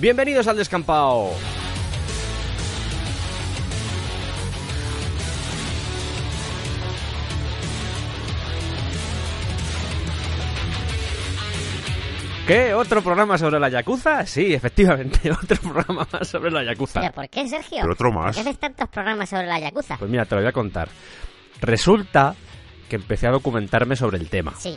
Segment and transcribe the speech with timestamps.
[0.00, 1.28] Bienvenidos al descampado.
[12.46, 12.72] ¿Qué?
[12.72, 14.24] ¿Otro programa sobre la Yakuza?
[14.24, 17.00] Sí, efectivamente, otro programa más sobre la Yakuza.
[17.00, 17.80] ¿Pero por qué, Sergio?
[17.82, 18.34] Pero otro más.
[18.34, 19.98] ¿Por qué haces tantos programas sobre la Yakuza?
[19.98, 20.88] Pues mira, te lo voy a contar.
[21.60, 22.34] Resulta
[22.88, 24.76] que empecé a documentarme sobre el tema Sí,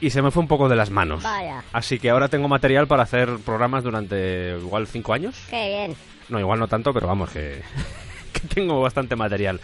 [0.00, 1.22] y se me fue un poco de las manos.
[1.22, 1.62] vaya.
[1.72, 5.36] Así que ahora tengo material para hacer programas durante igual cinco años.
[5.50, 5.96] Qué bien.
[6.28, 7.62] No, igual no tanto, pero vamos, que,
[8.32, 9.60] que tengo bastante material.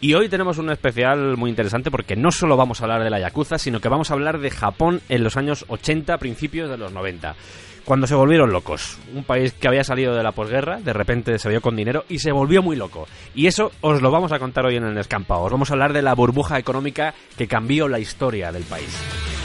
[0.00, 3.20] Y hoy tenemos un especial muy interesante porque no solo vamos a hablar de la
[3.20, 6.92] Yakuza, sino que vamos a hablar de Japón en los años 80, principios de los
[6.92, 7.34] 90.
[7.84, 8.98] Cuando se volvieron locos.
[9.14, 12.18] Un país que había salido de la posguerra, de repente se vio con dinero y
[12.18, 13.06] se volvió muy loco.
[13.32, 15.42] Y eso os lo vamos a contar hoy en el Descampado.
[15.42, 19.35] Os vamos a hablar de la burbuja económica que cambió la historia del país.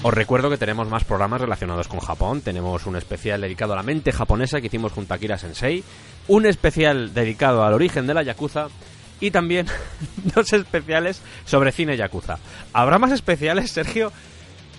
[0.00, 2.40] Os recuerdo que tenemos más programas relacionados con Japón.
[2.40, 5.82] Tenemos un especial dedicado a la mente japonesa que hicimos junto a Kira Sensei,
[6.28, 8.68] un especial dedicado al origen de la Yakuza
[9.18, 9.66] y también
[10.36, 12.38] dos especiales sobre cine Yakuza.
[12.72, 14.12] ¿Habrá más especiales, Sergio?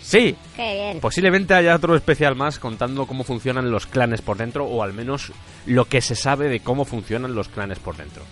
[0.02, 1.00] Sí, Qué bien.
[1.02, 5.34] Posiblemente haya otro especial más contando cómo funcionan los clanes por dentro o al menos
[5.66, 8.24] lo que se sabe de cómo funcionan los clanes por dentro.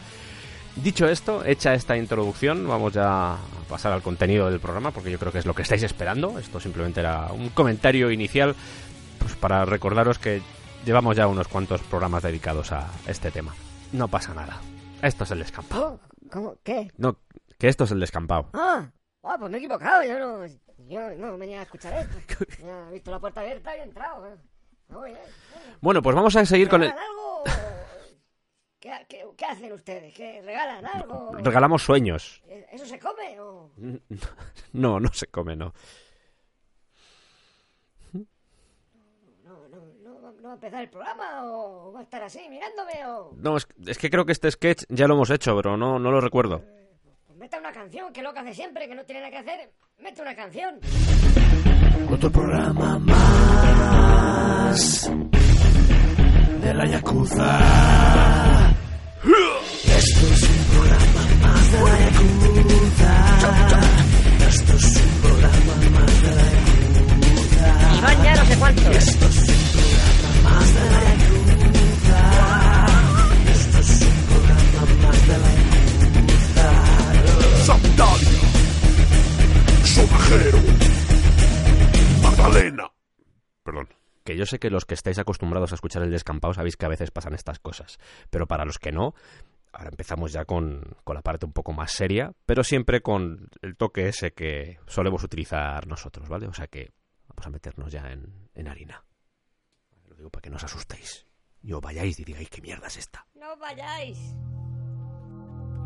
[0.84, 5.18] Dicho esto, hecha esta introducción, vamos ya a pasar al contenido del programa porque yo
[5.20, 6.38] creo que es lo que estáis esperando.
[6.40, 8.56] Esto simplemente era un comentario inicial
[9.20, 10.42] pues para recordaros que
[10.86, 13.56] llevamos ya unos cuantos programas dedicados a este tema.
[13.92, 14.62] No pasa nada.
[15.02, 16.00] Esto es el descampado.
[16.04, 16.56] Oh, ¿Cómo?
[16.64, 16.92] ¿Qué?
[16.98, 17.18] No,
[17.58, 18.50] que esto es el descampado.
[18.54, 18.88] Ah,
[19.24, 20.04] ah, pues me he equivocado.
[20.04, 20.46] Yo no,
[20.88, 22.46] yo no venía a escuchar esto.
[22.64, 24.28] Ya he visto la puerta abierta y he entrado.
[24.28, 25.16] eh.
[25.82, 26.90] Bueno, pues vamos a seguir con el...
[26.92, 27.44] ¿Regalan algo?
[28.88, 30.14] ¿Qué, qué, qué hacen ustedes?
[30.14, 31.32] ¿Qué regalan algo?
[31.34, 32.42] Regalamos sueños.
[32.72, 33.70] ¿Eso se come o...?
[34.74, 35.74] No, no se come, no.
[39.44, 42.48] No, no, no, va- no va a empezar el programa o va a estar así
[42.50, 43.34] mirándome o...
[43.38, 46.12] No, es, es que creo que este sketch ya lo hemos hecho, pero no, no
[46.12, 46.64] lo recuerdo.
[47.26, 49.38] Pues meta una canción, que es lo que hace siempre, que no tiene nada que
[49.38, 49.72] hacer.
[50.00, 50.80] Mete una canción.
[52.12, 55.10] Otro programa más
[56.62, 57.60] de la Yakuza.
[59.24, 63.14] Esto es un programa más de la Yakuza.
[64.48, 66.46] Esto es un programa más de la.
[67.98, 68.86] Y van ya no sé cuántos.
[68.96, 72.22] Esto es un programa más de la Yakuza.
[73.54, 75.52] Esto es un programa más de la
[76.14, 76.68] Yakuza.
[77.66, 78.46] Sandalia.
[79.84, 80.60] Sonajero.
[82.22, 82.97] Magdalena.
[84.28, 86.90] Que yo sé que los que estáis acostumbrados a escuchar el descampado sabéis que a
[86.90, 87.98] veces pasan estas cosas.
[88.30, 89.14] Pero para los que no,
[89.72, 93.78] ahora empezamos ya con, con la parte un poco más seria, pero siempre con el
[93.78, 96.46] toque ese que solemos utilizar nosotros, ¿vale?
[96.46, 96.92] O sea que
[97.30, 99.02] vamos a meternos ya en, en harina.
[100.10, 101.26] Lo digo para que no os asustéis.
[101.64, 103.26] Y os vayáis y digáis qué mierda es esta.
[103.34, 104.20] No vayáis.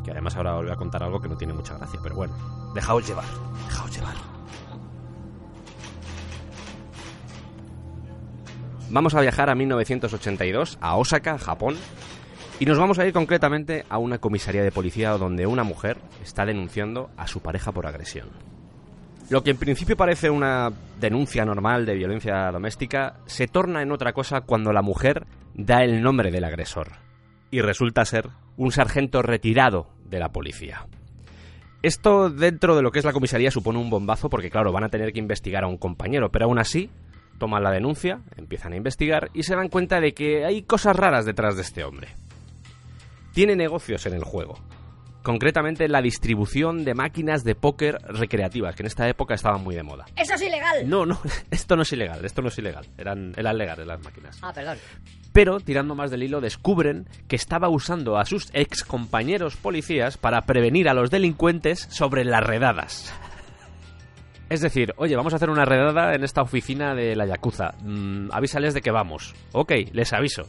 [0.03, 2.74] Que además ahora os voy a contar algo que no tiene mucha gracia, pero bueno,
[2.74, 3.28] dejaos llevar,
[3.68, 4.16] dejaos llevar.
[8.91, 11.78] Vamos a viajar a 1982, a Osaka, Japón,
[12.59, 16.46] y nos vamos a ir concretamente a una comisaría de policía donde una mujer está
[16.46, 18.28] denunciando a su pareja por agresión.
[19.30, 24.12] Lo que en principio parece una denuncia normal de violencia doméstica se torna en otra
[24.12, 26.90] cosa cuando la mujer da el nombre del agresor
[27.50, 28.27] y resulta ser
[28.57, 30.86] un sargento retirado de la policía.
[31.81, 34.89] Esto dentro de lo que es la comisaría supone un bombazo porque claro, van a
[34.89, 36.89] tener que investigar a un compañero, pero aún así
[37.42, 41.26] toman la denuncia, empiezan a investigar y se dan cuenta de que hay cosas raras
[41.26, 42.10] detrás de este hombre.
[43.34, 44.60] Tiene negocios en el juego.
[45.24, 49.82] Concretamente la distribución de máquinas de póker recreativas, que en esta época estaban muy de
[49.82, 50.06] moda.
[50.16, 50.88] Eso es ilegal.
[50.88, 52.86] No, no, esto no es ilegal, esto no es ilegal.
[52.96, 54.38] Eran, eran legales las máquinas.
[54.44, 54.78] Ah, perdón.
[55.34, 60.42] Pero, tirando más del hilo, descubren que estaba usando a sus ex compañeros policías para
[60.42, 63.12] prevenir a los delincuentes sobre las redadas.
[64.51, 67.74] Es decir, oye, vamos a hacer una redada en esta oficina de la Yakuza.
[67.86, 69.33] Mm, avísales de que vamos.
[69.53, 70.44] Ok, les aviso.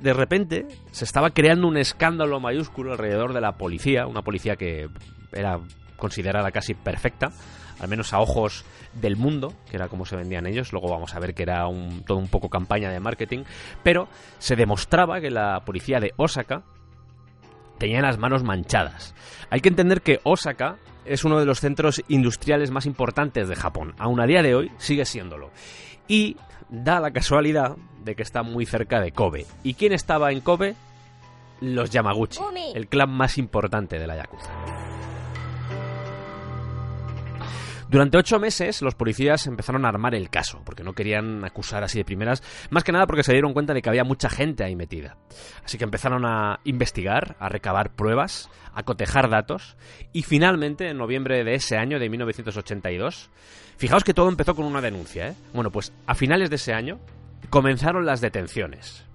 [0.00, 4.88] de repente se estaba creando un escándalo mayúsculo alrededor de la policía, una policía que
[5.30, 5.60] era
[5.98, 7.30] considerada casi perfecta,
[7.80, 8.64] al menos a ojos
[8.94, 10.72] del mundo, que era como se vendían ellos.
[10.72, 13.44] Luego vamos a ver que era un, todo un poco campaña de marketing,
[13.82, 14.08] pero
[14.38, 16.62] se demostraba que la policía de Osaka
[17.78, 19.14] tenía las manos manchadas.
[19.50, 23.94] Hay que entender que Osaka es uno de los centros industriales más importantes de Japón.
[23.98, 25.50] Aún a día de hoy sigue siéndolo.
[26.06, 26.36] Y
[26.68, 29.46] da la casualidad de que está muy cerca de Kobe.
[29.62, 30.74] ¿Y quién estaba en Kobe?
[31.60, 32.40] Los Yamaguchi,
[32.74, 34.87] el clan más importante de la Yakuza.
[37.88, 41.98] Durante ocho meses los policías empezaron a armar el caso, porque no querían acusar así
[41.98, 44.76] de primeras, más que nada porque se dieron cuenta de que había mucha gente ahí
[44.76, 45.16] metida.
[45.64, 49.78] Así que empezaron a investigar, a recabar pruebas, a cotejar datos,
[50.12, 53.30] y finalmente, en noviembre de ese año, de 1982,
[53.78, 55.34] fijaos que todo empezó con una denuncia, ¿eh?
[55.54, 57.00] Bueno, pues a finales de ese año
[57.48, 59.06] comenzaron las detenciones.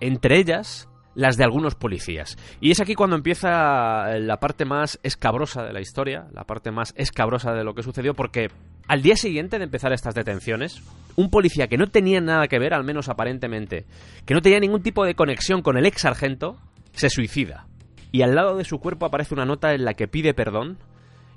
[0.00, 2.36] Entre ellas, las de algunos policías.
[2.60, 6.92] Y es aquí cuando empieza la parte más escabrosa de la historia, la parte más
[6.96, 8.48] escabrosa de lo que sucedió, porque
[8.86, 10.82] al día siguiente de empezar estas detenciones,
[11.16, 13.86] un policía que no tenía nada que ver, al menos aparentemente,
[14.26, 16.58] que no tenía ningún tipo de conexión con el ex sargento,
[16.92, 17.66] se suicida.
[18.12, 20.78] Y al lado de su cuerpo aparece una nota en la que pide perdón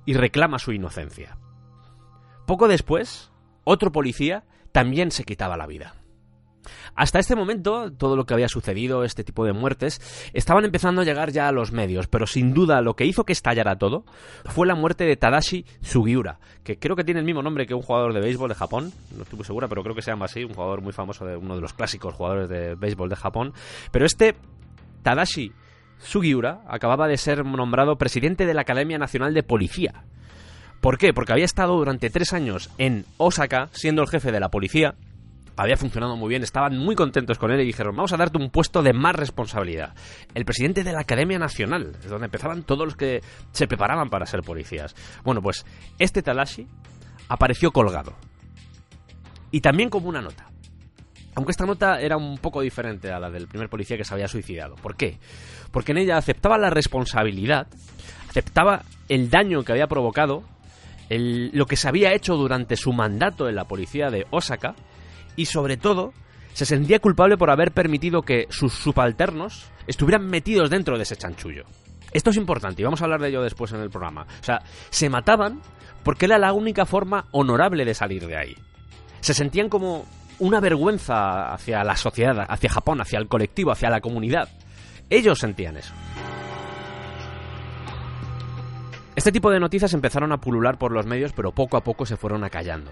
[0.05, 1.37] y reclama su inocencia.
[2.45, 3.31] Poco después,
[3.63, 4.43] otro policía
[4.73, 5.95] también se quitaba la vida.
[6.95, 10.01] Hasta este momento, todo lo que había sucedido, este tipo de muertes,
[10.33, 13.33] estaban empezando a llegar ya a los medios, pero sin duda lo que hizo que
[13.33, 14.05] estallara todo
[14.45, 17.81] fue la muerte de Tadashi Sugiura, que creo que tiene el mismo nombre que un
[17.81, 20.43] jugador de béisbol de Japón, no estoy muy segura, pero creo que se llama así,
[20.43, 23.53] un jugador muy famoso de uno de los clásicos jugadores de béisbol de Japón.
[23.91, 24.35] Pero este
[25.03, 25.51] Tadashi
[25.99, 30.03] Sugiura acababa de ser nombrado presidente de la Academia Nacional de Policía.
[30.81, 31.13] ¿Por qué?
[31.13, 34.95] Porque había estado durante tres años en Osaka siendo el jefe de la policía
[35.59, 38.49] había funcionado muy bien, estaban muy contentos con él y dijeron, vamos a darte un
[38.49, 39.93] puesto de más responsabilidad.
[40.33, 43.21] El presidente de la Academia Nacional, es donde empezaban todos los que
[43.51, 44.95] se preparaban para ser policías.
[45.25, 45.65] Bueno, pues
[45.97, 46.65] este Talashi
[47.27, 48.15] apareció colgado.
[49.51, 50.49] Y también como una nota.
[51.35, 54.29] Aunque esta nota era un poco diferente a la del primer policía que se había
[54.29, 54.75] suicidado.
[54.75, 55.19] ¿Por qué?
[55.71, 57.67] Porque en ella aceptaba la responsabilidad,
[58.29, 60.43] aceptaba el daño que había provocado,
[61.09, 64.75] lo que se había hecho durante su mandato en la policía de Osaka,
[65.39, 66.11] y sobre todo
[66.51, 71.63] se sentía culpable por haber permitido que sus subalternos estuvieran metidos dentro de ese chanchullo.
[72.11, 74.23] Esto es importante y vamos a hablar de ello después en el programa.
[74.23, 75.61] O sea, se mataban
[76.03, 78.55] porque era la única forma honorable de salir de ahí.
[79.21, 80.05] Se sentían como
[80.39, 84.49] una vergüenza hacia la sociedad, hacia Japón, hacia el colectivo, hacia la comunidad.
[85.09, 85.93] Ellos sentían eso.
[89.15, 92.17] Este tipo de noticias empezaron a pulular por los medios, pero poco a poco se
[92.17, 92.91] fueron acallando.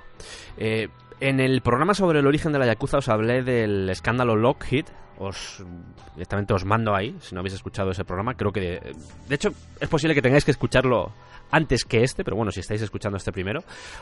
[0.58, 0.88] Eh,
[1.20, 4.86] en el programa sobre el origen de la Yakuza os hablé del escándalo Lockheed.
[5.20, 5.64] Os
[6.14, 8.36] directamente os mando ahí, si no habéis escuchado ese programa.
[8.36, 8.80] Creo que,
[9.28, 9.50] de, hecho,
[9.80, 11.12] es posible que tengáis que escucharlo
[11.50, 13.62] antes que este, pero bueno, si estáis escuchando este primero,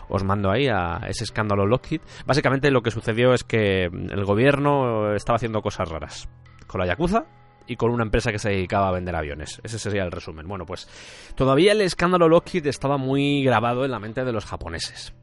[0.09, 2.01] os mando ahí a ese escándalo Lockheed.
[2.25, 6.27] Básicamente lo que sucedió es que el gobierno estaba haciendo cosas raras
[6.67, 7.25] con la Yakuza
[7.67, 9.62] y con una empresa que se dedicaba a vender aviones.
[9.63, 10.47] Ese sería el resumen.
[10.47, 10.88] Bueno, pues
[11.35, 15.13] todavía el escándalo Lockheed estaba muy grabado en la mente de los japoneses.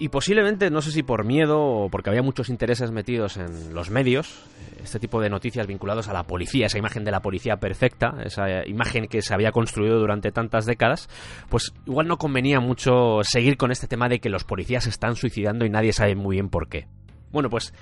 [0.00, 3.90] Y posiblemente, no sé si por miedo o porque había muchos intereses metidos en los
[3.90, 4.44] medios,
[4.82, 8.64] este tipo de noticias vinculados a la policía, esa imagen de la policía perfecta, esa
[8.66, 11.08] imagen que se había construido durante tantas décadas,
[11.48, 15.16] pues igual no convenía mucho seguir con este tema de que los policías se están
[15.16, 16.86] suicidando y nadie sabe muy bien por qué.
[17.32, 17.74] Bueno, pues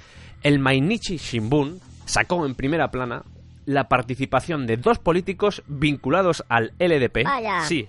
[0.42, 3.24] el Mainichi Shimbun sacó en primera plana
[3.66, 7.24] la participación de dos políticos vinculados al LDP.
[7.24, 7.60] Vaya.
[7.62, 7.86] Sí,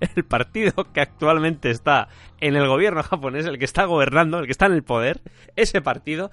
[0.16, 2.08] el partido que actualmente está
[2.40, 5.20] en el gobierno japonés, el que está gobernando, el que está en el poder,
[5.56, 6.30] ese partido,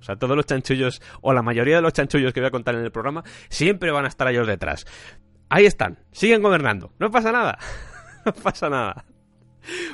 [0.00, 2.74] o sea, todos los chanchullos, o la mayoría de los chanchullos que voy a contar
[2.74, 4.86] en el programa, siempre van a estar ellos detrás.
[5.48, 7.58] Ahí están, siguen gobernando, no pasa nada,
[8.24, 9.04] no pasa nada.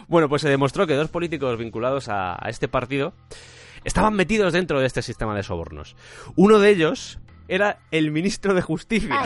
[0.07, 3.13] Bueno, pues se demostró que dos políticos vinculados a, a este partido
[3.85, 5.95] estaban metidos dentro de este sistema de sobornos.
[6.37, 9.17] Uno de ellos era el ministro de Justicia.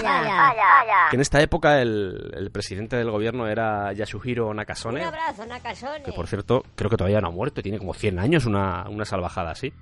[1.10, 5.02] Que en esta época el, el presidente del gobierno era Yasuhiro Un Nakasone.
[5.02, 6.02] abrazo, Nakasone.
[6.04, 9.04] Que por cierto, creo que todavía no ha muerto, tiene como 100 años, una, una
[9.04, 9.72] salvajada así.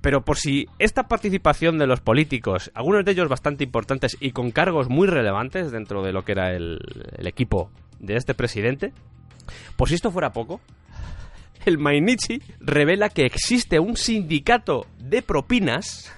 [0.00, 4.50] Pero por si esta participación de los políticos, algunos de ellos bastante importantes y con
[4.50, 6.78] cargos muy relevantes dentro de lo que era el,
[7.16, 8.92] el equipo de este presidente,
[9.76, 10.60] por si esto fuera poco,
[11.64, 16.12] el Mainichi revela que existe un sindicato de propinas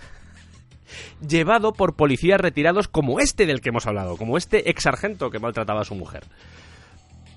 [1.26, 5.38] llevado por policías retirados como este del que hemos hablado, como este ex sargento que
[5.38, 6.25] maltrataba a su mujer.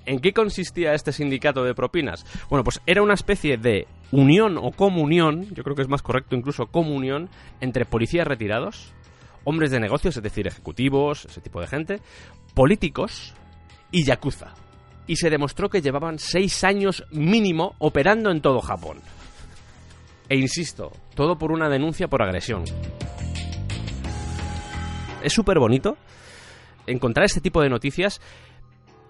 [0.06, 2.26] ¿En qué consistía este sindicato de propinas?
[2.50, 6.36] Bueno, pues era una especie de unión o comunión, yo creo que es más correcto
[6.36, 7.30] incluso comunión,
[7.60, 8.92] entre policías retirados,
[9.44, 12.00] hombres de negocios, es decir, ejecutivos, ese tipo de gente,
[12.54, 13.34] políticos
[13.90, 14.54] y yakuza.
[15.06, 19.00] Y se demostró que llevaban seis años mínimo operando en todo Japón.
[20.28, 22.64] E insisto, todo por una denuncia por agresión.
[25.24, 25.96] Es súper bonito
[26.86, 28.20] encontrar este tipo de noticias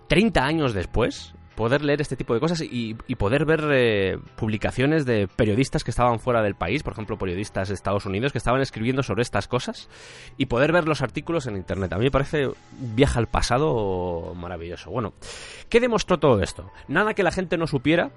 [0.08, 5.28] 30 años después, poder leer este tipo de cosas y, poder ver eh, publicaciones de
[5.28, 9.02] periodistas que estaban fuera del país, por ejemplo, periodistas de Estados Unidos que estaban escribiendo
[9.02, 9.88] sobre estas cosas
[10.36, 11.92] y poder ver los artículos en Internet.
[11.92, 14.90] A mí me parece un viaje al pasado maravilloso.
[14.90, 15.14] Bueno,
[15.68, 16.70] ¿qué demostró todo esto?
[16.88, 18.10] Nada que la gente no supiera,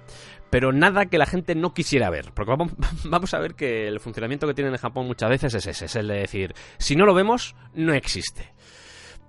[0.50, 2.32] pero nada que la gente no quisiera ver.
[2.34, 2.72] Porque vamos,
[3.04, 5.96] vamos a ver que el funcionamiento que tienen en Japón muchas veces es ese, es
[5.96, 8.52] el de decir, si no lo vemos, no existe.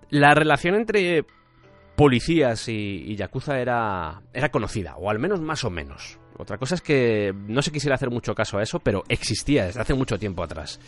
[0.10, 1.26] La relación entre
[2.00, 6.18] policías y, y Yakuza era, era conocida, o al menos más o menos.
[6.38, 9.82] Otra cosa es que no se quisiera hacer mucho caso a eso, pero existía desde
[9.82, 10.80] hace mucho tiempo atrás.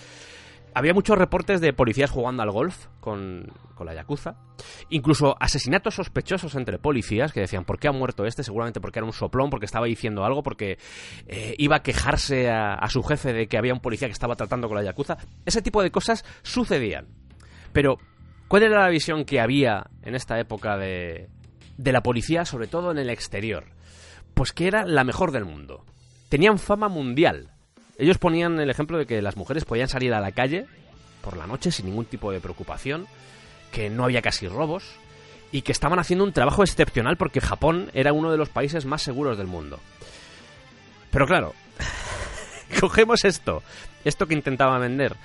[0.74, 4.38] Había muchos reportes de policías jugando al golf con, con la Yakuza.
[4.90, 8.42] Incluso asesinatos sospechosos entre policías que decían, ¿por qué ha muerto este?
[8.42, 10.78] Seguramente porque era un soplón, porque estaba diciendo algo, porque
[11.28, 14.38] eh, iba a quejarse a, a su jefe de que había un policía que estaba
[14.38, 15.18] tratando con la Yakuza.
[15.46, 17.08] Ese tipo de cosas sucedían.
[17.74, 17.98] Pero
[18.52, 21.30] ¿Cuál era la visión que había en esta época de,
[21.78, 23.64] de la policía, sobre todo en el exterior?
[24.34, 25.86] Pues que era la mejor del mundo.
[26.28, 27.52] Tenían fama mundial.
[27.98, 30.66] Ellos ponían el ejemplo de que las mujeres podían salir a la calle
[31.22, 33.08] por la noche sin ningún tipo de preocupación,
[33.72, 34.84] que no había casi robos
[35.54, 39.02] y que estaban haciendo un trabajo excepcional porque Japón era uno de los países más
[39.02, 39.80] seguros del mundo.
[41.10, 41.54] Pero claro,
[42.80, 43.64] cogemos esto,
[44.04, 45.16] esto que intentaba vender,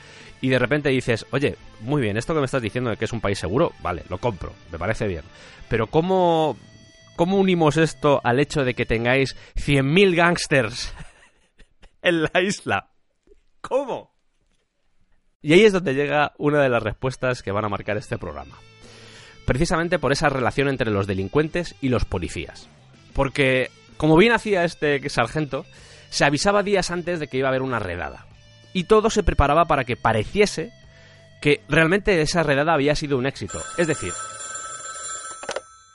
[0.41, 3.13] y de repente dices, oye, muy bien, esto que me estás diciendo de que es
[3.13, 5.23] un país seguro, vale, lo compro, me parece bien.
[5.69, 6.57] Pero ¿cómo,
[7.17, 10.95] cómo unimos esto al hecho de que tengáis 100.000 gángsters
[12.03, 12.91] en la isla?
[13.61, 14.15] ¿Cómo?
[15.43, 18.57] Y ahí es donde llega una de las respuestas que van a marcar este programa.
[19.47, 22.69] Precisamente por esa relación entre los delincuentes y los policías.
[23.13, 25.65] Porque, como bien hacía este sargento,
[26.17, 28.25] se avisaba días antes de que iba a haber una redada
[28.73, 30.71] y todo se preparaba para que pareciese
[31.43, 33.63] que realmente esa redada había sido un éxito.
[33.77, 34.15] Es decir,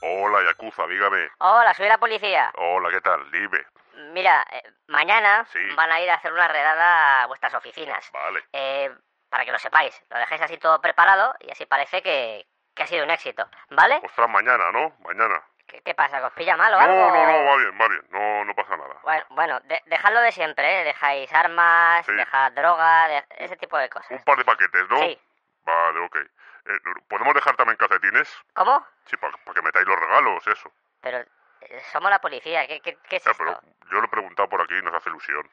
[0.03, 1.27] Hola, Yakuza, dígame.
[1.39, 2.51] Hola, soy la policía.
[2.57, 3.19] Hola, ¿qué tal?
[3.31, 3.65] Dime.
[4.13, 5.59] Mira, eh, mañana Sí.
[5.75, 8.09] van a ir a hacer una redada a vuestras oficinas.
[8.13, 8.43] Vale.
[8.53, 8.91] Eh,
[9.29, 12.87] para que lo sepáis, lo dejéis así todo preparado y así parece que, que ha
[12.87, 13.99] sido un éxito, ¿vale?
[14.03, 14.93] Ostras, mañana, ¿no?
[14.99, 15.41] Mañana.
[15.71, 16.19] ¿Qué, qué pasa?
[16.19, 16.95] ¿Que os pilla mal o No, algo?
[16.95, 18.05] no, no, va bien, va bien.
[18.09, 18.95] No, no pasa nada.
[19.03, 20.83] Bueno, bueno de- dejadlo de siempre, ¿eh?
[20.83, 22.11] Dejáis armas, Sí.
[22.13, 24.11] dejad droga, de- ese tipo de cosas.
[24.11, 24.97] Un par de paquetes, ¿no?
[24.99, 25.17] Sí.
[25.63, 26.15] Vale, ok.
[26.17, 28.29] Eh, ¿Podemos dejar también calcetines?
[28.53, 28.85] ¿Cómo?
[29.05, 30.71] Sí, para que metáis los regalos, eso.
[31.01, 31.19] Pero
[31.61, 33.43] eh, somos la policía, ¿qué, qué, qué es Ya, esto?
[33.45, 33.61] pero
[33.91, 35.49] yo lo he preguntado por aquí y nos hace ilusión.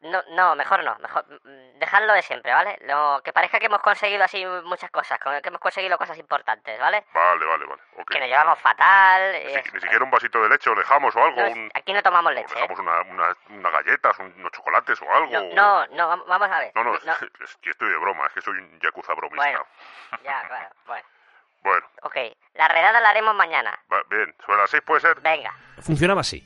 [0.00, 2.78] No, no, mejor no, mejor mm, dejadlo de siempre, ¿vale?
[2.86, 7.04] No, que parezca que hemos conseguido así muchas cosas, que hemos conseguido cosas importantes, ¿vale?
[7.12, 7.82] Vale, vale, vale.
[8.08, 9.32] Que nos llevamos fatal.
[9.44, 11.40] Ni, si- siquiera un vasito de leche os dejamos o algo.
[11.40, 12.62] no, un- aquí no tomamos o leche, ¿eh?
[12.68, 15.32] dejamos una, una, unas galletas, un- unos chocolates o algo.
[15.32, 16.72] No, no, no, vam- vamos a ver.
[16.76, 17.12] No, no, No,
[17.44, 19.42] es que estoy de broma, es que soy un yakuza bromista.
[19.44, 19.66] Bueno,
[20.22, 21.04] ya, claro, bueno.
[21.60, 22.16] Bueno, Ok,
[22.54, 23.76] la redada la haremos mañana.
[23.92, 25.20] va- bien, sobre las seis puede ser.
[25.20, 25.52] Venga.
[25.82, 26.40] funcionaba así.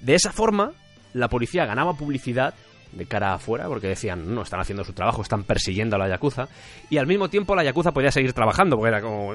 [0.00, 0.72] De esa forma,
[1.14, 2.52] la policía ganaba publicidad
[2.92, 6.48] de cara afuera, porque decían, no, están haciendo su trabajo, están persiguiendo a la Yakuza,
[6.90, 9.34] y al mismo tiempo la Yakuza podía seguir trabajando, porque era como...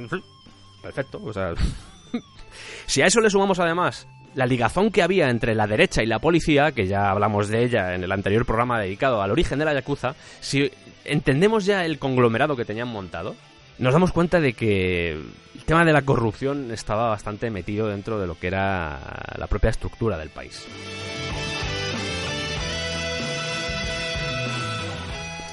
[0.81, 1.53] Perfecto, o sea...
[2.85, 6.19] si a eso le sumamos además la ligazón que había entre la derecha y la
[6.19, 9.73] policía, que ya hablamos de ella en el anterior programa dedicado al origen de la
[9.73, 10.71] Yakuza, si
[11.05, 13.35] entendemos ya el conglomerado que tenían montado,
[13.79, 18.27] nos damos cuenta de que el tema de la corrupción estaba bastante metido dentro de
[18.27, 18.99] lo que era
[19.37, 20.67] la propia estructura del país.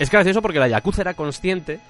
[0.04, 1.80] Es gracioso porque la Yakuza era consciente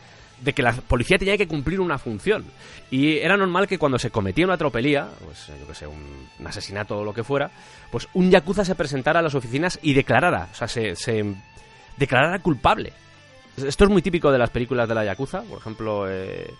[0.40, 2.44] de que la policía tenía que cumplir una función.
[2.88, 6.98] Y era normal que cuando se cometía una tropelía, pues yo que sé, un, asesinato
[6.98, 7.50] o lo que fuera,
[7.90, 11.24] pues un Yakuza se presentara a las oficinas y declarara, o sea, se, se
[11.96, 12.92] declarara culpable.
[13.56, 16.54] Esto es muy típico de las películas de la Yakuza, por ejemplo, eh,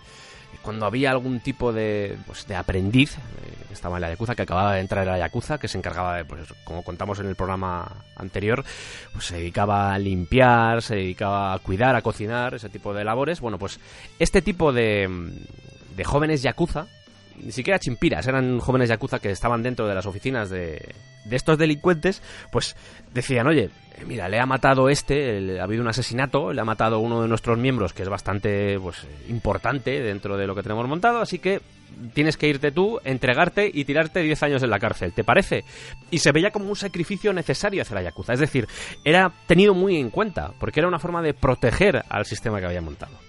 [0.65, 4.73] cuando había algún tipo de, pues, de aprendiz eh, estaba en la Yakuza, que acababa
[4.73, 8.03] de entrar en la Yakuza, que se encargaba de, pues como contamos en el programa
[8.15, 8.65] anterior,
[9.13, 13.41] pues se dedicaba a limpiar, se dedicaba a cuidar, a cocinar, ese tipo de labores.
[13.41, 13.79] Bueno, pues
[14.17, 15.07] este tipo de,
[15.95, 16.87] de jóvenes Yakuza
[17.43, 20.93] ni siquiera chimpiras, eran jóvenes yakuza que estaban dentro de las oficinas de,
[21.25, 22.75] de estos delincuentes, pues
[23.13, 26.99] decían, oye, eh, mira, le ha matado este, ha habido un asesinato, le ha matado
[26.99, 31.19] uno de nuestros miembros que es bastante pues importante dentro de lo que tenemos montado,
[31.19, 31.61] así que
[32.13, 35.63] tienes que irte tú, entregarte y tirarte 10 años en la cárcel, ¿te parece?
[36.11, 38.67] Y se veía como un sacrificio necesario hacia la Yakuza, es decir,
[39.03, 42.81] era tenido muy en cuenta, porque era una forma de proteger al sistema que había
[42.81, 43.24] montado.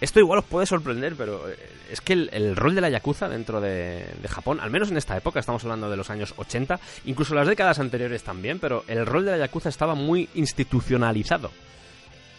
[0.00, 1.56] Esto igual os puede sorprender, pero eh,
[1.90, 5.16] es que el, rol de la Yakuza dentro de, de Japón, al menos en esta
[5.16, 9.26] época, estamos hablando de los años 80, incluso las décadas anteriores también, pero el rol
[9.26, 11.50] de la Yakuza estaba muy institucionalizado.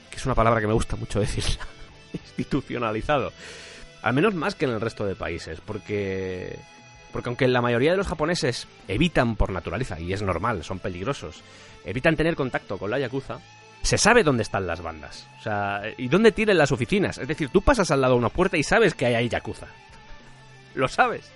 [0.09, 1.67] Que es una palabra que me gusta mucho decirla.
[2.13, 3.31] institucionalizado.
[4.01, 6.57] Al menos más que en el resto de países, porque...
[7.11, 11.43] Porque aunque la mayoría de los japoneses evitan por naturaleza, y es normal, son peligrosos,
[11.83, 13.39] evitan tener contacto con la Yakuza,
[13.81, 15.27] se sabe dónde están las bandas.
[15.39, 17.17] O sea, y dónde tienen las oficinas.
[17.17, 19.67] Es decir, tú pasas al lado de una puerta y sabes que hay ahí Yakuza.
[20.75, 21.29] Lo sabes.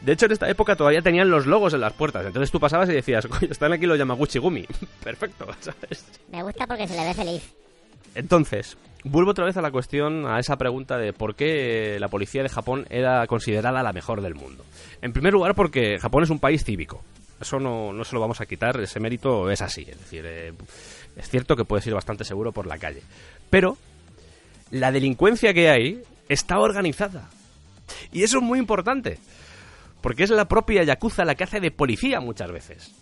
[0.00, 2.26] De hecho, en esta época todavía tenían los logos en las puertas.
[2.26, 4.66] Entonces tú pasabas y decías, coño, están aquí los Yamaguchi Gumi.
[5.02, 6.06] Perfecto, ¿sabes?
[6.30, 7.54] Me gusta porque se le ve feliz.
[8.14, 12.42] Entonces, vuelvo otra vez a la cuestión, a esa pregunta de por qué la policía
[12.42, 14.64] de Japón era considerada la mejor del mundo.
[15.02, 17.02] En primer lugar, porque Japón es un país cívico.
[17.38, 19.82] Eso no, no se lo vamos a quitar, ese mérito es así.
[19.82, 20.54] Es decir, eh,
[21.16, 23.02] es cierto que puedes ir bastante seguro por la calle.
[23.50, 23.76] Pero
[24.70, 27.28] la delincuencia que hay está organizada.
[28.12, 29.18] Y eso es muy importante.
[30.00, 32.94] Porque es la propia Yakuza la que hace de policía muchas veces.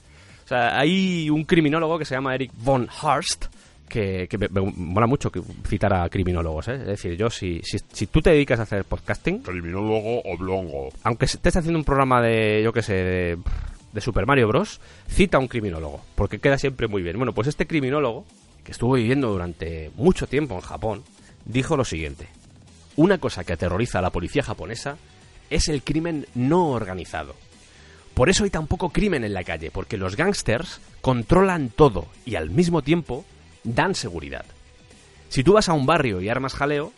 [0.44, 3.46] O sea, hay un criminólogo que se llama Eric von Harst,
[3.88, 5.30] que, que me, me mola mucho
[5.66, 6.74] citar a criminólogos, ¿eh?
[6.74, 10.90] Es decir, yo, si, si, si tú te dedicas a hacer podcasting, Criminólogo oblongo.
[11.02, 13.38] aunque estés haciendo un programa de, yo qué sé, de,
[13.94, 17.16] de Super Mario Bros., cita a un criminólogo, porque queda siempre muy bien.
[17.16, 18.26] Bueno, pues este criminólogo,
[18.64, 21.04] que estuvo viviendo durante mucho tiempo en Japón,
[21.44, 22.28] dijo lo siguiente.
[22.96, 24.98] Una cosa que aterroriza a la policía japonesa
[25.48, 27.36] es el crimen no organizado.
[28.14, 32.34] Por eso hay tan poco crimen en la calle, porque los gángsters controlan todo y
[32.34, 33.24] al mismo tiempo
[33.62, 34.44] dan seguridad.
[35.28, 36.92] Si tú vas a un barrio y armas jaleo,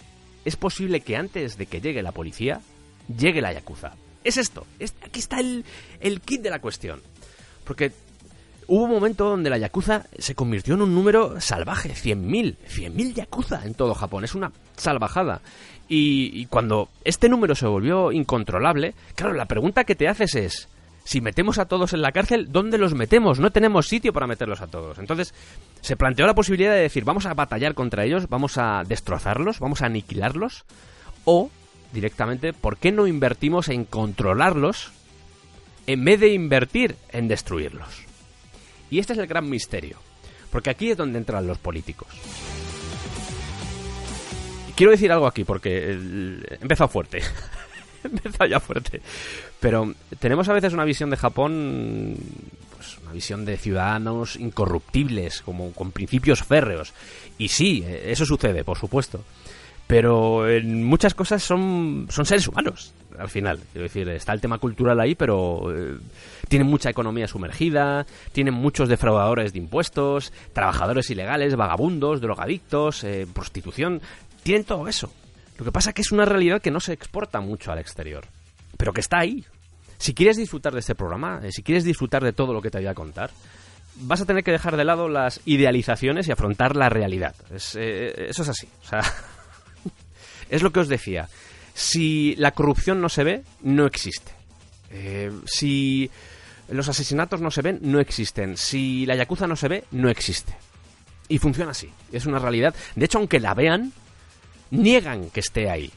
[0.47, 2.61] es posible que antes de que llegue la policía,
[3.09, 3.93] llegue la Yakuza.
[4.27, 5.65] Es esto, es- aquí está el,
[6.01, 7.01] el kit de la cuestión.
[7.65, 7.93] Porque
[8.67, 13.65] hubo un momento donde la Yakuza se convirtió en un número salvaje, 100.000, 100.000 Yakuza
[13.65, 15.41] en todo Japón, es una salvajada.
[15.89, 20.69] Y, y cuando este número se volvió incontrolable, claro, la pregunta que te haces es,
[21.05, 23.39] si metemos a todos en la cárcel, ¿dónde los metemos?
[23.39, 24.99] No tenemos sitio para meterlos a todos.
[24.99, 25.33] Entonces,
[25.81, 29.83] se planteó la posibilidad de decir, vamos a batallar contra ellos, vamos a destrozarlos, vamos
[29.83, 30.65] a aniquilarlos,
[31.25, 31.49] o
[31.93, 34.91] directamente, ¿por qué no invertimos en controlarlos
[35.87, 38.07] en vez de invertir en destruirlos?
[38.91, 39.99] Y este es el gran misterio,
[40.51, 42.09] porque aquí es donde entran los políticos.
[44.77, 47.23] Quiero decir algo aquí, porque he empezado fuerte.
[48.05, 49.01] he empezado ya fuerte.
[49.59, 52.15] Pero tenemos a veces una visión de Japón,
[52.77, 56.93] pues una visión de ciudadanos incorruptibles, como con principios férreos.
[57.39, 59.25] Y sí, eh, eso sucede, por supuesto.
[59.87, 63.61] Pero en muchas cosas son, son seres humanos, al final.
[63.73, 65.97] Quiero decir, está el tema cultural ahí, pero eh,
[66.49, 74.01] tienen mucha economía sumergida, tienen muchos defraudadores de impuestos, trabajadores ilegales, vagabundos, drogadictos, eh, prostitución.
[74.43, 75.13] Tienen todo eso.
[75.59, 78.27] Lo que pasa es que es una realidad que no se exporta mucho al exterior,
[78.77, 79.45] pero que está ahí.
[79.99, 82.79] Si quieres disfrutar de este programa, eh, si quieres disfrutar de todo lo que te
[82.79, 83.31] voy a contar,
[84.01, 87.35] vas a tener que dejar de lado las idealizaciones y afrontar la realidad.
[87.51, 88.69] Es, eh, eso es así.
[88.83, 89.01] O sea,
[90.51, 91.29] es lo que os decía.
[91.75, 94.33] Si la corrupción no se ve, no existe.
[94.91, 96.11] Eh, si
[96.69, 98.57] los asesinatos no se ven, no existen.
[98.57, 100.57] Si la yakuza no se ve, no existe.
[101.29, 101.91] Y funciona así.
[102.13, 102.75] Es una realidad.
[102.95, 103.93] De hecho, aunque la vean,
[104.71, 105.91] niegan que esté ahí.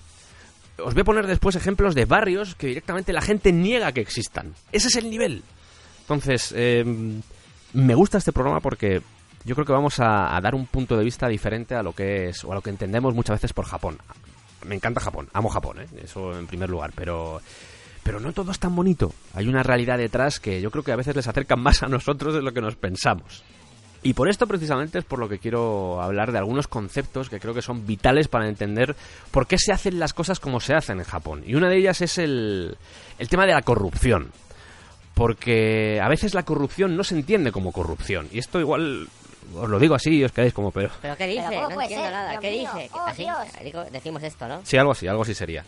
[0.77, 4.53] Os voy a poner después ejemplos de barrios que directamente la gente niega que existan.
[4.71, 5.43] Ese es el nivel.
[6.01, 6.83] Entonces, eh,
[7.73, 9.01] me gusta este programa porque
[9.43, 12.43] yo creo que vamos a dar un punto de vista diferente a lo que es
[12.43, 13.97] o a lo que entendemos muchas veces por Japón.
[14.65, 15.87] Me encanta Japón, amo Japón, ¿eh?
[16.03, 17.41] eso en primer lugar, pero
[18.03, 19.13] pero no todo es tan bonito.
[19.35, 22.33] Hay una realidad detrás que yo creo que a veces les acerca más a nosotros
[22.33, 23.43] de lo que nos pensamos.
[24.01, 27.53] Y por esto precisamente es por lo que quiero hablar de algunos conceptos que creo
[27.53, 28.95] que son vitales para entender
[29.29, 31.43] por qué se hacen las cosas como se hacen en Japón.
[31.45, 32.77] Y una de ellas es el,
[33.17, 34.31] el tema de la corrupción.
[35.13, 38.29] Porque a veces la corrupción no se entiende como corrupción.
[38.31, 39.09] Y esto igual
[39.55, 40.89] os lo digo así y os quedáis como pero...
[41.01, 41.45] ¿Pero qué dice?
[41.49, 42.13] Pero ¿cómo no entiendo ser?
[42.13, 42.29] nada.
[42.31, 42.69] Dios ¿Qué mío.
[42.73, 42.89] dice?
[42.93, 43.91] Oh, Así, Dios.
[43.91, 44.61] decimos esto, ¿no?
[44.63, 45.63] Sí, algo así, algo así sería.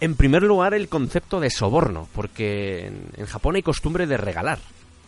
[0.00, 4.58] En primer lugar, el concepto de soborno, porque en, en Japón hay costumbre de regalar.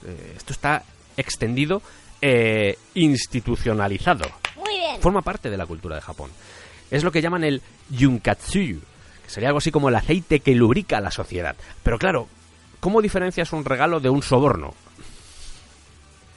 [0.07, 0.83] Eh, esto está
[1.17, 1.83] extendido,
[2.23, 4.25] eh, institucionalizado.
[4.57, 5.01] Muy bien.
[5.01, 6.31] Forma parte de la cultura de Japón.
[6.91, 8.81] Es lo que llaman el yunkatsuyu,
[9.25, 11.57] que sería algo así como el aceite que lubrica la sociedad.
[11.83, 12.29] Pero claro,
[12.81, 14.75] ¿cómo diferencias un regalo de un soborno?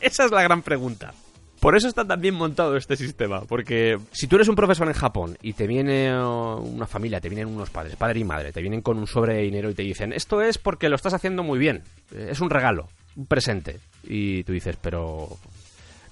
[0.02, 1.14] Esa es la gran pregunta.
[1.60, 4.94] Por eso está tan bien montado este sistema, porque si tú eres un profesor en
[4.94, 8.82] Japón y te viene una familia, te vienen unos padres, padre y madre, te vienen
[8.82, 11.60] con un sobre de dinero y te dicen, esto es porque lo estás haciendo muy
[11.60, 11.84] bien,
[12.16, 13.80] es un regalo, un presente.
[14.04, 15.28] Y tú dices, pero...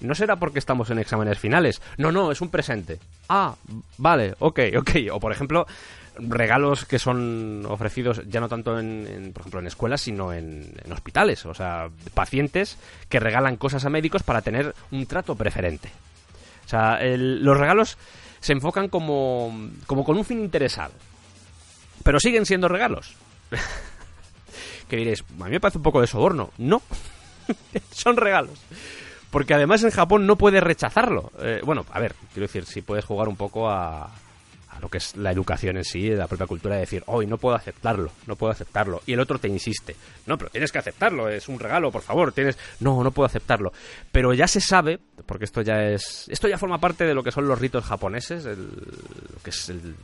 [0.00, 1.82] ¿No será porque estamos en exámenes finales?
[1.96, 3.00] No, no, es un presente.
[3.28, 3.56] Ah,
[3.96, 4.90] vale, ok, ok.
[5.10, 5.66] O por ejemplo,
[6.18, 11.46] regalos que son ofrecidos ya no tanto en, por ejemplo en escuelas sino en, hospitales.
[11.46, 12.78] O sea pacientes
[13.08, 15.90] que regalan cosas a médicos para tener un trato preferente.
[16.64, 17.96] O sea los regalos
[18.40, 20.92] se enfocan como como con un fin interesado
[22.02, 23.14] pero siguen siendo regalos.
[24.88, 26.80] Que diréis a mí me parece un poco de soborno no
[27.92, 28.58] son regalos.
[29.30, 31.30] Porque además en Japón no puedes rechazarlo.
[31.40, 34.10] Eh, bueno a ver quiero decir si puedes jugar un poco a
[34.80, 37.56] lo que es la educación en sí, la propia cultura de decir, hoy no puedo
[37.56, 39.02] aceptarlo, no puedo aceptarlo.
[39.06, 42.32] Y el otro te insiste, no, pero tienes que aceptarlo, es un regalo, por favor,
[42.32, 43.72] tienes, no, no puedo aceptarlo.
[44.12, 47.32] Pero ya se sabe, porque esto ya es, esto ya forma parte de lo que
[47.32, 48.68] son los ritos japoneses, el,
[49.42, 49.94] que es el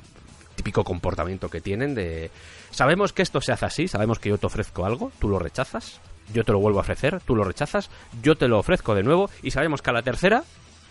[0.54, 2.30] típico comportamiento que tienen de,
[2.70, 6.00] sabemos que esto se hace así, sabemos que yo te ofrezco algo, tú lo rechazas,
[6.32, 7.90] yo te lo vuelvo a ofrecer, tú lo rechazas,
[8.22, 10.44] yo te lo ofrezco de nuevo y sabemos que a la tercera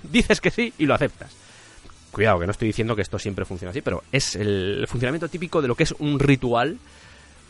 [0.04, 1.36] dices que sí y lo aceptas.
[2.14, 5.64] Cuidado, que no estoy diciendo que esto siempre funciona así, pero es el funcionamiento típico
[5.64, 6.78] de lo que es un ritual,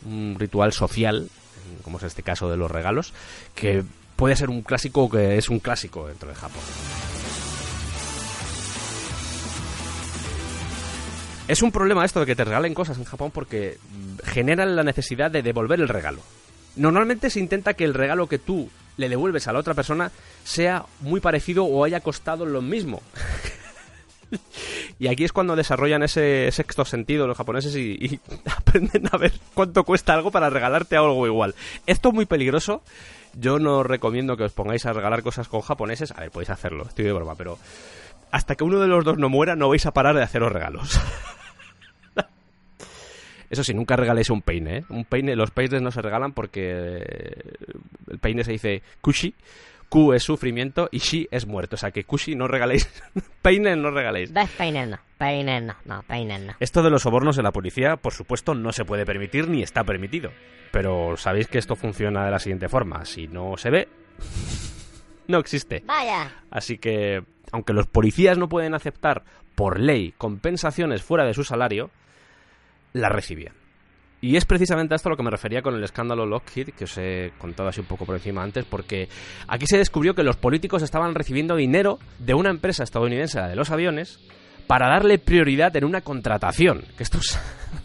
[0.06, 1.28] un ritual social,
[1.84, 3.14] como es este caso de los regalos,
[3.56, 3.84] que
[4.16, 6.62] puede ser un clásico que es un clásico dentro de Japón.
[11.50, 13.78] Es un problema esto de que te regalen cosas en Japón porque
[14.24, 16.22] generan la necesidad de devolver el regalo.
[16.78, 20.14] Normalmente se intenta que el regalo que tú le devuelves a la otra persona
[20.46, 23.02] sea muy parecido o haya costado lo mismo.
[25.00, 28.20] Y aquí es cuando desarrollan ese sexto sentido los japoneses y,
[28.58, 31.56] aprenden a ver cuánto cuesta algo para regalarte algo igual.
[31.86, 32.82] Esto es muy peligroso.
[33.36, 36.12] Yo no recomiendo que os pongáis a regalar cosas con japoneses.
[36.12, 37.58] A ver, podéis hacerlo, estoy de broma, pero
[38.32, 41.00] hasta que uno de los dos no muera no vais a parar de haceros regalos.
[43.50, 44.84] Eso sí, nunca regaléis un peine, ¿eh?
[44.90, 47.36] Un peine, los peines no se regalan porque
[48.10, 49.36] el peine se dice kushi,
[49.94, 51.76] Q es sufrimiento y Shi es muerto.
[51.76, 52.90] O sea que Kushi no regaléis.
[53.44, 54.32] Peinen no regaléis.
[54.58, 54.98] Peinen no.
[55.20, 55.76] Peinen no.
[55.86, 56.54] No, peinen no.
[56.60, 59.84] Esto de los sobornos en la policía, por supuesto, no se puede permitir ni está
[59.84, 60.32] permitido.
[60.72, 63.06] Pero sabéis que esto funciona de la siguiente forma.
[63.06, 63.88] Si no se ve,
[65.28, 65.84] no existe.
[65.86, 66.42] Vaya.
[66.50, 71.92] Así que, aunque los policías no pueden aceptar por ley compensaciones fuera de su salario,
[72.94, 73.54] la recibían.
[74.24, 76.86] Y es precisamente a esto a lo que me refería con el escándalo Lockheed, que
[76.86, 79.10] os he contado así un poco por encima antes, porque
[79.50, 83.70] aquí se descubrió que los políticos estaban recibiendo dinero de una empresa estadounidense, de los
[83.70, 84.22] aviones,
[84.66, 86.86] para darle prioridad en una contratación.
[86.96, 87.38] Que esto es,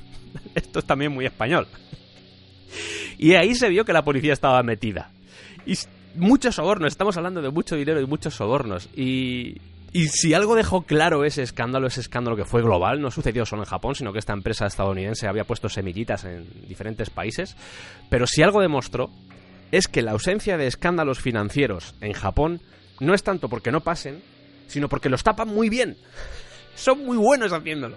[0.55, 1.67] esto es también muy español.
[3.19, 5.11] Y ahí se vio que la policía estaba metida.
[5.67, 5.75] Y
[6.15, 8.89] muchos sobornos, estamos hablando de mucho dinero y muchos sobornos.
[8.95, 9.57] Y,
[9.93, 13.63] y si algo dejó claro ese escándalo, ese escándalo que fue global, no sucedió solo
[13.63, 17.57] en Japón, sino que esta empresa estadounidense había puesto semillitas en diferentes países,
[18.11, 19.11] pero si algo demostró
[19.71, 22.61] es que la ausencia de escándalos financieros en Japón
[23.01, 24.23] no es tanto porque no pasen,
[24.67, 25.97] sino porque los tapan muy bien.
[26.75, 27.97] Son muy buenos haciéndolo.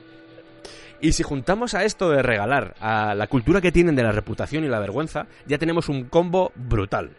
[1.01, 4.63] Y si juntamos a esto de regalar, a la cultura que tienen de la reputación
[4.63, 7.17] y la vergüenza, ya tenemos un combo brutal.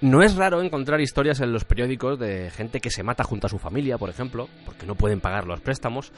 [0.00, 3.50] No es raro encontrar historias en los periódicos de gente que se mata junto a
[3.50, 6.12] su familia, por ejemplo, porque no pueden pagar los préstamos.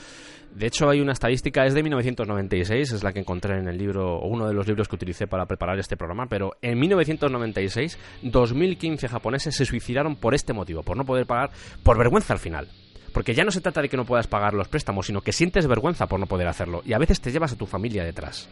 [0.54, 4.20] De hecho, hay una estadística, es de 1996, es la que encontré en el libro,
[4.20, 9.54] uno de los libros que utilicé para preparar este programa, pero en 1996, 2015 japoneses
[9.54, 11.50] se suicidaron por este motivo, por no poder pagar,
[11.82, 12.68] por vergüenza al final.
[13.12, 15.66] Porque ya no se trata de que no puedas pagar los préstamos, sino que sientes
[15.66, 16.82] vergüenza por no poder hacerlo.
[16.84, 18.48] Y a veces te llevas a tu familia detrás.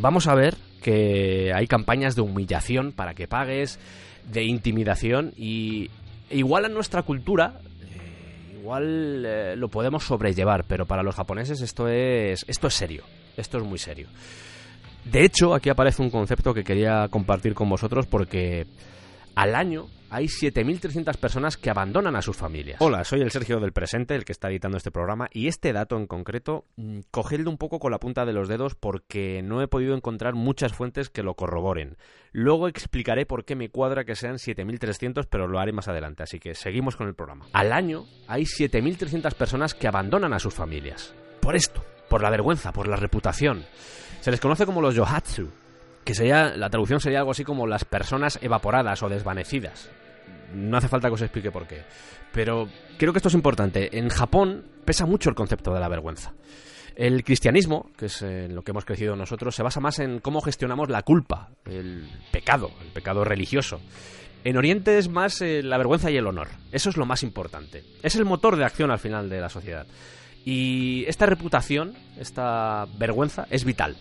[0.00, 3.78] Vamos a ver que hay campañas de humillación para que pagues,
[4.30, 5.90] de intimidación y
[6.30, 11.88] igual a nuestra cultura eh, igual eh, lo podemos sobrellevar pero para los japoneses esto
[11.88, 13.04] es esto es serio
[13.38, 14.08] esto es muy serio.
[15.04, 18.66] De hecho aquí aparece un concepto que quería compartir con vosotros porque
[19.38, 22.80] al año hay 7.300 personas que abandonan a sus familias.
[22.80, 25.96] Hola, soy el Sergio del presente, el que está editando este programa, y este dato
[25.96, 29.68] en concreto, mmm, cogedlo un poco con la punta de los dedos porque no he
[29.68, 31.98] podido encontrar muchas fuentes que lo corroboren.
[32.32, 36.40] Luego explicaré por qué me cuadra que sean 7.300, pero lo haré más adelante, así
[36.40, 37.46] que seguimos con el programa.
[37.52, 41.14] Al año hay 7.300 personas que abandonan a sus familias.
[41.40, 43.64] Por esto, por la vergüenza, por la reputación.
[44.20, 45.48] Se les conoce como los yohatsu,
[46.08, 49.90] que sería, la traducción sería algo así como las personas evaporadas o desvanecidas.
[50.54, 51.82] No hace falta que os explique por qué.
[52.32, 52.66] Pero
[52.96, 53.98] creo que esto es importante.
[53.98, 56.32] En Japón pesa mucho el concepto de la vergüenza.
[56.96, 60.40] El cristianismo, que es en lo que hemos crecido nosotros, se basa más en cómo
[60.40, 63.78] gestionamos la culpa, el pecado, el pecado religioso.
[64.44, 66.48] En Oriente es más eh, la vergüenza y el honor.
[66.72, 67.84] Eso es lo más importante.
[68.02, 69.86] Es el motor de acción al final de la sociedad.
[70.42, 73.98] Y esta reputación, esta vergüenza, es vital.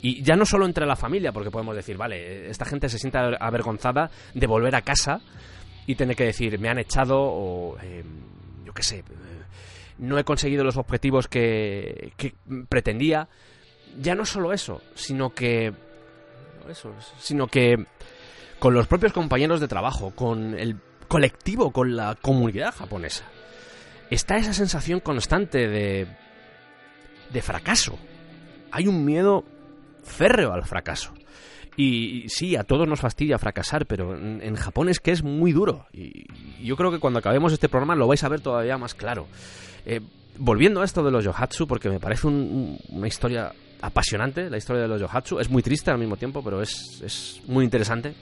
[0.00, 3.18] Y ya no solo entre la familia, porque podemos decir, vale, esta gente se siente
[3.18, 5.20] avergonzada de volver a casa
[5.86, 8.04] y tener que decir, me han echado o, eh,
[8.64, 9.04] yo qué sé, eh,
[9.98, 12.34] no he conseguido los objetivos que, que
[12.68, 13.28] pretendía.
[14.00, 15.72] Ya no solo eso, sino que...
[16.68, 17.86] Eso, sino que
[18.58, 20.76] con los propios compañeros de trabajo, con el
[21.08, 23.24] colectivo, con la comunidad japonesa.
[24.10, 26.06] Está esa sensación constante de,
[27.30, 27.98] de fracaso.
[28.70, 29.44] Hay un miedo
[30.08, 31.12] férreo al fracaso.
[31.76, 35.86] Y sí, a todos nos fastidia fracasar, pero en, Japón es que es muy duro.
[35.92, 36.26] Y
[36.64, 39.28] yo creo que cuando acabemos este programa lo vais a ver todavía más claro.
[39.86, 40.00] Eh,
[40.38, 44.88] volviendo a esto de los Yohatsu, porque me parece una historia apasionante, la historia de
[44.88, 45.38] los Yohatsu.
[45.38, 48.14] Es muy triste al mismo tiempo, pero es, es muy interesante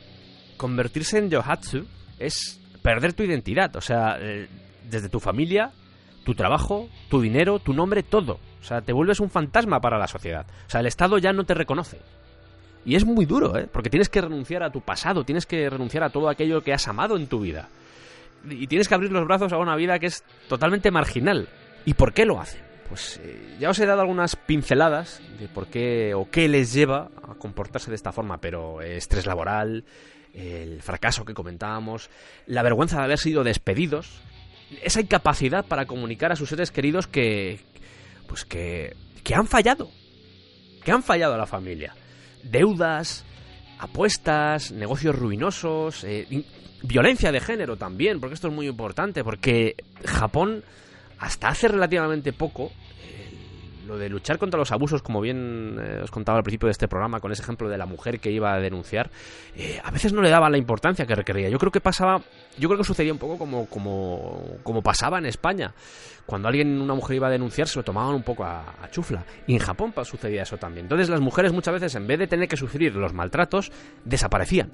[0.56, 1.86] convertirse en Yohatsu
[2.18, 3.74] es perder tu identidad.
[3.76, 4.48] O sea, eh,
[4.88, 5.72] desde tu familia,
[6.26, 8.40] tu trabajo, tu dinero, tu nombre, todo.
[8.60, 10.44] O sea, te vuelves un fantasma para la sociedad.
[10.66, 12.00] O sea, el Estado ya no te reconoce.
[12.84, 13.68] Y es muy duro, ¿eh?
[13.72, 16.88] Porque tienes que renunciar a tu pasado, tienes que renunciar a todo aquello que has
[16.88, 17.68] amado en tu vida.
[18.50, 21.48] Y tienes que abrir los brazos a una vida que es totalmente marginal.
[21.84, 22.60] ¿Y por qué lo hacen?
[22.88, 27.08] Pues eh, ya os he dado algunas pinceladas de por qué o qué les lleva
[27.22, 29.84] a comportarse de esta forma, pero estrés laboral,
[30.34, 32.10] el fracaso que comentábamos,
[32.46, 34.22] la vergüenza de haber sido despedidos,
[34.82, 37.60] esa incapacidad para comunicar a sus seres queridos que,
[38.26, 39.90] pues que, que han fallado,
[40.84, 41.94] que han fallado a la familia.
[42.42, 43.24] Deudas,
[43.78, 46.44] apuestas, negocios ruinosos, eh,
[46.82, 50.64] violencia de género también, porque esto es muy importante, porque Japón
[51.18, 52.72] hasta hace relativamente poco
[53.86, 56.88] lo de luchar contra los abusos, como bien eh, os contaba al principio de este
[56.88, 59.10] programa, con ese ejemplo de la mujer que iba a denunciar,
[59.54, 61.48] eh, a veces no le daban la importancia que requería.
[61.48, 62.20] Yo creo que pasaba,
[62.58, 65.74] yo creo que sucedía un poco como, como, como pasaba en España.
[66.26, 69.24] Cuando alguien, una mujer iba a denunciar, se lo tomaban un poco a, a chufla.
[69.46, 70.86] Y en Japón sucedía eso también.
[70.86, 73.70] Entonces las mujeres muchas veces, en vez de tener que sufrir los maltratos,
[74.04, 74.72] desaparecían.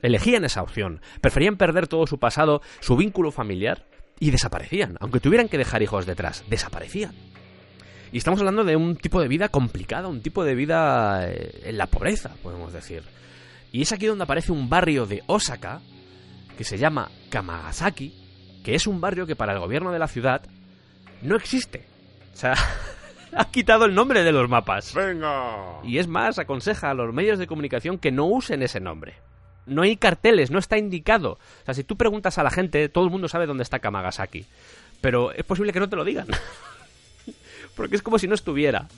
[0.00, 1.00] Elegían esa opción.
[1.20, 3.84] Preferían perder todo su pasado, su vínculo familiar,
[4.20, 4.96] y desaparecían.
[5.00, 7.12] Aunque tuvieran que dejar hijos detrás, desaparecían.
[8.12, 11.78] Y estamos hablando de un tipo de vida complicada, un tipo de vida eh, en
[11.78, 13.02] la pobreza, podemos decir.
[13.70, 15.80] Y es aquí donde aparece un barrio de Osaka
[16.56, 18.14] que se llama Kamagasaki,
[18.64, 20.42] que es un barrio que para el gobierno de la ciudad
[21.22, 21.84] no existe.
[22.32, 22.54] O sea,
[23.36, 24.94] ha quitado el nombre de los mapas.
[24.94, 25.80] ¡Venga!
[25.84, 29.16] Y es más, aconseja a los medios de comunicación que no usen ese nombre.
[29.66, 31.32] No hay carteles, no está indicado.
[31.32, 34.46] O sea, si tú preguntas a la gente, todo el mundo sabe dónde está Kamagasaki.
[35.02, 36.28] Pero es posible que no te lo digan.
[37.78, 38.88] porque es como si no estuviera.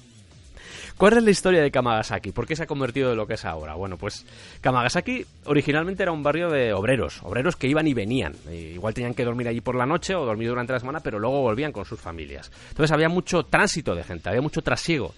[0.96, 2.32] ¿Cuál es la historia de Kamagasaki?
[2.32, 3.74] ¿Por qué se ha convertido en lo que es ahora?
[3.74, 4.24] Bueno, pues
[4.62, 8.34] Kamagasaki originalmente era un barrio de obreros, obreros que iban y venían.
[8.50, 11.42] igual tenían que dormir allí por la noche o dormir durante la semana, pero luego
[11.42, 12.50] volvían con sus familias.
[12.70, 15.14] Entonces había mucho tránsito de gente, había mucho trasiego.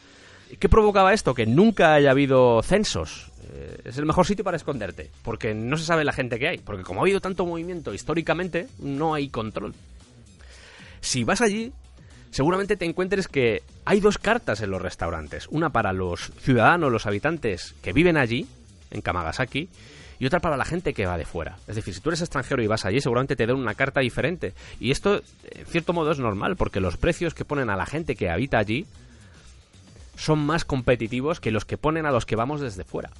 [0.58, 1.32] ¿Qué provocaba esto?
[1.32, 3.30] Que nunca haya habido censos.
[3.52, 6.58] Eh, es el mejor sitio para esconderte, porque no se sabe la gente que hay,
[6.58, 9.72] porque como ha habido tanto movimiento históricamente, no hay control.
[11.00, 11.72] Si vas allí,
[12.32, 15.46] seguramente te encuentres que hay dos cartas en los restaurantes.
[15.50, 18.48] Una para los ciudadanos, los habitantes que viven allí,
[18.90, 19.68] en Kamagasaki,
[20.18, 21.58] y otra para la gente que va de fuera.
[21.68, 24.54] Es decir, si tú eres extranjero y vas allí, seguramente te den una carta diferente.
[24.80, 28.16] Y esto, en cierto modo, es normal, porque los precios que ponen a la gente
[28.16, 28.86] que habita allí
[30.16, 33.10] son más competitivos que los que ponen a los que vamos desde fuera.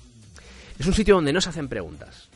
[0.79, 2.29] Es un sitio donde no se hacen preguntas.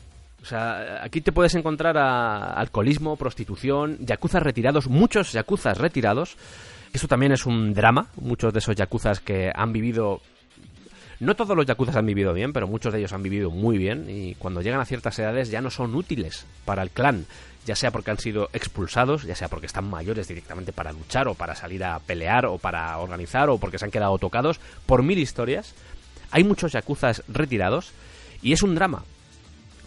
[0.47, 6.37] O sea, aquí te puedes encontrar a alcoholismo, prostitución, yacuzas retirados, muchos yacuzas retirados.
[6.93, 10.21] Eso también es un drama, muchos de esos yacuzas que han vivido...
[11.19, 14.05] No todos los yacuzas han vivido bien, pero muchos de ellos han vivido muy bien
[14.09, 17.25] y cuando llegan a ciertas edades ya no son útiles para el clan,
[17.65, 21.33] ya sea porque han sido expulsados, ya sea porque están mayores directamente para luchar o
[21.33, 25.19] para salir a pelear o para organizar o porque se han quedado tocados por mil
[25.19, 25.75] historias.
[26.31, 27.91] Hay muchos yacuzas retirados
[28.41, 29.03] y es un drama,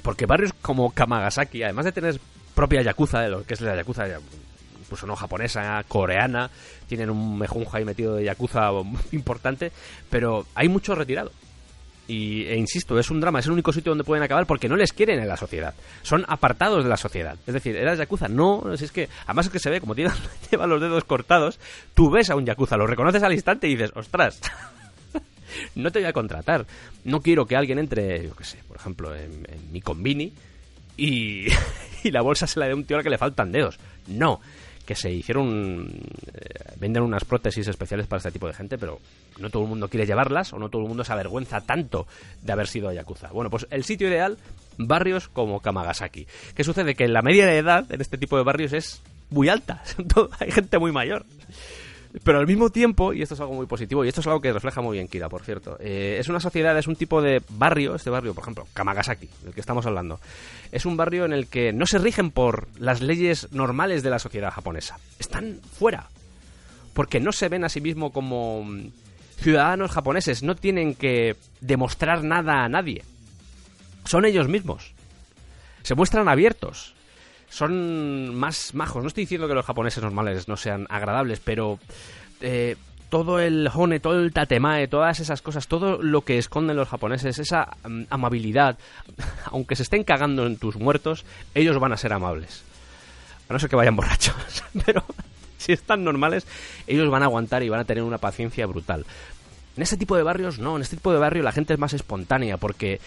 [0.02, 2.20] porque barrios como Kamagasaki, además de tener
[2.54, 4.06] propia yakuza, de lo que es la yakuza,
[4.80, 6.50] incluso no japonesa, coreana,
[6.86, 8.70] tienen un mejunja ahí metido de yakuza
[9.12, 9.72] importante,
[10.08, 11.30] pero hay mucho retirado.
[12.08, 14.74] Y, e insisto, es un drama, es el único sitio donde pueden acabar porque no
[14.74, 15.74] les quieren en la sociedad.
[16.02, 17.36] Son apartados de la sociedad.
[17.46, 20.10] Es decir, eras yakuza, no, si es que, además es que se ve, como tiene,
[20.50, 21.60] lleva los dedos cortados,
[21.94, 24.40] tú ves a un yakuza, lo reconoces al instante y dices, ostras,
[25.74, 26.66] no te voy a contratar.
[27.04, 30.32] No quiero que alguien entre, yo qué sé, por ejemplo, en, mi convini
[30.96, 31.46] y,
[32.04, 33.78] la bolsa se la dé un tío al que le faltan dedos.
[34.06, 34.40] No.
[34.86, 35.88] que se hicieron,
[36.34, 38.98] eh, venden unas prótesis especiales para este tipo de gente, pero
[39.38, 42.06] no todo el mundo quiere llevarlas o no todo el mundo se avergüenza tanto
[42.42, 43.28] de haber sido Yakuza.
[43.28, 44.36] Bueno, pues el sitio ideal,
[44.78, 46.26] barrios como Kamagasaki.
[46.54, 46.94] ¿Qué sucede?
[46.94, 49.82] Que la media de edad en este tipo de barrios es muy alta,
[50.40, 51.24] hay gente muy mayor.
[52.24, 54.52] Pero al mismo tiempo, y esto es algo muy positivo, y esto es algo que
[54.52, 57.94] refleja muy bien Kira, por cierto, eh, es una sociedad, es un tipo de barrio,
[57.94, 60.18] este barrio, por ejemplo, Kamagasaki, del que estamos hablando,
[60.72, 64.18] es un barrio en el que no se rigen por las leyes normales de la
[64.18, 64.98] sociedad japonesa.
[65.20, 66.08] Están fuera.
[66.94, 68.66] Porque no se ven a sí mismos como
[69.36, 73.04] ciudadanos japoneses, no tienen que demostrar nada a nadie.
[74.04, 74.92] Son ellos mismos.
[75.82, 76.94] Se muestran abiertos
[77.50, 79.02] son más majos.
[79.02, 81.78] No estoy diciendo que los japoneses normales no sean agradables, pero
[82.40, 82.76] eh,
[83.10, 87.38] todo el hone, todo el tatemae, todas esas cosas, todo lo que esconden los japoneses,
[87.38, 88.78] esa mm, amabilidad,
[89.46, 92.62] aunque se estén cagando en tus muertos, ellos van a ser amables.
[93.48, 95.04] A no ser que vayan borrachos, pero
[95.58, 96.46] si están normales,
[96.86, 99.04] ellos van a aguantar y van a tener una paciencia brutal.
[99.76, 101.92] En este tipo de barrios no, en este tipo de barrio la gente es más
[101.92, 103.00] espontánea porque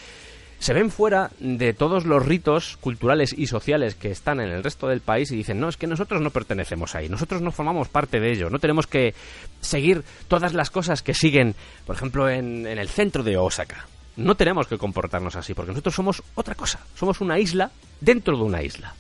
[0.63, 4.87] se ven fuera de todos los ritos culturales y sociales que están en el resto
[4.87, 8.21] del país y dicen, no, es que nosotros no pertenecemos ahí, nosotros no formamos parte
[8.21, 9.13] de ello, no tenemos que
[9.59, 11.53] seguir todas las cosas que siguen,
[11.85, 13.87] por ejemplo, en, el centro de Osaka.
[14.15, 18.43] No tenemos que comportarnos así, porque nosotros somos otra cosa, somos una isla dentro de
[18.43, 18.93] una isla.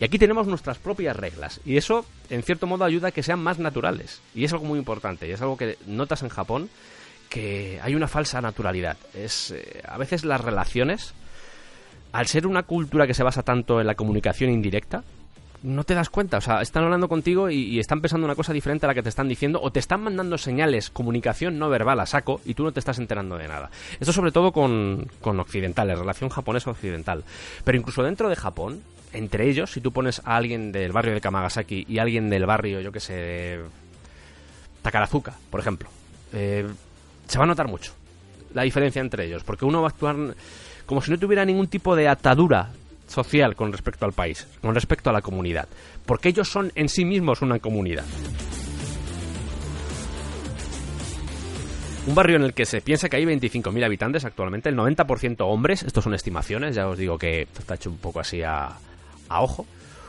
[0.00, 1.60] Y aquí tenemos nuestras propias reglas.
[1.66, 4.22] Y eso, en cierto modo, ayuda a que sean más naturales.
[4.34, 5.28] Y es algo muy importante.
[5.28, 6.70] Y es algo que notas en Japón
[7.28, 8.96] que hay una falsa naturalidad.
[9.14, 11.14] Es eh, a veces las relaciones,
[12.12, 15.04] al ser una cultura que se basa tanto en la comunicación indirecta,
[15.62, 18.86] no te das cuenta, o sea, están hablando contigo y, están pensando una cosa diferente
[18.86, 22.06] a la que te están diciendo o te están mandando señales, comunicación no verbal a
[22.06, 23.70] saco y tú no te estás enterando de nada.
[23.98, 27.24] Esto sobre todo con, con occidentales, relación japonesa-occidental.
[27.64, 31.20] Pero incluso dentro de Japón, entre ellos, si tú pones a alguien del barrio de
[31.20, 33.60] Kamagasaki y alguien del barrio, yo que sé, de
[34.82, 35.88] Takarazuka, por ejemplo,
[36.32, 36.68] eh,
[37.28, 37.92] se va a notar mucho
[38.54, 40.16] la diferencia entre ellos, porque uno va a actuar
[40.86, 42.70] como si no tuviera ningún tipo de atadura
[43.06, 45.68] social con respecto al país, con respecto a la comunidad,
[46.06, 48.04] porque ellos son en sí mismos una comunidad.
[52.06, 55.82] Un barrio en el que se piensa que hay 25.000 habitantes actualmente, el 90% hombres,
[55.82, 58.70] estos son estimaciones, ya os digo que está hecho un poco así a,
[59.28, 59.66] a ojo.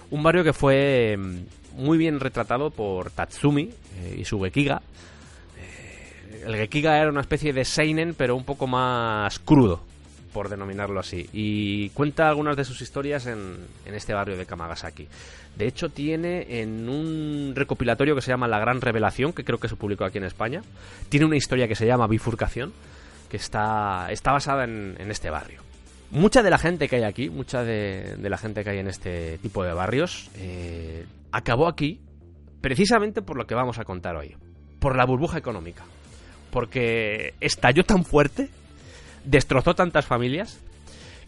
[0.10, 4.82] Un barrio que fue mm, muy bien retratado por Tatsumi eh, y su Gekiga,
[6.46, 9.82] el Gekiga era una especie de Seinen, pero un poco más crudo,
[10.34, 11.30] por denominarlo así.
[11.34, 15.08] Y cuenta algunas de sus historias en, este barrio de Kamagasaki.
[15.56, 19.68] De hecho, tiene en un recopilatorio que se llama La Gran Revelación, que creo que
[19.68, 20.62] se publicó aquí en España,
[21.10, 22.72] tiene una historia que se llama Bifurcación,
[23.30, 25.62] que está, está basada en, este barrio.
[26.12, 29.38] Mucha de la gente que hay aquí, mucha de, la gente que hay en este
[29.40, 32.00] tipo de barrios, eh, acabó aquí
[32.62, 34.36] precisamente por lo que vamos a contar hoy,
[34.80, 35.84] por la burbuja económica
[36.52, 38.50] porque estalló tan fuerte,
[39.26, 40.60] destrozó tantas familias,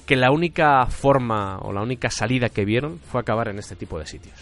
[0.05, 3.99] que la única forma o la única salida que vieron fue acabar en este tipo
[3.99, 4.35] de sitios.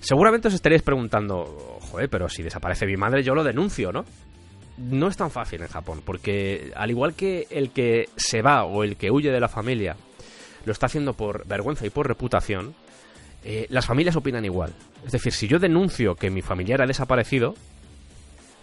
[0.00, 4.04] Seguramente os estaréis preguntando, joder, pero si desaparece mi madre yo lo denuncio, ¿no?
[4.78, 8.82] No es tan fácil en Japón, porque al igual que el que se va o
[8.82, 9.96] el que huye de la familia
[10.64, 12.74] lo está haciendo por vergüenza y por reputación,
[13.44, 14.72] eh, las familias opinan igual.
[15.04, 17.54] Es decir, si yo denuncio que mi familiar ha desaparecido,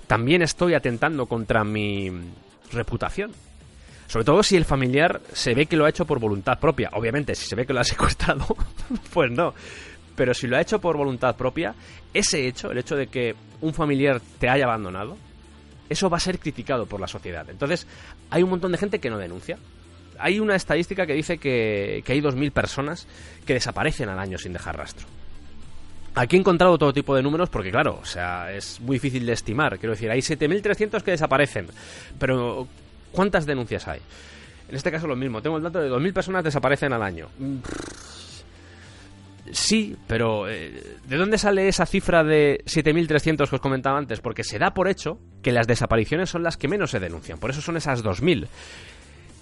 [0.08, 2.10] también estoy atentando contra mi
[2.72, 3.32] reputación.
[4.08, 6.89] Sobre todo si el familiar se ve que lo ha hecho por voluntad propia.
[6.93, 8.46] Obviamente, si se ve que lo ha secuestrado,
[9.13, 9.54] pues no.
[10.15, 11.76] Pero si lo ha hecho por voluntad propia,
[12.13, 15.17] ese hecho, el hecho de que un familiar te haya abandonado,
[15.89, 17.48] eso va a ser criticado por la sociedad.
[17.50, 17.86] Entonces,
[18.30, 19.58] hay un montón de gente que no denuncia.
[20.20, 23.08] Hay una estadística que dice que, que hay 2.000 personas
[23.46, 25.06] que desaparecen al año sin dejar rastro.
[26.17, 29.34] Aquí he encontrado todo tipo de números porque, claro, o sea, es muy difícil de
[29.34, 29.77] estimar.
[29.77, 31.67] Quiero decir, hay 7.300 que desaparecen,
[32.17, 32.67] pero
[33.12, 33.99] ¿cuántas denuncias hay?
[34.67, 37.27] En este caso lo mismo, tengo el dato de 2.000 personas desaparecen al año.
[39.51, 44.19] Sí, pero eh, ¿de dónde sale esa cifra de 7.300 que os comentaba antes?
[44.19, 47.51] Porque se da por hecho que las desapariciones son las que menos se denuncian, por
[47.51, 48.47] eso son esas 2.000.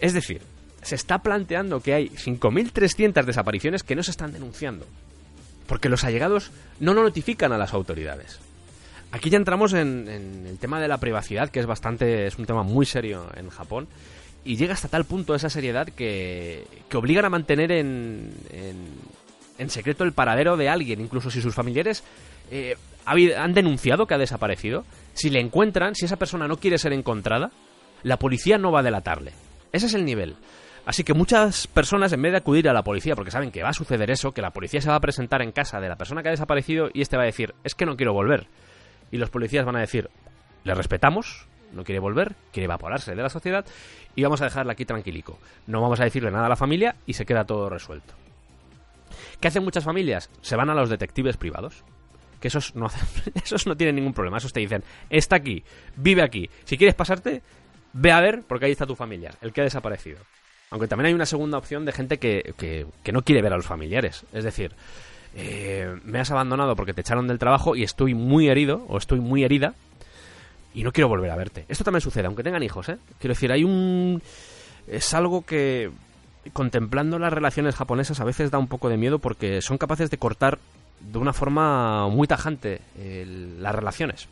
[0.02, 0.42] Es decir,
[0.82, 4.86] se está planteando que hay 5.300 desapariciones que no se están denunciando.
[5.68, 8.40] Porque los allegados no lo notifican a las autoridades.
[9.12, 10.08] Aquí ya entramos en,
[10.46, 13.88] el tema de la privacidad, que es bastante, es un tema muy serio en Japón,
[14.44, 18.32] y llega hasta tal punto esa seriedad que, que obligan a mantener en,
[19.58, 22.04] en, secreto el paradero de alguien, incluso si sus familiares
[22.52, 24.84] eh, han denunciado que ha desaparecido.
[25.14, 27.52] Si le encuentran, si esa persona no quiere ser encontrada,
[28.04, 29.32] la policía no va a delatarle.
[29.72, 30.36] Ese es el nivel.
[30.86, 33.70] Así que muchas personas, en vez de acudir a la policía, porque saben que va
[33.70, 36.22] a suceder eso, que la policía se va a presentar en casa de la persona
[36.22, 38.48] que ha desaparecido y este va a decir, es que no quiero volver.
[39.12, 40.10] Y los policías van a decir,
[40.64, 43.66] le respetamos, no quiere volver, quiere evaporarse de la sociedad
[44.16, 45.40] y vamos a dejarla aquí tranquilico.
[45.66, 48.14] No vamos a decirle nada a la familia y se queda todo resuelto.
[49.40, 50.30] ¿Qué hacen muchas familias?
[50.42, 51.84] Se van a los detectives privados.
[52.40, 54.38] Que esos no, hacen, esos no tienen ningún problema.
[54.38, 55.64] Esos te dicen, está aquí,
[55.96, 56.50] vive aquí.
[56.64, 57.42] Si quieres pasarte,
[57.94, 60.20] ve a ver porque ahí está tu familia, el que ha desaparecido.
[60.76, 63.56] Aunque también hay una segunda opción de gente que, que, que no quiere ver a
[63.56, 64.26] los familiares.
[64.34, 64.74] Es decir,
[65.34, 69.22] eh, me has abandonado porque te echaron del trabajo y estoy muy herido o estoy
[69.22, 69.74] muy herida
[70.74, 71.64] y no quiero volver a verte.
[71.70, 72.98] Esto también sucede, aunque tengan hijos, ¿eh?
[73.20, 74.22] Quiero decir, hay un...
[74.86, 75.92] Es algo que,
[76.52, 80.18] contemplando las relaciones japonesas, a veces da un poco de miedo porque son capaces de
[80.18, 80.60] cortar
[81.00, 84.28] de una forma muy tajante el- las relaciones.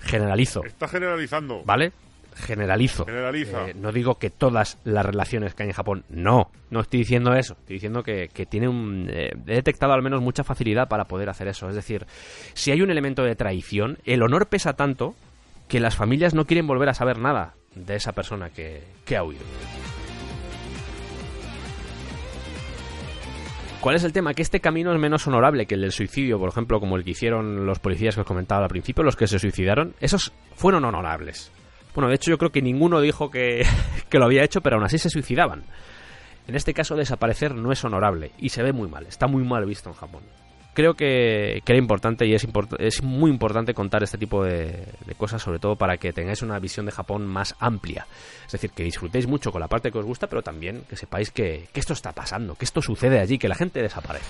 [0.00, 1.62] Generalizo, Está generalizando.
[1.66, 1.92] ¿vale?
[2.34, 3.04] Generalizo.
[3.04, 3.68] Generaliza.
[3.68, 7.34] Eh, no digo que todas las relaciones que hay en Japón, no, no estoy diciendo
[7.34, 7.54] eso.
[7.54, 9.08] Estoy diciendo que, que tiene un.
[9.10, 11.68] eh, he detectado al menos mucha facilidad para poder hacer eso.
[11.68, 12.06] Es decir,
[12.54, 15.14] si hay un elemento de traición, el honor pesa tanto
[15.68, 19.24] que las familias no quieren volver a saber nada de esa persona que, que ha
[19.24, 19.42] huido.
[23.80, 24.32] ¿Cuál es el tema?
[24.32, 27.10] Que este camino es menos honorable que el del suicidio, por ejemplo, como el que
[27.10, 29.94] hicieron los policías que os comentaba al principio, los que se suicidaron.
[30.00, 31.52] Esos fueron honorables.
[31.94, 33.64] Bueno, de hecho yo creo que ninguno dijo que,
[34.08, 35.64] que lo había hecho, pero aún así se suicidaban.
[36.46, 39.64] En este caso desaparecer no es honorable y se ve muy mal, está muy mal
[39.64, 40.22] visto en Japón.
[40.74, 42.46] Creo que, que era importante y es,
[42.80, 46.58] es muy importante contar este tipo de, de cosas, sobre todo para que tengáis una
[46.58, 48.08] visión de Japón más amplia.
[48.44, 51.30] Es decir, que disfrutéis mucho con la parte que os gusta, pero también que sepáis
[51.30, 54.26] que, que esto está pasando, que esto sucede allí, que la gente desaparece.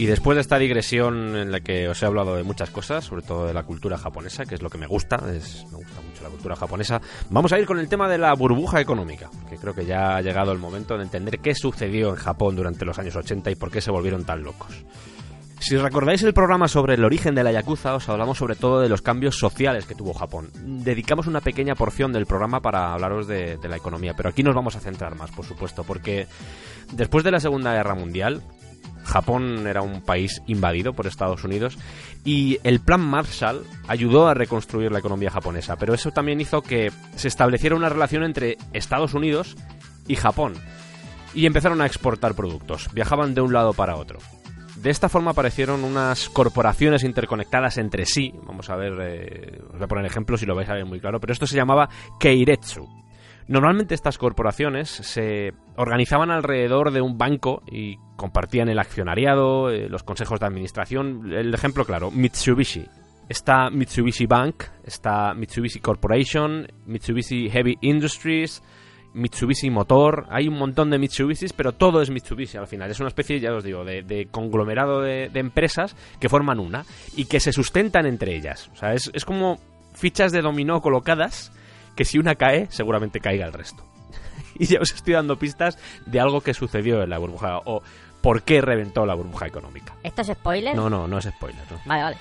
[0.00, 3.20] Y después de esta digresión en la que os he hablado de muchas cosas, sobre
[3.20, 6.22] todo de la cultura japonesa, que es lo que me gusta, es, me gusta mucho
[6.22, 9.74] la cultura japonesa, vamos a ir con el tema de la burbuja económica, que creo
[9.74, 13.14] que ya ha llegado el momento de entender qué sucedió en Japón durante los años
[13.14, 14.68] 80 y por qué se volvieron tan locos.
[15.58, 18.88] Si recordáis el programa sobre el origen de la Yakuza, os hablamos sobre todo de
[18.88, 20.48] los cambios sociales que tuvo Japón.
[20.64, 24.54] Dedicamos una pequeña porción del programa para hablaros de, de la economía, pero aquí nos
[24.54, 26.26] vamos a centrar más, por supuesto, porque
[26.92, 28.40] después de la Segunda Guerra Mundial,
[29.04, 31.78] Japón era un país invadido por Estados Unidos
[32.24, 36.92] y el plan Marshall ayudó a reconstruir la economía japonesa, pero eso también hizo que
[37.16, 39.56] se estableciera una relación entre Estados Unidos
[40.06, 40.54] y Japón
[41.34, 44.18] y empezaron a exportar productos, viajaban de un lado para otro.
[44.76, 48.32] De esta forma aparecieron unas corporaciones interconectadas entre sí.
[48.46, 51.00] Vamos a ver, eh, os voy a poner ejemplos y lo vais a ver muy
[51.00, 52.88] claro, pero esto se llamaba Keiretsu.
[53.50, 60.04] Normalmente estas corporaciones se organizaban alrededor de un banco y compartían el accionariado, eh, los
[60.04, 61.32] consejos de administración.
[61.32, 62.86] El ejemplo claro, Mitsubishi.
[63.28, 68.62] Está Mitsubishi Bank, está Mitsubishi Corporation, Mitsubishi Heavy Industries,
[69.14, 70.26] Mitsubishi Motor.
[70.30, 72.88] Hay un montón de Mitsubishis, pero todo es Mitsubishi al final.
[72.88, 76.84] Es una especie, ya os digo, de, de conglomerado de, de empresas que forman una
[77.16, 78.70] y que se sustentan entre ellas.
[78.72, 79.58] O sea, es, es como
[79.92, 81.52] fichas de dominó colocadas
[82.00, 83.84] que si una cae, seguramente caiga el resto.
[84.58, 85.76] y ya os estoy dando pistas
[86.06, 87.82] de algo que sucedió en la burbuja o
[88.22, 89.92] por qué reventó la burbuja económica.
[90.02, 90.74] ¿Esto es spoiler?
[90.74, 91.60] No, no, no es spoiler.
[91.70, 91.78] ¿no?
[91.84, 92.16] Vale, vale.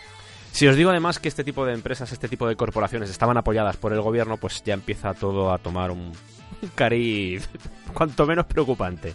[0.51, 3.77] Si os digo además que este tipo de empresas, este tipo de corporaciones estaban apoyadas
[3.77, 6.11] por el gobierno, pues ya empieza todo a tomar un
[6.61, 7.47] un cariz
[7.93, 9.13] cuanto menos preocupante.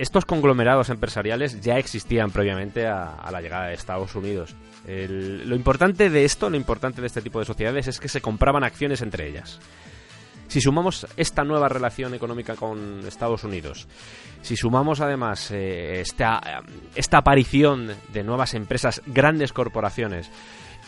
[0.00, 4.56] Estos conglomerados empresariales ya existían previamente a, la llegada de Estados Unidos.
[4.86, 8.64] Lo importante de esto, lo importante de este tipo de sociedades es que se compraban
[8.64, 9.60] acciones entre ellas.
[10.48, 13.88] Si sumamos esta nueva relación económica con Estados Unidos,
[14.40, 20.30] si sumamos además eh, esta aparición de nuevas empresas, grandes corporaciones,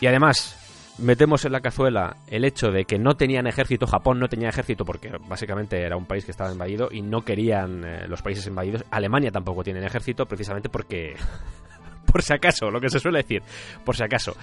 [0.01, 0.57] y además
[0.97, 4.85] metemos en la cazuela el hecho de que no tenían ejército, Japón no tenía ejército
[4.85, 8.85] porque básicamente era un país que estaba invadido y no querían eh, los países invadidos,
[8.91, 11.15] Alemania tampoco tiene ejército precisamente porque...
[12.05, 13.41] por si acaso, lo que se suele decir,
[13.83, 14.35] por si acaso.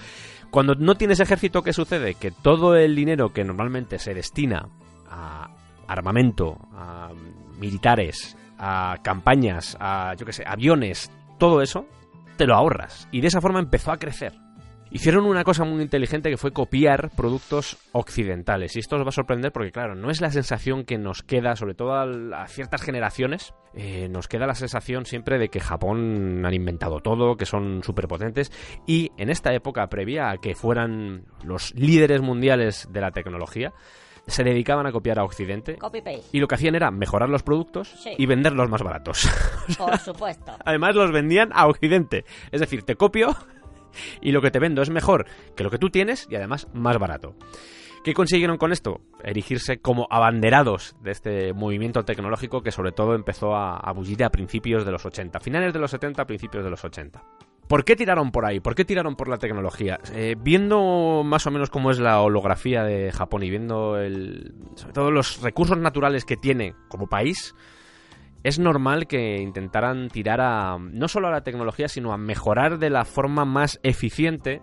[0.49, 2.15] Cuando no tienes ejército, ¿qué sucede?
[2.15, 4.67] Que todo el dinero que normalmente se destina
[5.09, 5.49] a
[5.87, 7.11] armamento, a
[7.57, 11.85] militares, a campañas, a yo qué sé, aviones, todo eso,
[12.37, 13.07] te lo ahorras.
[13.11, 14.33] Y de esa forma empezó a crecer.
[14.93, 18.75] Hicieron una cosa muy inteligente que fue copiar productos occidentales.
[18.75, 21.55] Y esto os va a sorprender porque, claro, no es la sensación que nos queda,
[21.55, 26.53] sobre todo a, ciertas generaciones, eh, nos queda la sensación siempre de que Japón han
[26.53, 28.51] inventado todo, que son superpotentes.
[28.85, 33.71] Y en esta época previa a que fueran los líderes mundiales de la tecnología,
[34.27, 35.77] se dedicaban a copiar a Occidente.
[35.77, 38.11] Copy-paste, Y lo que hacían era mejorar los productos Sí.
[38.17, 39.29] y venderlos más baratos.
[39.77, 40.51] por supuesto.
[40.65, 42.25] Además los vendían a Occidente.
[42.51, 43.35] Es decir, te copio
[44.21, 45.25] y lo que te vendo es mejor
[45.55, 47.35] que lo que tú tienes y además más barato.
[48.03, 49.01] ¿Qué consiguieron con esto?
[49.23, 54.31] Erigirse como abanderados de este movimiento tecnológico que sobre todo empezó a, a bullir a
[54.31, 57.23] principios de los 80, finales de los 70, principios de los 80.
[57.71, 58.59] ¿Por qué tiraron por ahí?
[58.59, 59.97] ¿Por qué tiraron por la tecnología?
[60.13, 64.91] Eh, viendo más o menos cómo es la holografía de Japón y viendo el, sobre
[64.91, 67.55] todo los recursos naturales que tiene como país,
[68.43, 72.89] es normal que intentaran tirar a no solo a la tecnología, sino a mejorar de
[72.89, 74.61] la forma más eficiente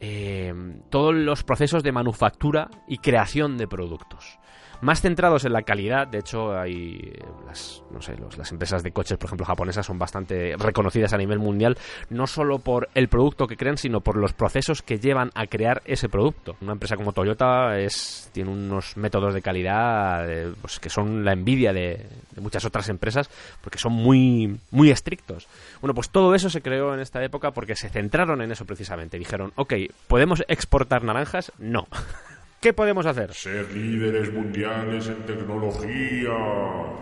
[0.00, 0.52] eh,
[0.90, 4.39] todos los procesos de manufactura y creación de productos.
[4.82, 8.82] Más centrados en la calidad, de hecho hay eh, las, no sé, los- las empresas
[8.82, 11.76] de coches, por ejemplo, japonesas son bastante reconocidas a nivel mundial,
[12.08, 15.82] no solo por el producto que crean, sino por los procesos que llevan a crear
[15.84, 16.56] ese producto.
[16.60, 21.32] Una empresa como Toyota es, tiene unos métodos de calidad eh, pues, que son la
[21.32, 23.28] envidia de, de muchas otras empresas
[23.60, 25.46] porque son muy, muy estrictos.
[25.80, 29.18] Bueno, pues todo eso se creó en esta época porque se centraron en eso precisamente.
[29.18, 29.74] Dijeron, ok,
[30.08, 31.52] ¿podemos exportar naranjas?
[31.58, 31.86] No.
[32.60, 33.32] ¿Qué podemos hacer?
[33.32, 36.30] Ser líderes mundiales en tecnología.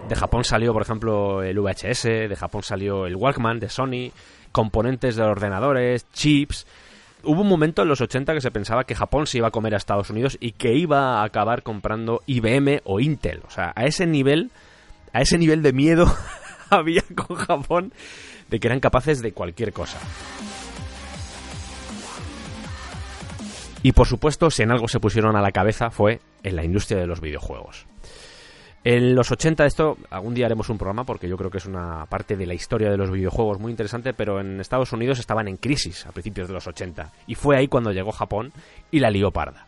[0.09, 4.13] De Japón salió, por ejemplo, el VHS, de Japón salió el Walkman de Sony,
[4.53, 6.65] componentes de ordenadores, chips.
[7.25, 9.75] Hubo un momento en los 80 que se pensaba que Japón se iba a comer
[9.75, 13.43] a Estados Unidos y que iba a acabar comprando IBM o Intel.
[13.45, 14.53] O sea, a ese nivel,
[15.13, 16.07] a ese nivel de miedo
[16.71, 17.93] había con Japón
[18.49, 19.99] de que eran capaces de cualquier cosa.
[23.83, 27.01] Y por supuesto, si en algo se pusieron a la cabeza fue en la industria
[27.01, 27.87] de los videojuegos.
[28.85, 32.07] En los 80 esto, algún día haremos un programa porque yo creo que es una
[32.07, 35.57] parte de la historia de los videojuegos muy interesante, pero en Estados Unidos estaban en
[35.57, 38.53] crisis a principios de los 80 y fue ahí cuando llegó Japón
[38.91, 39.67] y la lió parda.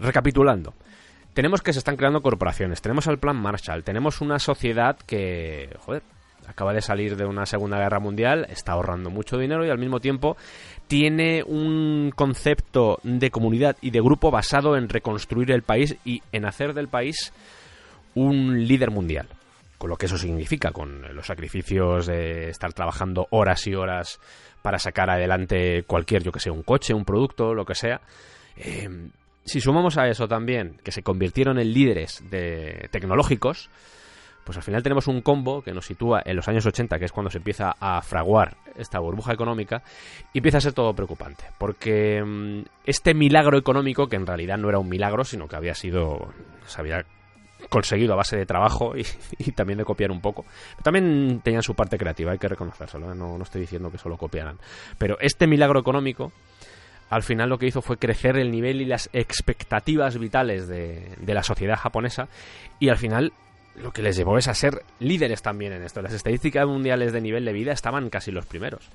[0.00, 0.74] Recapitulando,
[1.34, 6.02] tenemos que se están creando corporaciones, tenemos el plan Marshall, tenemos una sociedad que, joder,
[6.46, 10.00] acaba de salir de una Segunda Guerra Mundial, está ahorrando mucho dinero y al mismo
[10.00, 10.36] tiempo
[10.94, 16.44] tiene un concepto de comunidad y de grupo basado en reconstruir el país y en
[16.44, 17.32] hacer del país
[18.14, 19.26] un líder mundial.
[19.76, 24.20] Con lo que eso significa, con los sacrificios de estar trabajando horas y horas
[24.62, 28.00] para sacar adelante cualquier, yo que sé, un coche, un producto, lo que sea.
[28.56, 28.88] Eh,
[29.44, 33.68] si sumamos a eso también que se convirtieron en líderes de tecnológicos,
[34.44, 37.12] pues al final tenemos un combo que nos sitúa en los años 80, que es
[37.12, 39.82] cuando se empieza a fraguar esta burbuja económica,
[40.32, 41.44] y empieza a ser todo preocupante.
[41.58, 45.74] Porque mm, este milagro económico, que en realidad no era un milagro, sino que había
[45.74, 46.32] sido.
[46.66, 47.04] se había
[47.70, 48.92] conseguido a base de trabajo
[49.38, 50.44] y, también de copiar un poco.
[50.72, 53.14] Pero también tenían su parte creativa, hay que reconocérselo, ¿eh?
[53.14, 54.58] no, no estoy diciendo que solo copiaran.
[54.98, 56.32] Pero este milagro económico,
[57.08, 61.42] al final lo que hizo fue crecer el nivel y las expectativas vitales de la
[61.42, 62.28] sociedad japonesa,
[62.78, 63.32] y al final
[63.82, 66.02] lo que les llevó es a ser líderes también en esto.
[66.02, 68.88] Las estadísticas mundiales de nivel de vida estaban casi los primeros.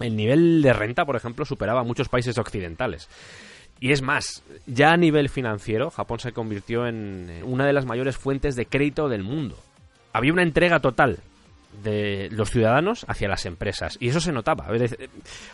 [0.00, 3.08] El nivel de renta, por ejemplo, superaba a muchos países occidentales.
[3.80, 8.16] Y es más, ya a nivel financiero, Japón se convirtió en una de las mayores
[8.16, 9.56] fuentes de crédito del mundo.
[10.12, 11.18] Había una entrega total
[11.82, 13.96] de los ciudadanos hacia las empresas.
[14.00, 14.66] Y eso se notaba.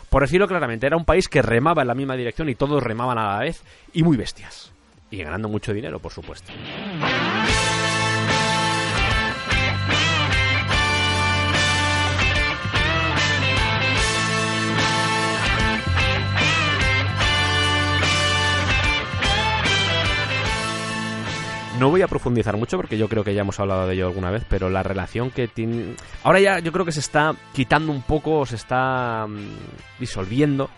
[0.09, 3.17] Por decirlo claramente, era un país que remaba en la misma dirección y todos remaban
[3.17, 3.63] a la vez
[3.93, 4.71] y muy bestias.
[5.11, 6.51] Y ganando mucho dinero, por supuesto.
[21.79, 24.31] No voy a profundizar mucho porque yo creo que ya hemos hablado de ello alguna
[24.31, 25.95] vez, pero la relación que tiene...
[26.23, 30.69] Ahora ya yo creo que se está quitando un poco, se está mm, disolviendo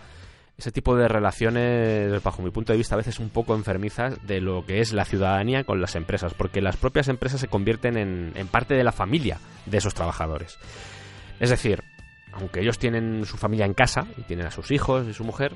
[0.56, 4.40] ese tipo de relaciones, bajo mi punto de vista, a veces un poco enfermizas de
[4.40, 8.32] lo que es la ciudadanía con las empresas, porque las propias empresas se convierten en,
[8.34, 10.58] en parte de la familia de esos trabajadores.
[11.38, 11.84] Es decir,
[12.32, 15.54] aunque ellos tienen su familia en casa y tienen a sus hijos y su mujer,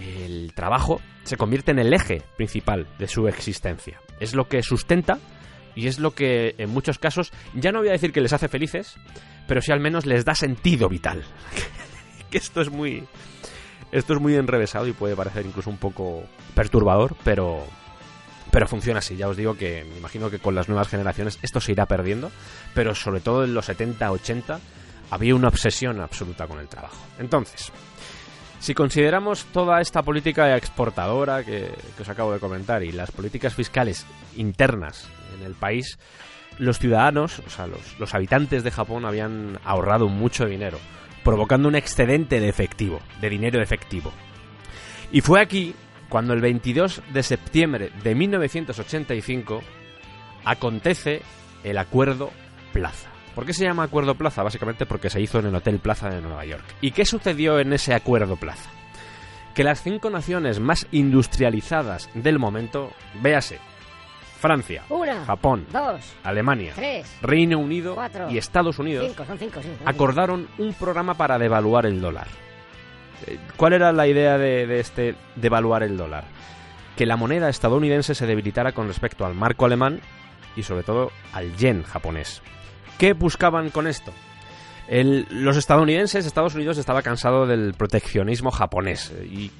[0.00, 4.00] el trabajo se convierte en el eje principal de su existencia.
[4.18, 5.18] Es lo que sustenta
[5.74, 8.48] y es lo que en muchos casos, ya no voy a decir que les hace
[8.48, 8.96] felices,
[9.46, 11.22] pero sí al menos les da sentido vital.
[12.30, 13.04] que esto es muy
[13.92, 16.22] esto es muy enrevesado y puede parecer incluso un poco
[16.54, 17.66] perturbador, pero
[18.50, 19.16] pero funciona así.
[19.16, 22.30] Ya os digo que me imagino que con las nuevas generaciones esto se irá perdiendo,
[22.74, 24.60] pero sobre todo en los 70, 80
[25.10, 27.04] había una obsesión absoluta con el trabajo.
[27.18, 27.72] Entonces,
[28.60, 34.06] Si consideramos toda esta política exportadora que, os acabo de comentar y las políticas fiscales
[34.36, 35.98] internas en el país,
[36.58, 40.78] los ciudadanos, o sea, los, los habitantes de Japón habían ahorrado mucho dinero,
[41.24, 44.12] provocando un excedente de efectivo, de dinero efectivo.
[45.10, 45.74] Y fue aquí
[46.10, 49.62] cuando el 22 de septiembre de 1985
[50.44, 51.22] acontece
[51.64, 52.30] el Acuerdo
[52.74, 53.09] Plaza.
[53.34, 54.42] ¿Por qué se llama Acuerdo Plaza?
[54.42, 56.64] Básicamente porque se hizo en el Hotel Plaza de Nueva York.
[56.80, 58.70] ¿Y qué sucedió en ese Acuerdo Plaza?
[59.54, 63.58] Que las cinco naciones más industrializadas del momento, véase,
[64.38, 68.30] Francia, Una, Japón, dos, Alemania, tres, Reino Unido Cuatro.
[68.30, 69.68] y Estados Unidos, cinco, son cinco, sí.
[69.68, 69.90] son cinco.
[69.90, 72.26] acordaron un programa para devaluar el dólar.
[73.26, 76.24] Eh, ¿Cuál era la idea de, de este devaluar el dólar?
[76.96, 80.00] Que la moneda estadounidense se debilitara con respecto al marco alemán
[80.56, 82.40] y sobre todo al yen japonés.
[83.00, 84.12] ¿Qué buscaban con esto?
[85.30, 89.50] Los estadounidenses, Estados Unidos estaba cansado del proteccionismo japonés eh, y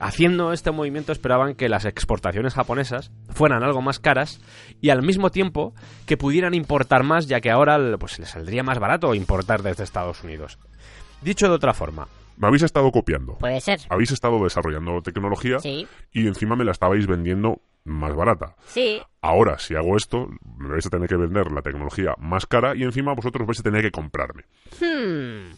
[0.00, 4.40] haciendo este movimiento esperaban que las exportaciones japonesas fueran algo más caras
[4.80, 5.74] y al mismo tiempo
[6.06, 10.24] que pudieran importar más ya que ahora pues les saldría más barato importar desde Estados
[10.24, 10.58] Unidos.
[11.22, 13.34] Dicho de otra forma, Me habéis estado copiando.
[13.38, 13.80] Puede ser.
[13.88, 18.56] Habéis estado desarrollando tecnología Sí, y encima me la estabais vendiendo más barata.
[18.66, 19.00] sí.
[19.20, 22.84] Ahora, si hago esto, me vais a tener que vender la tecnología más cara y
[22.84, 24.44] encima vosotros vais a tener que comprarme.
[24.80, 25.54] Hmm.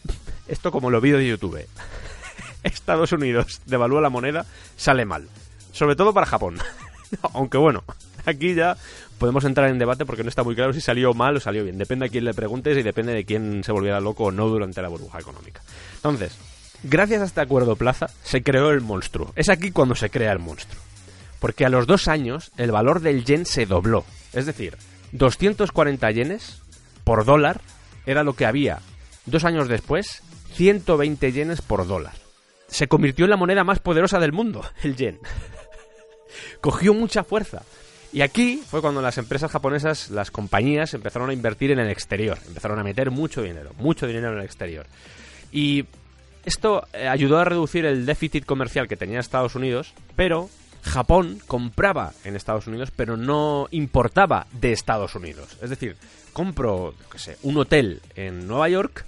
[0.47, 1.63] esto como lo vídeo de YouTube.
[2.63, 5.27] Estados Unidos devalúa la moneda, sale mal.
[5.71, 6.57] Sobre todo para Japón.
[7.33, 7.83] Aunque bueno,
[8.25, 8.77] aquí ya
[9.19, 11.77] podemos entrar en debate porque no está muy claro si salió mal o salió bien.
[11.77, 14.81] Depende a quién le preguntes y depende de quién se volviera loco o no durante
[14.81, 15.61] la burbuja económica.
[15.95, 16.35] Entonces,
[16.83, 19.33] gracias a este acuerdo plaza, se creó el monstruo.
[19.35, 20.81] Es aquí cuando se crea el monstruo.
[21.39, 24.05] Porque a los dos años el valor del yen se dobló.
[24.33, 24.77] Es decir,
[25.11, 26.61] 240 yenes
[27.03, 27.61] por dólar
[28.05, 28.79] era lo que había.
[29.25, 30.21] Dos años después,
[30.53, 32.13] 120 yenes por dólar.
[32.67, 35.19] Se convirtió en la moneda más poderosa del mundo, el yen.
[36.61, 37.63] Cogió mucha fuerza.
[38.13, 42.37] Y aquí fue cuando las empresas japonesas, las compañías, empezaron a invertir en el exterior.
[42.45, 44.85] Empezaron a meter mucho dinero, mucho dinero en el exterior.
[45.51, 45.85] Y
[46.45, 50.49] esto eh, ayudó a reducir el déficit comercial que tenía Estados Unidos, pero
[50.83, 55.57] Japón compraba en Estados Unidos, pero no importaba de Estados Unidos.
[55.61, 55.95] Es decir,
[56.33, 59.05] compro, qué sé, un hotel en Nueva York,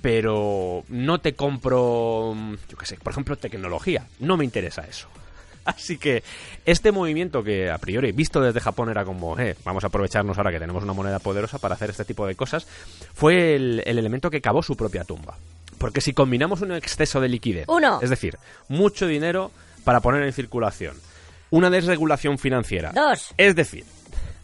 [0.00, 4.06] pero no te compro, mm, yo qué sé, por ejemplo, tecnología.
[4.18, 5.08] No me interesa eso.
[5.64, 6.22] Así que
[6.64, 10.50] este movimiento que a priori visto desde Japón era como, eh, vamos a aprovecharnos ahora
[10.50, 12.66] que tenemos una moneda poderosa para hacer este tipo de cosas,
[13.14, 15.36] fue el, el elemento que cavó su propia tumba.
[15.78, 17.98] Porque si combinamos un exceso de liquidez, Uno.
[18.00, 18.38] es decir,
[18.68, 19.50] mucho dinero
[19.84, 20.96] para poner en circulación,
[21.50, 23.34] una desregulación financiera, Dos.
[23.36, 23.84] es decir,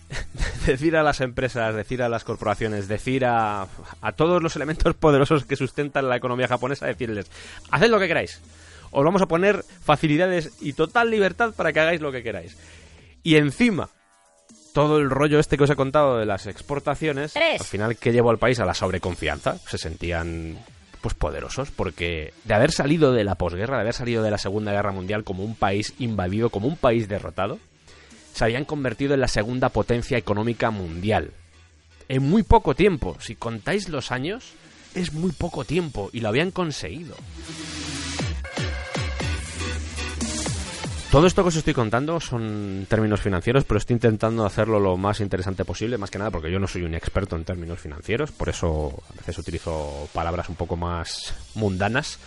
[0.66, 3.66] decir a las empresas, decir a las corporaciones, decir a,
[4.00, 7.30] a todos los elementos poderosos que sustentan la economía japonesa, decirles,
[7.70, 8.40] haced lo que queráis.
[8.90, 12.56] Os vamos a poner facilidades y total libertad para que hagáis lo que queráis.
[13.22, 13.90] Y encima,
[14.72, 17.60] todo el rollo este que os he contado de las exportaciones, Tres.
[17.60, 20.58] al final que llevó al país a la sobreconfianza, se sentían
[21.00, 24.72] pues poderosos porque de haber salido de la posguerra, de haber salido de la Segunda
[24.72, 27.58] Guerra Mundial como un país invadido, como un país derrotado,
[28.34, 31.32] se habían convertido en la segunda potencia económica mundial.
[32.08, 34.52] En muy poco tiempo, si contáis los años,
[34.94, 37.16] es muy poco tiempo y lo habían conseguido.
[41.10, 45.20] Todo esto que os estoy contando son términos financieros, pero estoy intentando hacerlo lo más
[45.20, 48.50] interesante posible, más que nada porque yo no soy un experto en términos financieros, por
[48.50, 52.18] eso a veces utilizo palabras un poco más mundanas,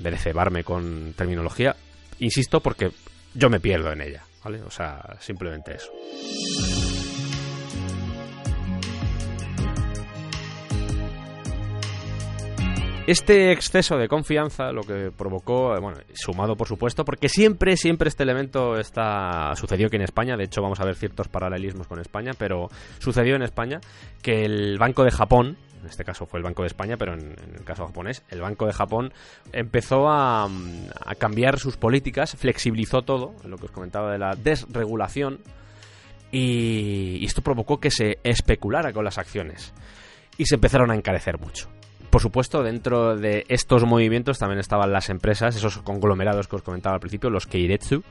[0.00, 1.76] de cebarme con terminología.
[2.18, 2.90] Insisto, porque
[3.34, 4.62] yo me pierdo en ella, ¿vale?
[4.62, 5.92] O sea, simplemente eso.
[13.08, 18.10] Este exceso de confianza lo que provocó, eh, bueno, sumado por supuesto, porque siempre, siempre
[18.10, 22.00] este elemento está sucedió aquí en España, de hecho vamos a ver ciertos paralelismos con
[22.00, 23.80] España, pero sucedió en España
[24.20, 27.34] que el Banco de Japón, en este caso fue el Banco de España, pero en,
[27.54, 29.14] el caso japonés, el Banco de Japón
[29.54, 35.40] empezó a, a cambiar sus políticas, flexibilizó todo, lo que os comentaba de la desregulación,
[36.30, 39.72] y, y esto provocó que se especulara con las acciones
[40.36, 41.70] y se empezaron a encarecer mucho.
[42.18, 46.96] Por supuesto, dentro de estos movimientos también estaban las empresas, esos conglomerados que os comentaba
[46.96, 48.02] al principio, los Keiretsu,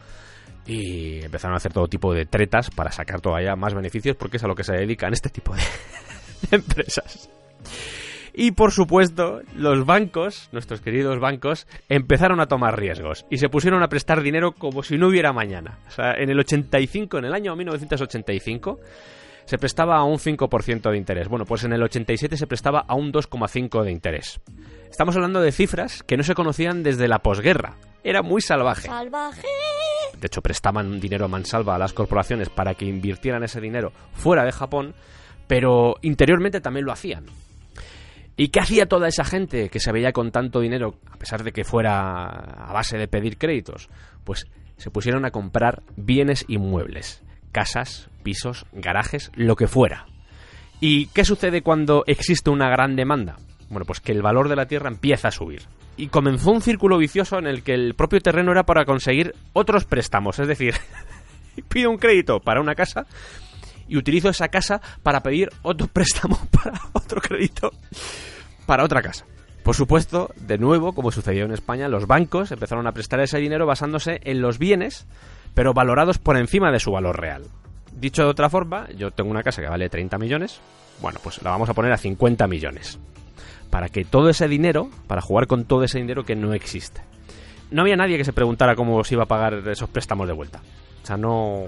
[0.66, 4.44] y empezaron a hacer todo tipo de tretas para sacar todavía más beneficios porque es
[4.46, 5.62] a lo que se dedican este tipo de,
[6.50, 7.30] de empresas.
[8.34, 13.84] Y por supuesto, los bancos, nuestros queridos bancos, empezaron a tomar riesgos y se pusieron
[13.84, 15.80] a prestar dinero como si no hubiera mañana.
[15.90, 18.80] O sea, en el 85, en el año 1985,
[19.48, 21.30] se prestaba a un 5% de interés.
[21.30, 24.42] Bueno, pues en el 87 se prestaba a un 2,5% de interés.
[24.92, 27.78] Estamos hablando de cifras que no se conocían desde la posguerra.
[28.04, 28.90] Era muy salvaje.
[28.90, 29.48] Salvaje.
[30.20, 34.44] De hecho, prestaban dinero a mansalva a las corporaciones para que invirtieran ese dinero fuera
[34.44, 34.96] de Japón,
[35.48, 37.26] pero interiormente también lo hacían.
[38.36, 41.54] ¿Y qué hacía toda esa gente que se veía con tanto dinero, a pesar de
[41.54, 43.88] que fuera a base de pedir créditos?
[44.26, 44.46] Pues
[44.76, 47.24] se pusieron a comprar bienes inmuebles,
[47.58, 50.06] casas, pisos, garajes, lo que fuera.
[50.80, 53.38] ¿Y qué sucede cuando existe una gran demanda?
[53.72, 55.64] Bueno, pues que el valor de la tierra empieza a subir.
[55.98, 59.86] Y comenzó un círculo vicioso en el que el propio terreno era para conseguir otros
[59.86, 60.38] préstamos.
[60.38, 60.76] Es decir,
[61.68, 63.08] pido un crédito para una casa
[63.88, 67.72] y utilizo esa casa para pedir otro préstamo para otro crédito
[68.68, 69.26] para otra casa.
[69.64, 73.66] Por supuesto, de nuevo, como sucedió en España, los bancos empezaron a prestar ese dinero
[73.66, 75.08] basándose en los bienes,
[75.58, 77.42] pero valorados por encima de su valor real.
[77.92, 80.62] Dicho de otra forma, yo tengo una casa que vale 30 millones,
[81.02, 83.00] bueno, pues la vamos a poner a 50 millones.
[83.72, 87.02] Para que todo ese dinero, para jugar con todo ese dinero que no existe.
[87.72, 90.62] No había nadie que se preguntara cómo se iba a pagar esos préstamos de vuelta.
[91.02, 91.64] O sea, no...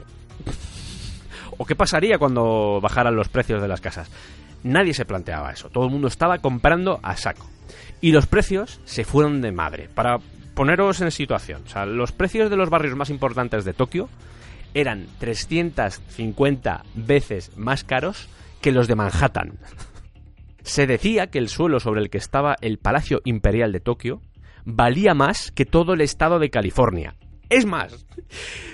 [1.57, 4.11] ¿O qué pasaría cuando bajaran los precios de las casas?
[4.61, 5.71] Nadie se planteaba eso.
[5.71, 7.47] Todo el mundo estaba comprando a saco.
[8.01, 9.89] Y los precios se fueron de madre.
[9.95, 10.19] Para
[10.59, 11.63] poneros en situación,
[11.95, 14.09] los precios de los barrios más importantes de Tokio
[14.73, 18.27] eran 350 veces más caros
[18.59, 19.57] que los de Manhattan.
[20.61, 24.19] Se decía que el suelo sobre el que estaba el Palacio Imperial de Tokio
[24.65, 27.15] valía más que todo el estado de California.
[27.47, 28.05] Es más,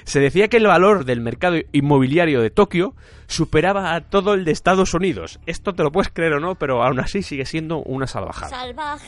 [0.06, 2.96] se decía que el valor del mercado inmobiliario de Tokio
[3.28, 5.40] superaba a todo el de Estados Unidos.
[5.46, 8.50] Esto te lo puedes creer o no, pero aún así sigue siendo una salvajada.
[8.50, 9.06] Salvaje.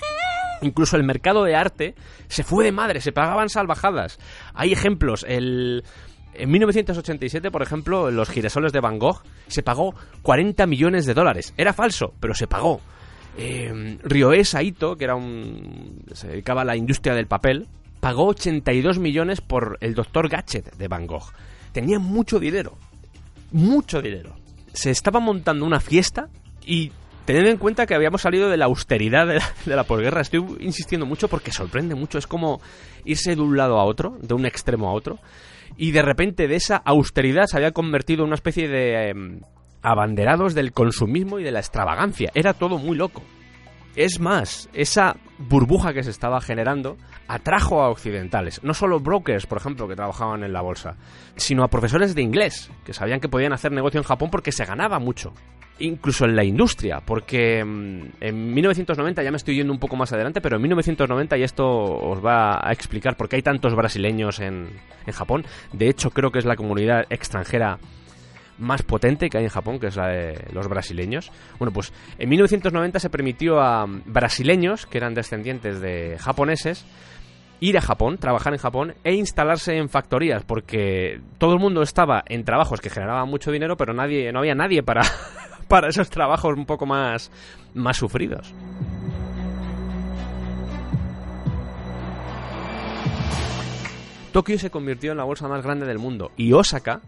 [0.61, 1.95] Incluso el mercado de arte
[2.27, 4.19] se fue de madre, se pagaban salvajadas.
[4.53, 5.83] Hay ejemplos, el...
[6.33, 11.53] En 1987, por ejemplo, los girasoles de Van Gogh se pagó 40 millones de dólares.
[11.57, 12.79] Era falso, pero se pagó.
[13.39, 16.03] Eh, Ryoe Saito, que era un...
[16.13, 17.67] se dedicaba a la industria del papel,
[17.99, 21.31] pagó 82 millones por el Doctor Gadget de Van Gogh.
[21.71, 22.77] Tenía mucho dinero.
[23.51, 24.35] Mucho dinero.
[24.73, 26.29] Se estaba montando una fiesta
[26.65, 26.91] y
[27.27, 30.21] tened en cuenta que habíamos salido de la austeridad de la, de posguerra.
[30.21, 32.17] Estoy insistiendo mucho porque sorprende mucho.
[32.17, 32.61] Es como
[33.03, 35.19] irse de un lado a otro, de un extremo a otro.
[35.75, 39.13] Y de repente de esa austeridad se había convertido en una especie de eh,
[39.81, 42.31] abanderados del consumismo y de la extravagancia.
[42.33, 43.21] Era todo muy loco.
[43.97, 49.57] Es más, esa burbuja que se estaba generando atrajo a occidentales, no solo brokers, por
[49.57, 50.95] ejemplo, que trabajaban en la bolsa,
[51.35, 54.65] sino a profesores de inglés, que sabían que podían hacer negocio en Japón porque se
[54.65, 55.33] ganaba mucho.
[55.79, 60.11] Incluso en la industria, porque mm, en 1990, ya me estoy yendo un poco más
[60.11, 64.39] adelante, pero en 1990, y esto os va a explicar por qué hay tantos brasileños
[64.39, 64.69] en,
[65.05, 67.77] en Japón, de hecho creo que es la comunidad extranjera
[68.57, 71.31] más potente que hay en Japón, que es la de los brasileños.
[71.59, 76.85] Bueno, pues en 1990 se permitió a brasileños, que eran descendientes de japoneses,
[77.59, 82.23] ir a Japón, trabajar en Japón e instalarse en factorías, porque todo el mundo estaba
[82.27, 85.01] en trabajos que generaban mucho dinero, pero nadie, no había nadie para,
[85.67, 87.31] para esos trabajos un poco más,
[87.73, 88.53] más sufridos.
[94.31, 97.01] Tokio se convirtió en la bolsa más grande del mundo y Osaka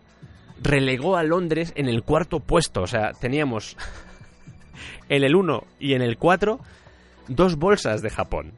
[0.61, 2.81] relegó a Londres en el cuarto puesto.
[2.81, 3.77] O sea, teníamos
[5.09, 6.59] en el 1 y en el 4
[7.27, 8.51] dos bolsas de Japón.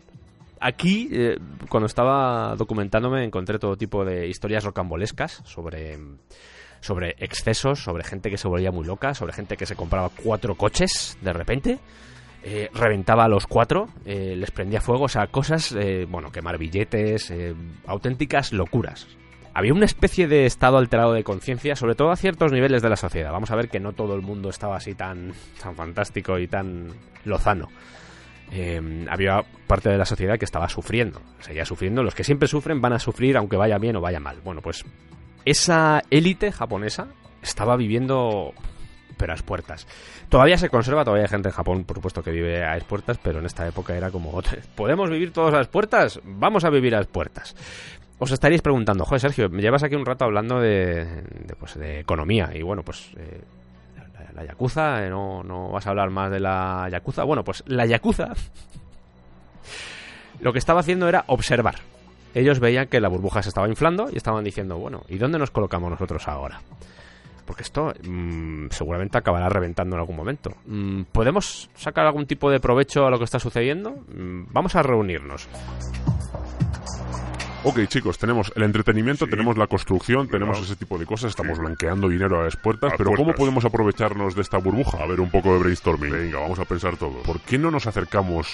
[0.59, 1.37] Aquí, eh,
[1.69, 5.97] cuando estaba documentándome, encontré todo tipo de historias rocambolescas sobre,
[6.79, 10.55] sobre excesos, sobre gente que se volvía muy loca, sobre gente que se compraba cuatro
[10.55, 11.79] coches de repente,
[12.43, 16.57] eh, reventaba a los cuatro, eh, les prendía fuego, o sea, cosas, eh, bueno, quemar
[16.57, 17.31] billetes,
[17.85, 19.07] auténticas locuras.
[19.53, 22.95] Había una especie de estado alterado de conciencia, sobre todo a ciertos niveles de la
[22.95, 23.31] sociedad.
[23.31, 26.87] Vamos a ver que no todo el mundo estaba así tan, tan fantástico y tan
[27.25, 27.67] lozano.
[28.51, 32.03] Eh, había parte de la sociedad que estaba sufriendo, seguía sufriendo.
[32.03, 34.39] Los que siempre sufren van a sufrir aunque vaya bien o vaya mal.
[34.43, 34.85] Bueno, pues
[35.45, 37.07] esa élite japonesa
[37.41, 38.53] estaba viviendo
[39.17, 39.87] pero a expuertas.
[40.29, 43.37] Todavía se conserva, todavía hay gente en Japón, por supuesto, que vive a expuertas, pero
[43.37, 44.41] en esta época era como,
[44.75, 46.19] ¿podemos vivir todos a expuertas?
[46.23, 47.55] Vamos a vivir a expuertas.
[48.21, 52.01] Os estaréis preguntando, joder, Sergio, me llevas aquí un rato hablando de, de, pues, de
[52.01, 53.41] economía, y bueno, pues eh,
[53.97, 57.23] la, la Yakuza, eh, no, no vas a hablar más de la Yakuza.
[57.23, 58.29] Bueno, pues la Yakuza
[60.39, 61.77] lo que estaba haciendo era observar.
[62.35, 65.49] Ellos veían que la burbuja se estaba inflando y estaban diciendo, bueno, ¿y dónde nos
[65.49, 66.61] colocamos nosotros ahora?
[67.47, 70.51] Porque esto mmm, seguramente acabará reventando en algún momento.
[70.67, 73.95] Mm, ¿Podemos sacar algún tipo de provecho a lo que está sucediendo?
[74.15, 75.49] Mm, vamos a reunirnos.
[77.63, 82.09] Ok, chicos, tenemos el entretenimiento, tenemos la construcción, tenemos ese tipo de cosas, estamos blanqueando
[82.09, 83.39] dinero a las puertas, A pero ¿cómo puertas.
[83.39, 84.97] podemos aprovecharnos de esta burbuja?
[84.97, 86.11] A ver, un poco de brainstorming.
[86.11, 87.21] Venga, vamos a pensar todo.
[87.21, 88.47] ¿Por qué no nos acercamos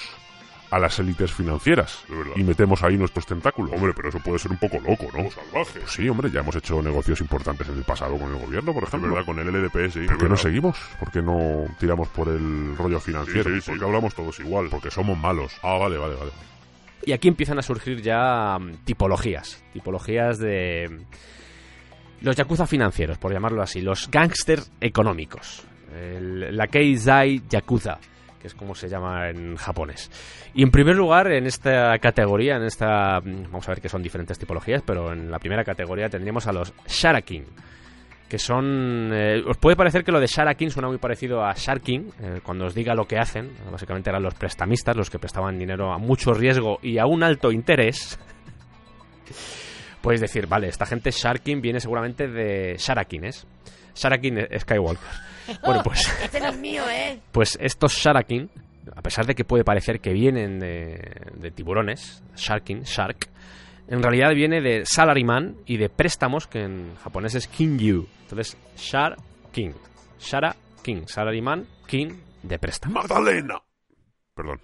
[0.70, 2.04] a las élites financieras
[2.36, 3.72] y metemos ahí nuestros tentáculos.
[3.74, 5.30] Hombre, pero eso puede ser un poco loco, ¿no?
[5.30, 5.80] salvaje.
[5.80, 8.82] Pues sí, hombre, ya hemos hecho negocios importantes en el pasado con el gobierno, por
[8.84, 9.08] ejemplo.
[9.14, 10.00] verdad, con el LDP, sí.
[10.06, 10.76] ¿Por qué no seguimos?
[10.98, 13.50] ¿Por qué no tiramos por el rollo financiero?
[13.50, 14.68] sí, sí, porque hablamos todos igual.
[14.70, 15.52] Porque somos malos.
[15.62, 16.30] Ah, vale, vale, vale.
[17.06, 19.62] Y aquí empiezan a surgir ya mm, tipologías.
[19.72, 20.88] Tipologías de.
[20.90, 23.80] mm, Los yakuza financieros, por llamarlo así.
[23.80, 25.64] Los gángsters económicos.
[25.92, 27.98] La Keizai Yakuza,
[28.40, 30.10] que es como se llama en japonés.
[30.54, 33.20] Y en primer lugar, en esta categoría, en esta.
[33.20, 36.52] mm, Vamos a ver que son diferentes tipologías, pero en la primera categoría tendríamos a
[36.52, 37.44] los Sharakin.
[38.28, 39.10] Que son.
[39.12, 42.66] eh, os puede parecer que lo de Sharakin suena muy parecido a Sharking, eh, cuando
[42.66, 43.52] os diga lo que hacen.
[43.70, 47.50] Básicamente eran los prestamistas, los que prestaban dinero a mucho riesgo y a un alto
[47.50, 48.18] interés.
[50.02, 53.46] Podéis decir, vale, esta gente Sharking viene seguramente de Sharakines.
[53.94, 55.08] Sharakin Skywalker.
[55.64, 56.06] Bueno, pues.
[56.22, 57.18] Este no es mío, ¿eh?
[57.32, 58.50] Pues estos Sharakin,
[58.94, 61.00] a pesar de que puede parecer que vienen de,
[61.36, 63.28] de tiburones, Sharkin, Shark,
[63.88, 68.06] en realidad viene de Salaryman y de préstamos, que en japonés es Kinju.
[68.28, 69.74] Entonces, Sharkin,
[70.20, 72.10] Shara King, Salaryman, King
[72.42, 72.94] de préstamo.
[72.94, 73.62] ¡Magdalena!
[74.34, 74.60] Perdón.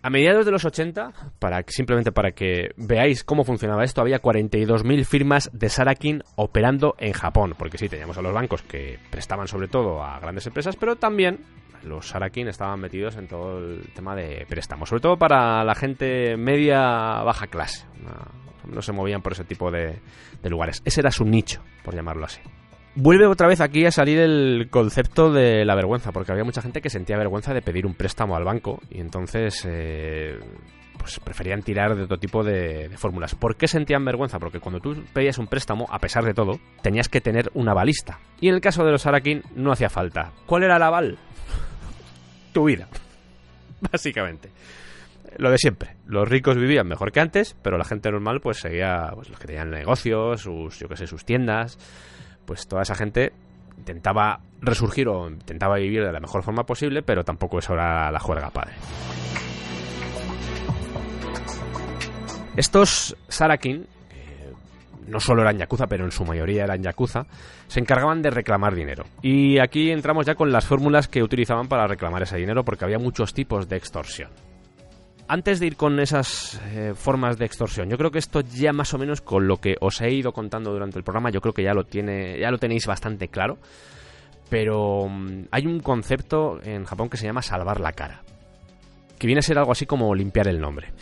[0.00, 5.04] A mediados de los 80, para, simplemente para que veáis cómo funcionaba esto, había 42.000
[5.04, 7.54] firmas de Sarakin operando en Japón.
[7.58, 11.40] Porque sí, teníamos a los bancos que prestaban sobre todo a grandes empresas, pero también
[11.82, 14.88] los Sarakin estaban metidos en todo el tema de préstamos.
[14.88, 17.84] Sobre todo para la gente media-baja clase.
[18.02, 19.98] No, no se movían por ese tipo de,
[20.42, 20.80] de lugares.
[20.84, 22.40] Ese era su nicho, por llamarlo así.
[23.00, 26.80] Vuelve otra vez aquí a salir el concepto de la vergüenza, porque había mucha gente
[26.80, 30.36] que sentía vergüenza de pedir un préstamo al banco y entonces eh,
[30.98, 33.36] pues preferían tirar de otro tipo de, fórmulas.
[33.36, 34.40] ¿Por qué sentían vergüenza?
[34.40, 38.18] Porque cuando tú pedías un préstamo, a pesar de todo, tenías que tener un avalista.
[38.40, 40.32] Y en el caso de los Arakin no hacía falta.
[40.44, 41.18] ¿Cuál era el aval?
[42.52, 42.88] tu vida,
[43.92, 44.50] básicamente.
[45.36, 45.94] Lo de siempre.
[46.08, 49.46] Los ricos vivían mejor que antes, pero la gente normal pues seguía, pues los que
[49.46, 51.78] tenían negocios, sus, yo qué sé, sus tiendas,
[52.48, 53.34] pues toda esa gente
[53.76, 58.18] intentaba resurgir o intentaba vivir de la mejor forma posible, pero tampoco eso era la
[58.18, 58.72] juerga padre.
[62.56, 63.86] Estos Sarakin,
[65.08, 67.26] no solo eran yakuza, pero en su mayoría eran yakuza,
[67.66, 69.04] se encargaban de reclamar dinero.
[69.20, 72.98] Y aquí entramos ya con las fórmulas que utilizaban para reclamar ese dinero, porque había
[72.98, 74.47] muchos tipos de extorsión.
[75.30, 78.94] Antes de ir con esas eh, formas de extorsión, yo creo que esto ya más
[78.94, 81.62] o menos con lo que os he ido contando durante el programa, yo creo que
[81.62, 83.58] ya lo tiene, ya lo tenéis bastante claro.
[84.48, 88.22] Pero mm, hay un concepto en Japón que se llama salvar la cara,
[89.18, 90.92] que viene a ser algo así como limpiar el nombre.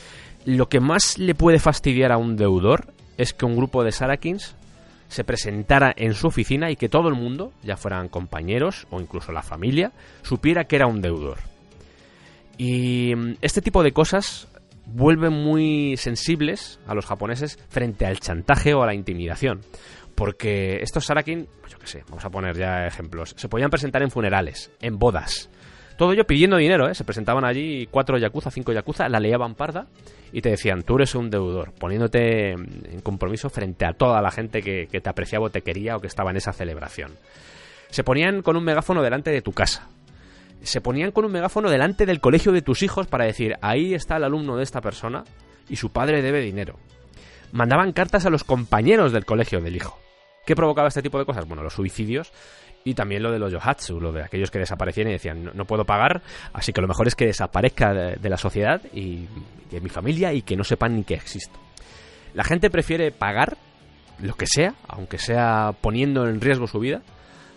[0.45, 4.57] Lo que más le puede fastidiar a un deudor es que un grupo de Sarakins
[5.07, 9.31] se presentara en su oficina y que todo el mundo, ya fueran compañeros o incluso
[9.31, 11.39] la familia, supiera que era un deudor.
[12.59, 14.49] Y mm, este tipo de cosas
[14.87, 19.61] vuelven muy sensibles a los japoneses frente al chantaje o a la intimidación.
[20.15, 24.03] Porque estos Sarakin, pues yo qué sé, vamos a poner ya ejemplos, se podían presentar
[24.03, 25.51] en funerales, en bodas.
[25.99, 26.95] Todo ello pidiendo dinero, ¿eh?
[26.95, 29.87] Se presentaban allí cuatro yakuza, cinco yakuza, la leían parda
[30.33, 34.61] y te decían, tú eres un deudor, poniéndote en compromiso frente a toda la gente
[34.63, 37.13] que te apreciaba o te quería o que estaba en esa celebración.
[37.91, 39.89] Se ponían con un megáfono delante de tu casa,
[40.63, 44.17] se ponían con un megáfono delante del colegio de tus hijos para decir, ahí está
[44.17, 45.25] el alumno de esta persona
[45.69, 46.79] y su padre debe dinero.
[47.53, 49.99] Mandaban cartas a los compañeros del colegio del hijo.
[50.45, 51.47] ¿Qué provocaba este tipo de cosas?
[51.47, 52.33] Bueno, los suicidios
[52.85, 55.85] y también lo de los yohatsu, lo de aquellos que desaparecían y decían, no, puedo
[55.85, 59.27] pagar, así que lo mejor es que desaparezca de, de la sociedad y
[59.71, 61.59] de mi familia y que no sepan ni que existo.
[62.35, 63.57] La gente prefiere pagar
[64.21, 67.03] lo que sea, aunque sea poniendo en riesgo su vida,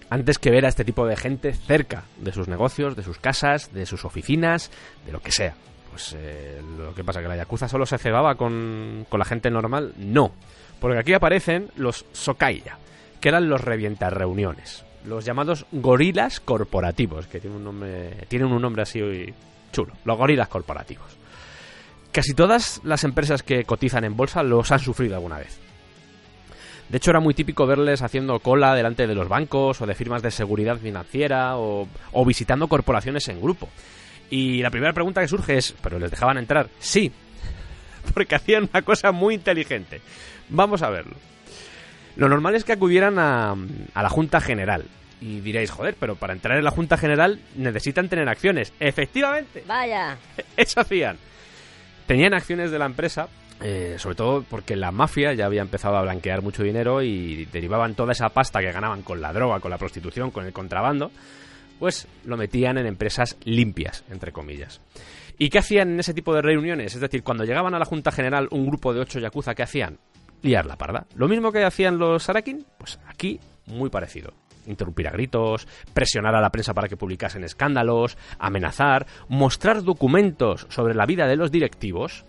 [0.10, 3.74] antes que ver a este tipo de gente cerca de sus negocios, de sus casas,
[3.74, 4.72] de sus oficinas,
[5.05, 5.55] de lo que sea.
[5.91, 9.49] Pues eh, lo que pasa que la Yakuza solo se cebaba con, con la gente
[9.49, 10.32] normal, no.
[10.80, 12.78] Porque aquí aparecen los Sokaiya,
[13.20, 14.86] que eran los revientas reuniones.
[15.05, 19.01] Los llamados gorilas corporativos, que tienen un nombre, tienen un nombre así
[19.72, 19.93] chulo.
[20.05, 21.18] Los gorilas corporativos.
[22.12, 25.60] Casi todas las empresas que cotizan en bolsa los han sufrido alguna vez.
[26.89, 30.23] De hecho, era muy típico verles haciendo cola delante de los bancos o de firmas
[30.23, 33.69] de seguridad financiera o, o, visitando corporaciones en grupo.
[34.31, 36.69] Y la primera pregunta que surge es, ¿pero les dejaban entrar?
[36.79, 37.11] Sí,
[38.13, 40.01] porque hacían una cosa muy inteligente.
[40.49, 41.15] Vamos a verlo.
[42.15, 43.55] Lo normal es que acudieran a,
[43.93, 44.83] a la Junta General.
[45.21, 48.73] Y diréis, joder, pero para entrar en la Junta General necesitan tener acciones.
[48.79, 49.63] Efectivamente.
[49.67, 50.17] Vaya.
[50.57, 51.17] Eso hacían.
[52.07, 53.27] Tenían acciones de la empresa,
[53.62, 57.95] eh, sobre todo porque la mafia ya había empezado a blanquear mucho dinero y derivaban
[57.95, 61.12] toda esa pasta que ganaban con la droga, con la prostitución, con el contrabando,
[61.78, 64.82] pues lo metían en empresas limpias, entre comillas.
[65.38, 66.95] ¿Y qué hacían en ese tipo de reuniones?
[66.95, 69.97] Es decir, cuando llegaban a la Junta General un grupo de ocho yakuza, ¿qué hacían?
[70.41, 71.05] Liar la parda.
[71.16, 74.34] Lo mismo que hacían los Sarakin, pues aquí muy parecido.
[74.68, 80.93] Interrumpir a gritos, presionar a la prensa para que publicasen escándalos, amenazar, mostrar documentos sobre
[80.93, 82.26] la vida de los directivos,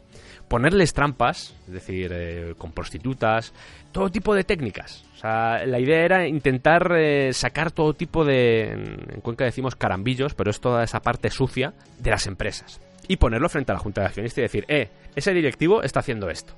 [0.50, 3.54] ponerles trampas, es decir, eh, con prostitutas,
[3.92, 5.04] todo tipo de técnicas.
[5.14, 10.34] O sea, la idea era intentar eh, sacar todo tipo de, en Cuenca decimos carambillos,
[10.34, 12.80] pero es toda esa parte sucia de las empresas.
[13.06, 16.28] Y ponerlo frente a la Junta de Accionistas y decir, eh, ese directivo está haciendo
[16.28, 16.52] esto.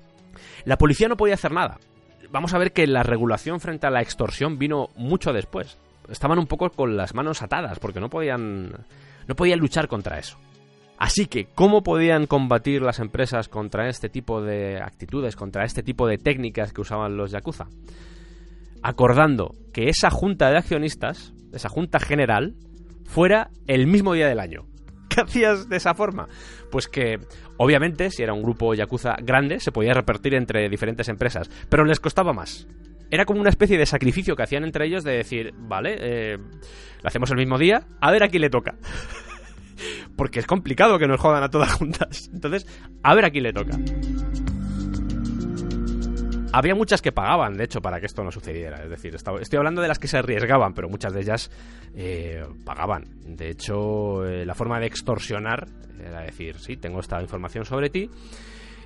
[0.64, 1.78] La policía no podía hacer nada.
[2.30, 5.76] Vamos a ver que la regulación frente a la extorsión vino mucho después.
[6.08, 8.72] Estaban un poco con las manos atadas porque no podían
[9.28, 10.38] no podían luchar contra eso.
[11.02, 16.06] Así que, ¿cómo podían combatir las empresas contra este tipo de actitudes, contra este tipo
[16.06, 17.66] de técnicas que usaban los Yakuza?
[18.84, 22.54] Acordando que esa junta de accionistas, esa junta general,
[23.04, 24.66] fuera el mismo día del año.
[25.08, 26.28] ¿Qué hacías de esa forma?
[26.70, 27.18] Pues que,
[27.56, 31.98] obviamente, si era un grupo Yakuza grande, se podía repartir entre diferentes empresas, pero les
[31.98, 32.68] costaba más.
[33.10, 37.08] Era como una especie de sacrificio que hacían entre ellos de decir, vale, eh, lo
[37.08, 38.76] hacemos el mismo día, a ver a quién le toca.
[40.16, 42.30] Porque es complicado que nos jodan a todas juntas.
[42.32, 42.66] Entonces,
[43.02, 43.78] a ver a quién le toca.
[46.54, 48.82] Había muchas que pagaban, de hecho, para que esto no sucediera.
[48.84, 51.50] Es decir, estoy hablando de las que se arriesgaban, pero muchas de ellas
[51.94, 53.04] eh, pagaban.
[53.24, 55.66] De hecho, eh, la forma de extorsionar
[55.98, 58.10] era decir, sí, tengo esta información sobre ti.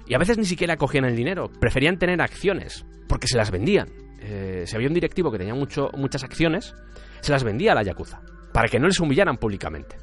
[0.07, 3.89] Y a veces ni siquiera cogían el dinero, preferían tener acciones, porque se las vendían.
[4.21, 6.73] Eh, si había un directivo que tenía mucho, muchas acciones,
[7.21, 8.21] se las vendía a la Yakuza,
[8.53, 9.97] para que no les humillaran públicamente.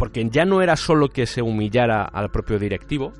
[0.00, 3.12] Porque ya no era solo que se humillara al propio directivo,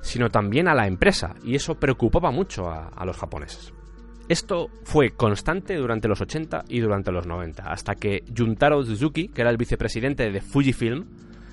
[0.00, 3.72] sino también a la empresa, y eso preocupaba mucho a, los japoneses.
[4.28, 9.42] Esto fue constante durante los 80 y durante los 90, hasta que Juntaro Suzuki, que
[9.42, 11.06] era el vicepresidente de Fujifilm,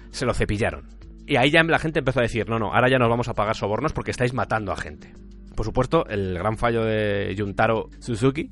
[0.09, 0.87] se lo cepillaron.
[1.27, 3.35] Y ahí ya la gente empezó a decir, no, no, ahora ya nos vamos a
[3.35, 5.13] pagar sobornos porque estáis matando a gente.
[5.55, 8.49] Por supuesto, el gran fallo de Juntaro Suzuki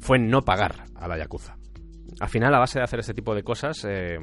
[0.00, 1.58] fue no pagar a la Yakuza.
[2.20, 4.18] Al final, a base de hacer este tipo de cosas, eh,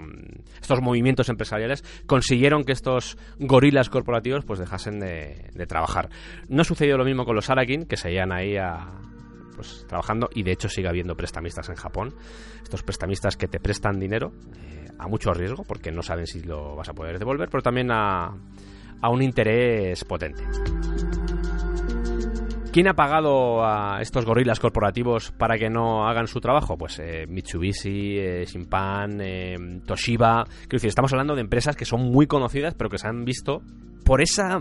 [0.62, 6.10] estos movimientos empresariales consiguieron que estos gorilas corporativos pues dejasen de, trabajar.
[6.50, 8.92] No sucedió lo mismo con los Arakin, que seguían ahí a,
[9.56, 12.14] pues, trabajando, y de hecho sigue habiendo prestamistas en Japón.
[12.62, 16.76] Estos prestamistas que te prestan dinero eh, a mucho riesgo, porque no saben si lo
[16.76, 18.36] vas a poder devolver, pero también a,
[19.02, 20.44] a un interés potente.
[22.76, 26.78] ¿Quién ha pagado a estos gorilas corporativos para que no hagan su trabajo?
[26.78, 29.56] Pues eh, Mitsubishi, eh, eh,
[29.86, 30.44] Toshiba.
[30.44, 33.62] Quiero decir, estamos hablando de empresas que son muy conocidas, pero que se han visto
[34.04, 34.60] por esa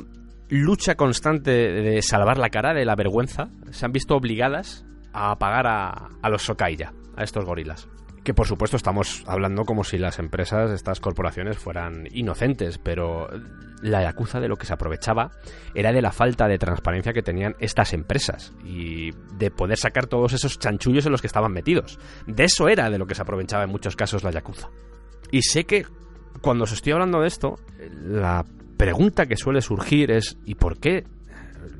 [0.49, 5.67] lucha constante de salvar la cara de la vergüenza, se han visto obligadas a pagar
[5.67, 7.89] a, a los Sokaiya, a estos gorilas
[8.25, 13.29] que por supuesto estamos hablando como si las empresas, estas corporaciones fueran inocentes, pero
[13.83, 15.31] la yakuza de lo que se aprovechaba
[15.75, 20.33] era de la falta de transparencia que tenían estas empresas y de poder sacar todos
[20.33, 21.99] esos chanchullos en los que estaban metidos.
[22.27, 24.71] De eso era de lo que se aprovechaba en muchos casos la yakuza.
[25.31, 25.87] Y sé que
[26.41, 27.59] cuando os estoy hablando de esto,
[27.91, 28.45] la
[28.79, 31.05] pregunta que suele surgir es ¿y por qué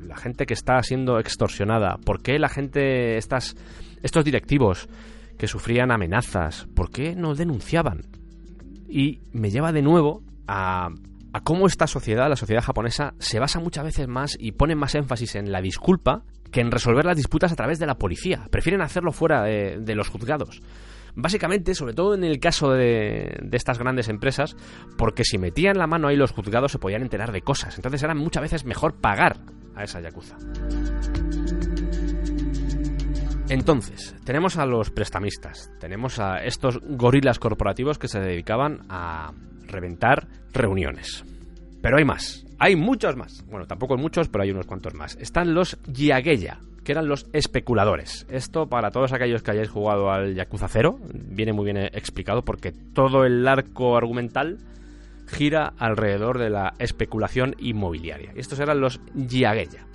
[0.07, 3.55] la gente que está siendo extorsionada, por qué la gente, estas,
[4.03, 4.87] estos directivos,
[5.37, 6.67] que sufrían amenazas.
[6.75, 8.01] ¿Por qué no denunciaban?
[8.87, 10.89] Y me lleva de nuevo a,
[11.43, 15.35] cómo esta sociedad, la sociedad japonesa, se basa muchas veces más y pone más énfasis
[15.35, 18.47] en la disculpa que en resolver las disputas a través de la policía.
[18.49, 20.61] Prefieren hacerlo fuera de, de los juzgados.
[21.15, 24.55] Básicamente, sobre todo en el caso de, de, estas grandes empresas,
[24.97, 27.75] porque si metían la mano ahí los juzgados se podían enterar de cosas.
[27.77, 29.37] Entonces era muchas veces mejor pagar
[29.75, 30.37] a esa yakuza.
[33.47, 39.33] Entonces, tenemos a los prestamistas, tenemos a estos gorilas corporativos que se dedicaban a
[39.67, 41.23] reventar reuniones.
[41.81, 43.45] Pero hay más, hay muchos más.
[43.47, 45.15] Bueno, tampoco muchos, pero hay unos cuantos más.
[45.17, 48.25] Están los Yageya, que eran los especuladores.
[48.31, 52.71] Esto para todos aquellos que hayáis jugado al Yakuza 0, viene muy bien explicado porque
[52.71, 54.57] todo el arco argumental
[55.27, 58.31] gira alrededor de la especulación inmobiliaria.
[58.35, 59.85] Estos eran los Yageya.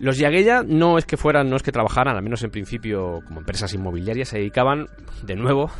[0.00, 3.40] Los Yageya no es que fueran, no es que trabajaran, al menos en principio, como
[3.40, 4.86] empresas inmobiliarias, se dedicaban,
[5.24, 5.70] de nuevo,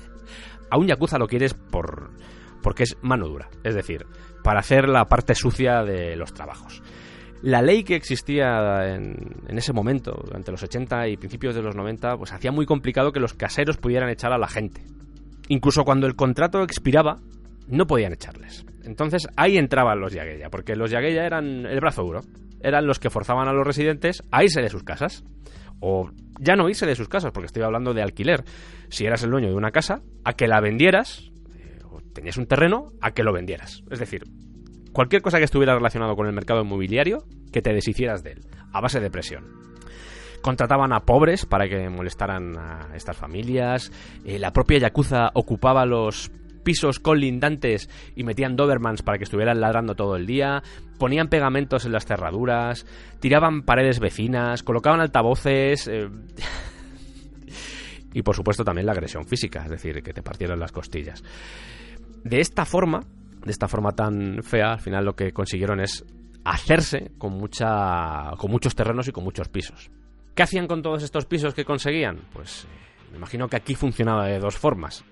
[0.70, 2.10] a un Yakuza lo quieres por,
[2.62, 3.48] porque es mano dura.
[3.62, 4.04] Es decir,
[4.42, 6.82] para hacer la parte sucia de los trabajos.
[7.40, 9.16] La ley que existía en,
[9.48, 13.12] en, ese momento, durante los 80 y principios de los 90, pues hacía muy complicado
[13.12, 14.84] que los caseros pudieran echar a la gente.
[15.48, 17.22] Incluso cuando el contrato expiraba,
[17.68, 18.66] no podían echarles.
[18.82, 22.20] Entonces ahí entraban los Yageya, porque los Yageya eran el brazo duro
[22.64, 25.22] eran los que forzaban a los residentes a irse de sus casas.
[25.80, 26.10] O
[26.40, 28.42] ya no irse de sus casas, porque estoy hablando de alquiler.
[28.88, 32.46] Si eras el dueño de una casa, a que la vendieras, eh, o tenías un
[32.46, 33.82] terreno, a que lo vendieras.
[33.90, 34.24] Es decir,
[34.92, 38.40] cualquier cosa que estuviera relacionado con el mercado inmobiliario, que te deshicieras de él,
[38.72, 39.44] a base de presión.
[40.40, 43.92] Contrataban a pobres para que molestaran a estas familias.
[44.24, 46.30] eh, la propia Yakuza ocupaba los
[46.64, 50.62] pisos colindantes y metían Dobermans para que estuvieran ladrando todo el día,
[50.98, 52.86] ponían pegamentos en las cerraduras,
[53.20, 56.08] tiraban paredes vecinas, colocaban altavoces eh,
[58.14, 61.22] y por supuesto también la agresión física, es decir, que te partieron las costillas.
[62.24, 63.00] De esta forma,
[63.44, 66.04] de esta forma tan fea, al final lo que consiguieron es
[66.44, 69.90] hacerse con mucha con muchos terrenos y con muchos pisos.
[70.34, 72.20] ¿Qué hacían con todos estos pisos que conseguían?
[72.32, 72.68] Pues eh,
[73.12, 75.04] me imagino que aquí funcionaba de dos formas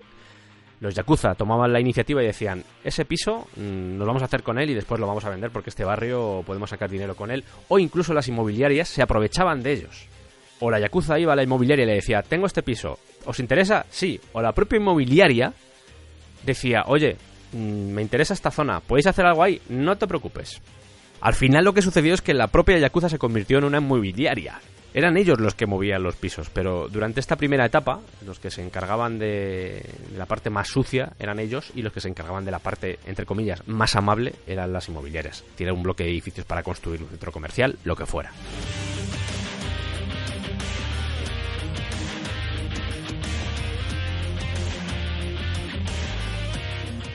[0.83, 4.59] los Yakuza tomaban la iniciativa y decían, ese piso mm, nos vamos a hacer con
[4.59, 7.45] él y después lo vamos a vender porque este barrio podemos sacar dinero con él.
[7.68, 10.09] O incluso las inmobiliarias se aprovechaban de ellos.
[10.59, 13.87] O la Yakuza iba a la inmobiliaria y le decía, tengo este piso, ¿os interesa?
[13.91, 14.20] Sí.
[14.33, 15.53] O la propia inmobiliaria
[16.45, 17.16] decía, oye,
[17.53, 19.62] mm, me interesa esta zona, ¿podéis hacer algo ahí?
[19.68, 20.61] No te preocupes.
[21.20, 24.61] Al final lo que sucedió es que la propia Yakuza se convirtió en una inmobiliaria.
[24.95, 28.62] Eran ellos los que movían los pisos, pero durante esta primera etapa, los que se
[28.62, 32.59] encargaban de la parte más sucia eran ellos y los que se encargaban de la
[32.59, 35.45] parte, entre comillas, más amable eran las inmobiliarias.
[35.55, 38.32] Tiene un bloque de edificios para construir un centro comercial, lo que fuera.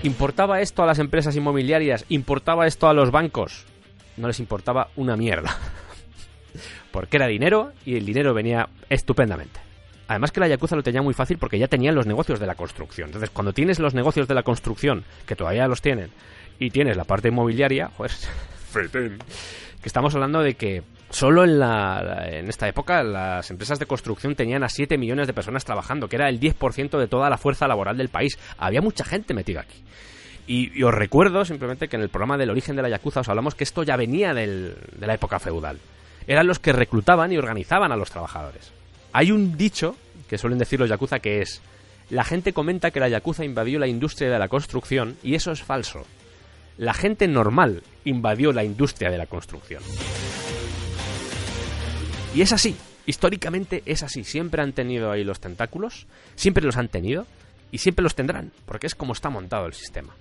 [0.02, 2.06] ¿Importaba esto a las empresas inmobiliarias?
[2.10, 3.66] ¿Importaba esto a los bancos?
[4.16, 5.56] No les importaba una mierda
[6.92, 9.60] porque era dinero y el dinero venía estupendamente.
[10.08, 12.56] Además que la Yakuza lo tenía muy fácil porque ya tenían los negocios de la
[12.56, 13.08] construcción.
[13.10, 16.10] Entonces, cuando tienes los negocios de la construcción, que todavía los tienen,
[16.60, 18.30] y tienes la parte inmobiliaria, pues
[18.72, 19.18] Fetén.
[19.82, 24.36] que estamos hablando de que solo en, la, en esta época las empresas de construcción
[24.36, 27.68] tenían a 7 millones de personas trabajando, que era el 10% de toda la fuerza
[27.68, 28.40] laboral del país.
[28.58, 29.84] Había mucha gente metida aquí.
[30.48, 33.28] Y, y os recuerdo simplemente que en el programa del origen de la Yakuza os
[33.30, 35.78] hablamos que esto ya venía del- de la época feudal
[36.28, 38.72] eran los que reclutaban y organizaban a los trabajadores.
[39.14, 39.96] Hay un dicho
[40.28, 41.62] que suelen decir los yakuza que es
[42.10, 45.62] la gente comenta que la yakuza invadió la industria de la construcción y eso es
[45.62, 46.06] falso.
[46.78, 49.82] La gente normal invadió la industria de la construcción.
[52.34, 52.76] Y es así,
[53.06, 56.06] históricamente es así, siempre han tenido ahí los tentáculos,
[56.36, 57.26] siempre los han tenido
[57.72, 60.14] y siempre los tendrán, porque es como está montado el sistema.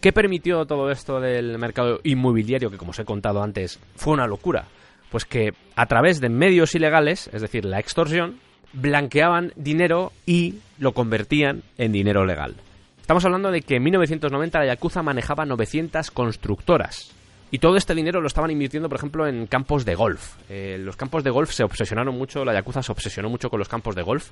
[0.00, 4.26] ¿Qué permitió todo esto del mercado inmobiliario que como os he contado antes fue una
[4.26, 4.66] locura?
[5.12, 8.40] Pues que a través de medios ilegales, es decir, la extorsión,
[8.72, 12.56] blanqueaban dinero y lo convertían en dinero legal.
[13.00, 17.12] Estamos hablando de que en 1990 la Yakuza manejaba 900 constructoras.
[17.54, 20.36] Y todo este dinero lo estaban invirtiendo, por ejemplo, en campos de golf.
[20.48, 23.68] Eh, los campos de golf se obsesionaron mucho, la Yakuza se obsesionó mucho con los
[23.68, 24.30] campos de golf.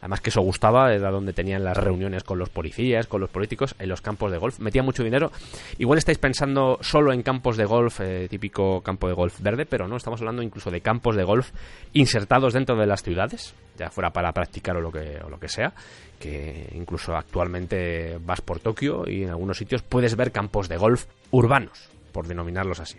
[0.00, 3.76] Además que eso gustaba, era donde tenían las reuniones con los policías, con los políticos,
[3.78, 4.58] en los campos de golf.
[4.58, 5.30] Metía mucho dinero.
[5.78, 9.86] Igual estáis pensando solo en campos de golf, eh, típico campo de golf verde, pero
[9.86, 11.52] no, estamos hablando incluso de campos de golf
[11.92, 15.48] insertados dentro de las ciudades, ya fuera para practicar o lo que, o lo que
[15.48, 15.72] sea,
[16.18, 21.06] que incluso actualmente vas por Tokio y en algunos sitios puedes ver campos de golf
[21.30, 22.96] urbanos, por denominarlos así.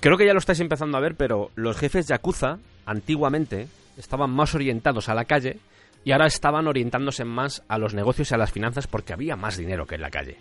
[0.00, 4.54] Creo que ya lo estáis empezando a ver, pero los jefes Yakuza, antiguamente, estaban más
[4.54, 5.56] orientados a la calle
[6.04, 9.56] y ahora estaban orientándose más a los negocios y a las finanzas porque había más
[9.56, 10.36] dinero que en la calle.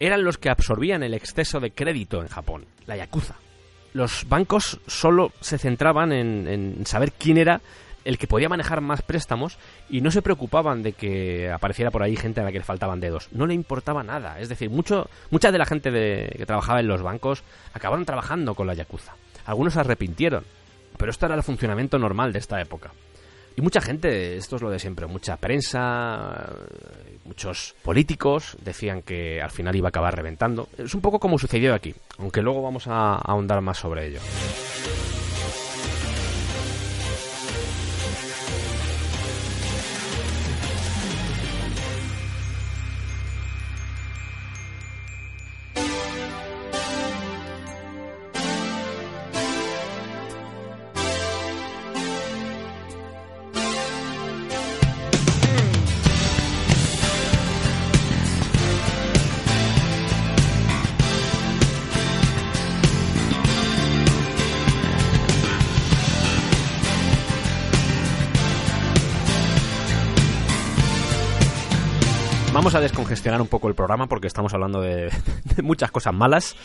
[0.00, 3.34] Eran los que absorbían el exceso de crédito en Japón, la Yakuza.
[3.92, 7.60] Los bancos solo se centraban en, en saber quién era
[8.06, 9.58] el que podía manejar más préstamos
[9.90, 13.00] y no se preocupaban de que apareciera por ahí gente a la que le faltaban
[13.00, 13.28] dedos.
[13.32, 14.40] No le importaba nada.
[14.40, 17.42] Es decir, mucho, mucha de la gente que trabajaba en los bancos
[17.74, 19.14] acabaron trabajando con la Yakuza.
[19.44, 20.44] Algunos se arrepintieron,
[20.96, 22.92] pero esto era el funcionamiento normal de esta época.
[23.56, 26.52] Y mucha gente, esto es lo de siempre, mucha prensa,
[27.24, 30.68] muchos políticos decían que al final iba a acabar reventando.
[30.76, 34.20] Es un poco como sucedió aquí, aunque luego vamos a ahondar más sobre ello.
[73.06, 75.12] Descongestionar un poco el programa porque estamos hablando de,
[75.56, 76.56] de muchas cosas malas.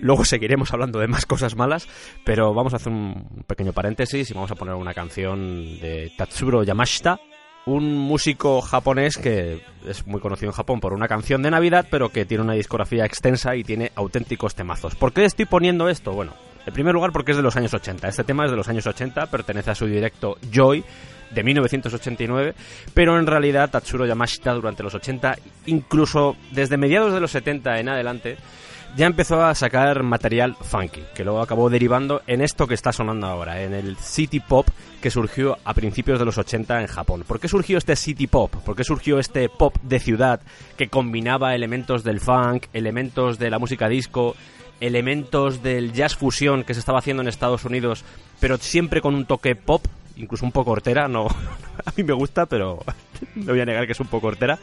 [0.00, 1.86] Luego seguiremos hablando de más cosas malas,
[2.24, 6.64] pero vamos a hacer un pequeño paréntesis y vamos a poner una canción de Tatsuro
[6.64, 7.20] Yamashita,
[7.66, 12.08] un músico japonés que es muy conocido en Japón por una canción de Navidad, pero
[12.08, 14.96] que tiene una discografía extensa y tiene auténticos temazos.
[14.96, 16.12] ¿Por qué estoy poniendo esto?
[16.12, 16.32] Bueno,
[16.66, 18.08] en primer lugar porque es de los años 80.
[18.08, 20.84] Este tema es de los años 80, pertenece a su directo Joy
[21.36, 22.54] de 1989,
[22.94, 25.36] pero en realidad Tatsuro Yamashita durante los 80,
[25.66, 28.38] incluso desde mediados de los 70 en adelante,
[28.96, 33.26] ya empezó a sacar material funky, que luego acabó derivando en esto que está sonando
[33.26, 34.66] ahora, en el city pop
[35.02, 37.24] que surgió a principios de los 80 en Japón.
[37.26, 38.54] ¿Por qué surgió este city pop?
[38.64, 40.40] ¿Por qué surgió este pop de ciudad
[40.78, 44.34] que combinaba elementos del funk, elementos de la música disco,
[44.80, 48.02] elementos del jazz fusión que se estaba haciendo en Estados Unidos,
[48.40, 49.84] pero siempre con un toque pop,
[50.16, 51.26] incluso un poco hortera, no
[51.84, 52.82] a mí me gusta, pero
[53.34, 54.58] no voy a negar que es un poco hortera.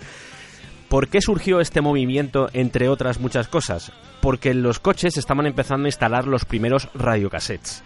[0.89, 3.91] ¿Por qué surgió este movimiento, entre otras muchas cosas?
[4.21, 7.81] Porque los coches estaban empezando a instalar los primeros radiocassettes.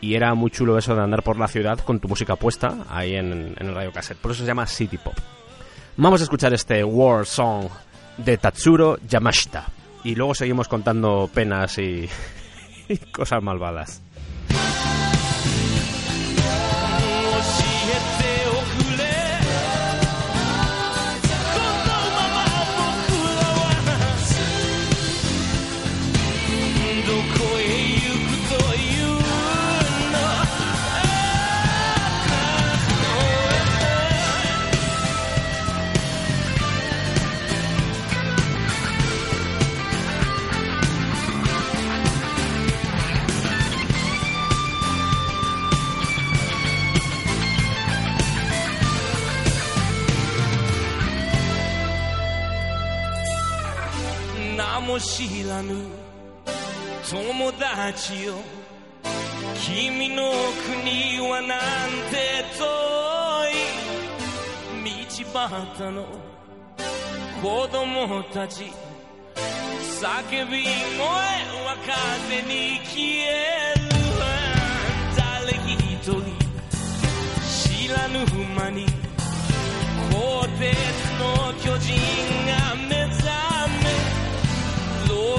[0.00, 3.14] Y era muy chulo eso de andar por la ciudad con tu música puesta ahí
[3.14, 4.18] en, en el radiocassette.
[4.18, 5.14] Por eso se llama City Pop.
[5.96, 7.68] Vamos a escuchar este War Song
[8.18, 9.66] de Tatsuro Yamashita.
[10.04, 12.08] Y luego seguimos contando penas y,
[12.88, 14.02] y cosas malvadas.
[54.98, 55.74] 知らぬ
[57.08, 58.34] 友達よ。
[59.64, 60.32] 君の
[60.66, 61.58] 国はなん
[62.10, 62.16] て
[62.58, 62.64] 遠
[63.52, 65.26] い。
[65.32, 65.96] 道端の
[67.42, 68.72] 子供たち。
[70.00, 70.66] 叫び声
[70.98, 72.52] は風に
[72.84, 72.94] 消
[73.24, 73.82] える。
[75.16, 76.22] 誰一人
[77.46, 78.18] 知らぬ
[78.54, 78.86] 間に。
[80.10, 80.64] 鋼鉄
[81.18, 81.24] の
[81.62, 81.92] 巨人
[82.46, 82.52] が
[82.88, 83.26] 目覚
[83.65, 83.65] め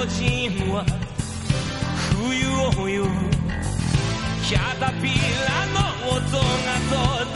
[0.06, 0.84] 人は
[2.18, 3.06] 冬を酔う
[4.46, 5.08] キャタピ
[5.46, 5.80] ラの
[6.10, 7.35] 音が轟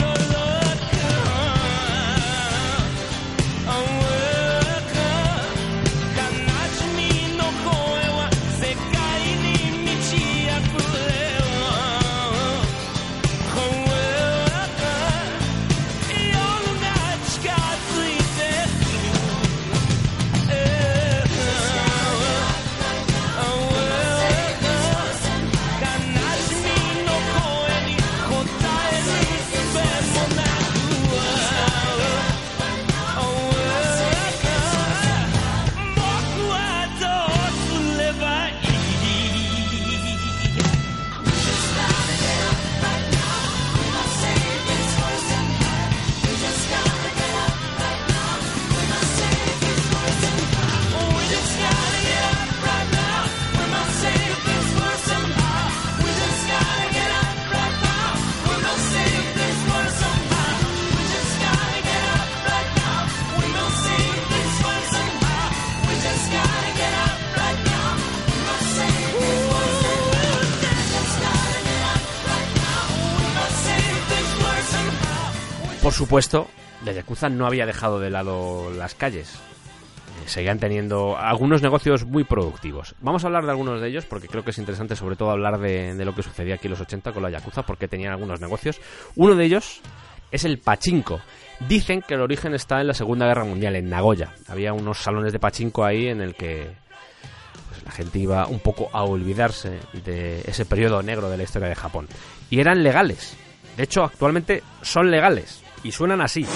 [75.92, 76.48] Por supuesto,
[76.86, 79.34] la Yakuza no había dejado de lado las calles.
[79.34, 82.94] Eh, Seguían teniendo algunos negocios muy productivos.
[83.02, 85.60] Vamos a hablar de algunos de ellos porque creo que es interesante sobre todo hablar
[85.60, 88.80] de, lo que sucedía aquí en los 80 con la Yakuza porque tenían algunos negocios.
[89.16, 89.82] Uno de ellos
[90.30, 91.20] es el pachinko.
[91.68, 94.34] Dicen que el origen está en la Segunda Guerra Mundial, en Nagoya.
[94.48, 96.70] Había unos salones de pachinko ahí en el que
[97.68, 101.68] pues, la gente iba un poco a olvidarse de ese periodo negro de la historia
[101.68, 102.08] de Japón.
[102.48, 103.36] Y eran legales.
[103.76, 105.61] De hecho, actualmente son legales.
[105.84, 106.46] Y suenan así.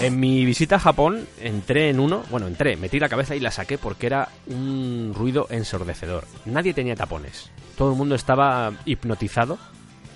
[0.00, 3.50] En mi visita a Japón entré en uno, bueno, entré, metí la cabeza y la
[3.50, 6.24] saqué porque era un ruido ensordecedor.
[6.44, 7.50] Nadie tenía tapones.
[7.76, 9.58] Todo el mundo estaba hipnotizado,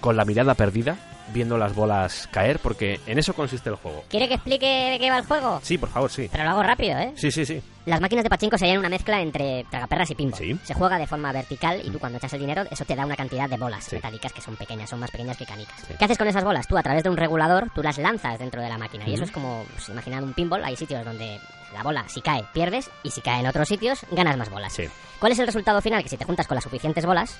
[0.00, 0.96] con la mirada perdida,
[1.34, 4.04] viendo las bolas caer, porque en eso consiste el juego.
[4.08, 5.60] ¿Quiere que explique de qué va el juego?
[5.62, 6.28] Sí, por favor, sí.
[6.30, 7.12] Pero lo hago rápido, ¿eh?
[7.16, 7.60] Sí, sí, sí.
[7.84, 10.38] Las máquinas de pachinko serían una mezcla entre tragaperras y pinball.
[10.38, 10.56] Sí.
[10.62, 13.16] Se juega de forma vertical y tú cuando echas el dinero, eso te da una
[13.16, 13.96] cantidad de bolas Sí.
[13.96, 15.80] metálicas que son pequeñas, son más pequeñas que canicas.
[15.80, 15.94] Sí.
[15.98, 16.68] ¿Qué haces con esas bolas?
[16.68, 19.08] Tú a través de un regulador, tú las lanzas dentro de la máquina.
[19.08, 21.40] Y eso es como, pues, imaginad un pinball, hay sitios donde
[21.74, 24.74] La bola, si cae, pierdes, y si cae en otros sitios, ganas más bolas.
[24.74, 24.84] Sí.
[25.18, 26.02] ¿Cuál es el resultado final?
[26.02, 27.34] Que si te juntas con las suficientes bolas,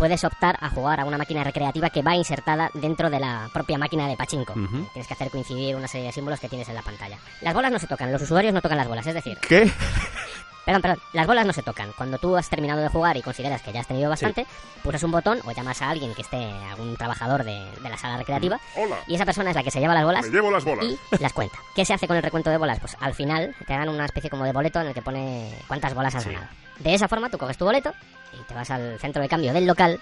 [0.00, 3.76] puedes optar a jugar a una máquina recreativa que va insertada dentro de la propia
[3.76, 4.54] máquina de pachinko.
[4.54, 7.18] Tienes que hacer coincidir una serie de símbolos que tienes en la pantalla.
[7.42, 9.70] Las bolas no se tocan, los usuarios no tocan las bolas, es decir, ¿Qué?
[10.70, 11.90] Perdón, perdón, las bolas no se tocan.
[11.96, 14.46] Cuando tú has terminado de jugar y consideras que ya has tenido bastante,
[14.84, 16.36] pulsas un botón o llamas a alguien que esté,
[16.70, 18.96] algún trabajador de, de la sala recreativa, Hola.
[19.08, 20.84] y esa persona es la que se lleva las bolas Me llevo las bolas.
[20.86, 21.58] y las cuenta.
[21.74, 22.78] ¿Qué se hace con el recuento de bolas?
[22.78, 25.92] Pues al final te dan una especie como de boleto en el que pone cuántas
[25.92, 26.46] bolas has ganado.
[26.78, 27.92] De esa forma tú coges tu boleto
[28.32, 29.98] y te vas al centro de cambio del local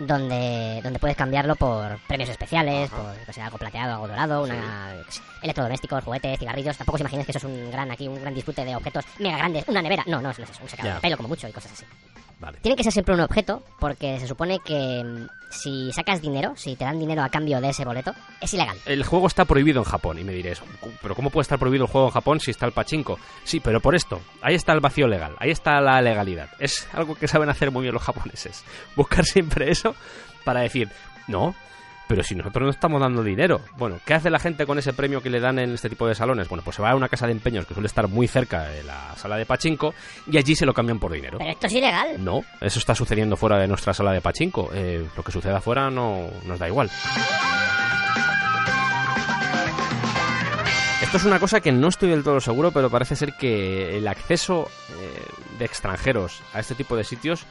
[0.00, 4.94] donde, donde puedes cambiarlo por premios especiales, por sea algo plateado, algo dorado, una,
[5.42, 6.76] electrodomésticos, juguetes, cigarrillos.
[6.76, 9.36] Tampoco os imaginéis que eso es un gran aquí, un gran disfrute de objetos mega
[9.38, 10.02] grandes, una nevera.
[10.06, 10.94] No, no, eso no es eso, un secador Ya.
[10.96, 11.84] de pelo como mucho y cosas así.
[12.40, 12.58] Vale.
[12.62, 16.74] Tiene que ser siempre un objeto porque se supone que mm, si sacas dinero, si
[16.74, 18.78] te dan dinero a cambio de ese boleto, es ilegal.
[18.86, 20.62] El juego está prohibido en Japón y me diréis,
[21.02, 23.18] pero ¿cómo puede estar prohibido el juego en Japón si está el pachinko?
[23.44, 26.48] Sí, pero por esto, ahí está el vacío legal, ahí está la legalidad.
[26.58, 28.64] Es algo que saben hacer muy bien los japoneses.
[28.96, 29.89] Buscar siempre eso
[30.44, 30.88] para decir,
[31.28, 31.54] no,
[32.10, 33.60] pero si nosotros no estamos dando dinero.
[33.76, 36.16] Bueno, ¿qué hace la gente con ese premio que le dan en este tipo de
[36.16, 36.48] salones?
[36.48, 38.82] Bueno, pues se va a una casa de empeños que suele estar muy cerca de
[38.82, 39.94] la sala de pachinko
[40.26, 41.38] y allí se lo cambian por dinero.
[41.38, 42.16] Pero esto es ilegal.
[42.18, 44.70] No, eso está sucediendo fuera de nuestra sala de pachinko.
[44.74, 46.90] Eh, lo que suceda afuera no nos da igual.
[51.00, 54.08] Esto es una cosa que no estoy del todo seguro, pero parece ser que el
[54.08, 54.68] acceso
[55.00, 55.24] eh,
[55.60, 57.46] de extranjeros a este tipo de sitios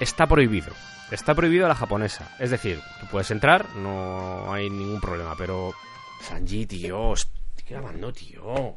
[0.00, 0.72] está prohibido.
[1.10, 2.34] Está prohibido a la japonesa.
[2.38, 5.74] Es decir, tú puedes entrar, no hay ningún problema, pero...
[6.20, 7.34] Sanji, tío, estoy
[7.68, 8.76] grabando, tío.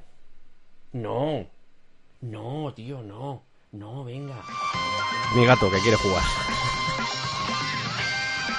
[0.93, 1.47] No.
[2.21, 3.43] No, tío, no.
[3.71, 4.41] No, venga.
[5.35, 6.23] Mi gato que quiere jugar.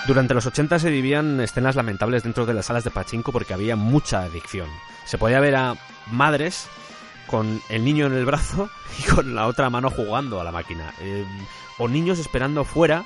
[0.07, 3.77] Durante los 80 se vivían escenas lamentables dentro de las salas de pachinko porque había
[3.77, 4.69] mucha adicción.
[5.05, 5.77] Se podía ver a
[6.11, 6.69] madres
[7.27, 10.95] con el niño en el brazo y con la otra mano jugando a la máquina.
[11.01, 11.27] Eh,
[11.79, 13.05] o niños esperando fuera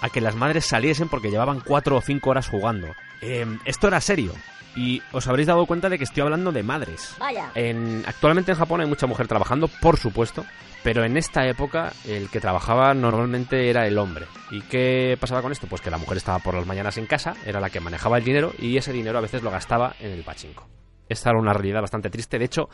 [0.00, 2.88] a que las madres saliesen porque llevaban 4 o 5 horas jugando.
[3.22, 4.32] Eh, esto era serio.
[4.76, 7.14] Y os habréis dado cuenta de que estoy hablando de madres.
[7.18, 7.50] Vaya.
[7.54, 10.44] En, actualmente en Japón hay mucha mujer trabajando, por supuesto,
[10.82, 14.26] pero en esta época el que trabajaba normalmente era el hombre.
[14.50, 15.68] ¿Y qué pasaba con esto?
[15.68, 18.24] Pues que la mujer estaba por las mañanas en casa, era la que manejaba el
[18.24, 20.66] dinero y ese dinero a veces lo gastaba en el pachinko.
[21.08, 22.38] Esta era una realidad bastante triste.
[22.38, 22.68] De hecho,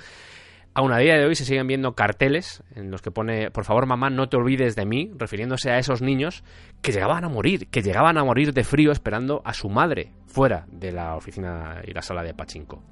[0.75, 3.87] aún a día de hoy se siguen viendo carteles en los que pone, por favor
[3.87, 6.45] mamá, no te olvides de mí, refiriéndose a esos niños
[6.83, 10.67] que llegaban a morir, que llegaban a morir de frío esperando a su madre fuera
[10.71, 12.83] de la oficina y la sala de pachinko.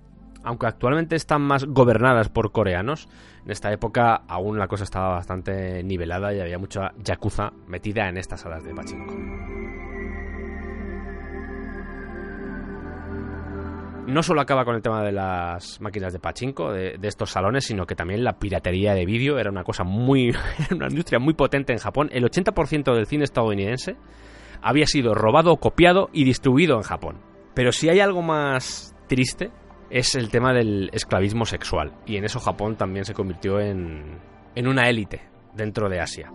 [0.45, 3.09] Aunque actualmente están más gobernadas por coreanos,
[3.45, 8.19] en esta época aún la cosa estaba bastante nivelada y había mucha yakuza metida en
[8.19, 9.58] estas salas de pachinko.
[14.09, 17.87] No solo acaba con el tema de las máquinas de pachinko, de, estos salones, sino
[17.87, 20.35] que también la piratería de vídeo era una cosa muy.
[20.75, 22.09] una industria muy potente en Japón.
[22.13, 23.97] El 80% del cine estadounidense
[24.63, 27.21] había sido robado, copiado y distribuido en Japón.
[27.55, 29.51] Pero si hay algo más triste,
[29.91, 31.93] es el tema del esclavismo sexual.
[32.07, 34.19] Y en eso Japón también se convirtió en,
[34.55, 35.23] en una élite
[35.55, 36.31] dentro de Asia.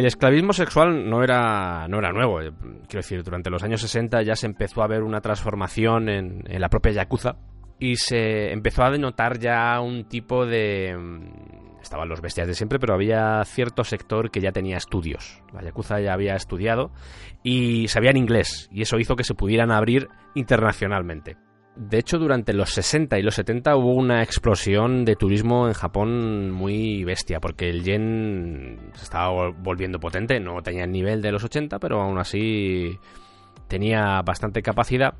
[0.00, 2.40] El esclavismo sexual no era, no era nuevo.
[2.40, 2.52] eh,
[2.88, 6.58] Quiero decir, durante los años 60 ya se empezó a ver una transformación en, en
[6.58, 7.36] la propia Yakuza
[7.78, 10.96] y se empezó a denotar ya un tipo de...
[10.98, 15.42] mm, Estaban los bestias de siempre, pero había cierto sector que ya tenía estudios.
[15.52, 16.92] La Yakuza ya había estudiado
[17.42, 21.36] y sabían inglés y eso hizo que se pudieran abrir internacionalmente.
[21.76, 26.50] De hecho, durante los 60 y los 70 hubo una explosión de turismo en Japón
[26.50, 31.32] muy bestia, porque el yen se estaba vol- volviendo potente, no tenía el nivel de
[31.32, 32.98] los 80, pero aún así
[33.68, 35.14] tenía bastante capacidad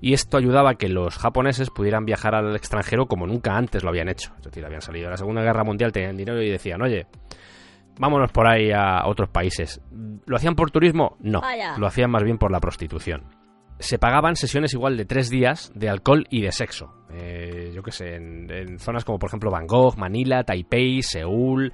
[0.00, 3.88] y esto ayudaba a que los japoneses pudieran viajar al extranjero como nunca antes lo
[3.88, 4.30] habían hecho.
[4.36, 7.06] Es decir, habían salido de la Segunda Guerra Mundial, tenían dinero y decían, oye,
[7.98, 9.80] vámonos por ahí a otros países.
[10.26, 11.16] ¿Lo hacían por turismo?
[11.20, 11.78] No, Vaya.
[11.78, 13.22] lo hacían más bien por la prostitución
[13.78, 16.94] se pagaban sesiones igual de tres días de alcohol y de sexo.
[17.12, 21.72] Eh, yo qué sé, en, en zonas como por ejemplo Bangkok, Manila, Taipei, Seúl,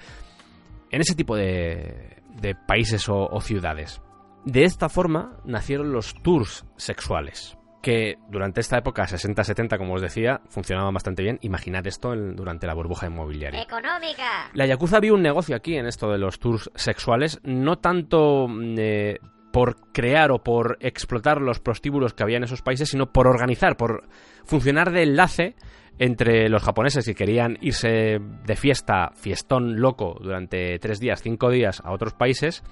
[0.91, 4.03] en ese tipo de, de países o, o ciudades.
[4.45, 10.41] De esta forma nacieron los tours sexuales, que durante esta época, 60-70, como os decía,
[10.49, 11.39] funcionaban bastante bien.
[11.43, 13.63] Imaginad esto en- durante la burbuja inmobiliaria.
[13.63, 14.51] Económica.
[14.55, 18.75] La Yakuza vio un negocio aquí en esto de los tours sexuales, no tanto mm,
[18.79, 19.19] eh,
[19.53, 23.77] por crear o por explotar los prostíbulos que había en esos países, sino por organizar,
[23.77, 24.09] por
[24.45, 25.57] funcionar de enlace
[25.99, 31.83] entre los japoneses que querían irse de fiesta, fiestón loco, durante tres días, cinco días
[31.85, 32.63] a otros países,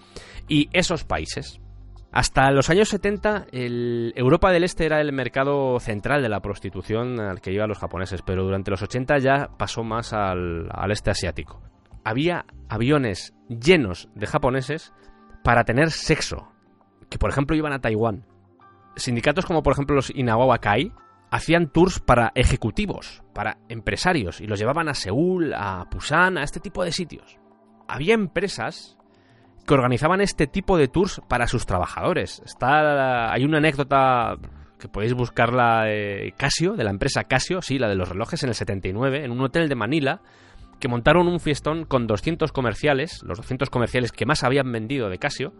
[0.48, 1.60] y esos países.
[2.10, 7.20] Hasta los años 70, el Europa del Este era el mercado central de la prostitución
[7.20, 11.10] al que iban los japoneses, pero durante los 80 ya pasó más al, al este
[11.10, 11.62] asiático.
[12.05, 14.94] Había aviones llenos de japoneses
[15.44, 16.48] para tener sexo,
[17.09, 18.24] que por ejemplo iban a Taiwán.
[18.97, 20.93] Sindicatos como por ejemplo los Inagawa Kai
[21.30, 26.60] hacían tours para ejecutivos, para empresarios, y los llevaban a Seúl, a Busan, a este
[26.60, 27.39] tipo de sitios.
[27.86, 28.97] Había empresas
[29.66, 32.40] que organizaban este tipo de tours para sus trabajadores.
[32.44, 34.36] Está, hay una anécdota
[34.78, 38.51] que podéis buscarla de Casio, de la empresa Casio, sí, la de los relojes en
[38.51, 40.22] el 79, en un hotel de Manila,
[40.78, 45.18] que montaron un fiestón con 200 comerciales, los 200 comerciales que más habían vendido de
[45.18, 45.52] Casio,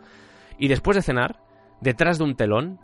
[0.59, 1.40] y después de cenar,
[1.80, 2.80] detrás de un telón,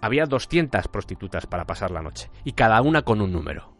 [0.00, 3.74] había 200 prostitutas para pasar la noche, y cada una con un número.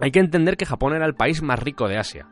[0.00, 2.28] Hay que entender que Japón era el país más rico de Asia,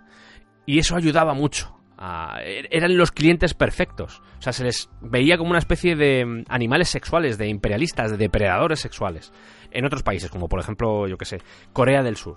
[0.67, 1.79] y eso ayudaba mucho.
[1.97, 4.21] er- eran los clientes perfectos.
[4.39, 8.17] O sea, se les veía como una especie de mm, animales sexuales, de imperialistas, de
[8.17, 9.33] depredadores sexuales.
[9.71, 11.41] En otros países, como por ejemplo, yo que sé,
[11.73, 12.35] Corea del Sur.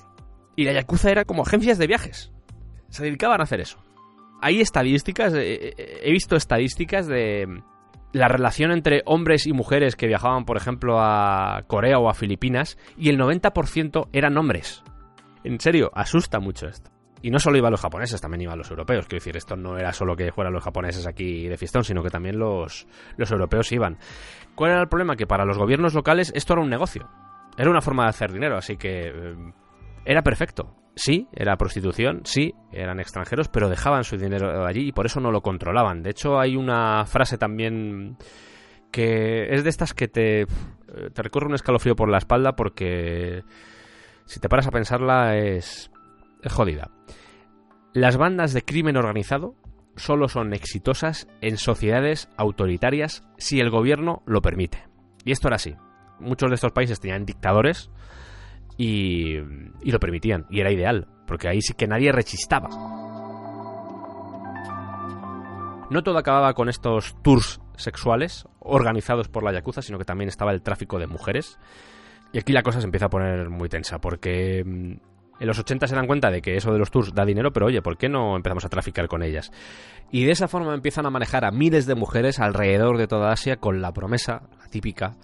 [0.55, 2.31] Y la Yakuza era como agencias de viajes.
[2.89, 3.77] Se dedicaban a hacer eso.
[4.41, 7.61] Hay estadísticas, eh, eh, he visto estadísticas de
[8.13, 12.77] la relación entre hombres y mujeres que viajaban, por ejemplo, a Corea o a Filipinas,
[12.97, 14.83] y el 90% eran hombres.
[15.43, 16.91] En serio, asusta mucho esto.
[17.21, 19.07] Y no solo iban los japoneses, también iban los europeos.
[19.07, 22.09] Quiero decir, esto no era solo que fueran los japoneses aquí de fiestón, sino que
[22.09, 22.87] también los,
[23.17, 23.97] los europeos iban.
[24.55, 25.15] ¿Cuál era el problema?
[25.15, 27.09] Que para los gobiernos locales esto era un negocio.
[27.57, 29.35] Era una forma de hacer dinero, así que eh,
[30.07, 30.73] era perfecto.
[30.95, 35.31] Sí, era prostitución, sí, eran extranjeros, pero dejaban su dinero allí y por eso no
[35.31, 36.01] lo controlaban.
[36.01, 38.17] De hecho, hay una frase también
[38.89, 40.47] que es de estas que te,
[41.13, 43.43] te recorre un escalofrío por la espalda porque
[44.25, 45.91] si te paras a pensarla es,
[46.41, 46.89] es jodida.
[47.93, 49.55] Las bandas de crimen organizado
[49.97, 54.87] solo son exitosas en sociedades autoritarias si el gobierno lo permite.
[55.25, 55.75] Y esto era así.
[56.19, 57.91] Muchos de estos países tenían dictadores
[58.77, 60.45] y, y lo permitían.
[60.49, 62.69] Y era ideal, porque ahí sí que nadie rechistaba.
[65.89, 70.51] No todo acababa con estos tours sexuales organizados por la Yakuza, sino que también estaba
[70.51, 71.57] el tráfico de mujeres.
[72.33, 74.91] Y aquí la cosa se empieza a poner muy tensa, porque mm,
[75.39, 77.67] en los 80 se dan cuenta de que eso de los tours da dinero, pero
[77.67, 79.51] oye, ¿por qué no empezamos a traficar con ellas?
[80.11, 83.57] Y de esa forma empiezan a manejar a miles de mujeres alrededor de toda Asia
[83.57, 85.15] con la promesa, la típica,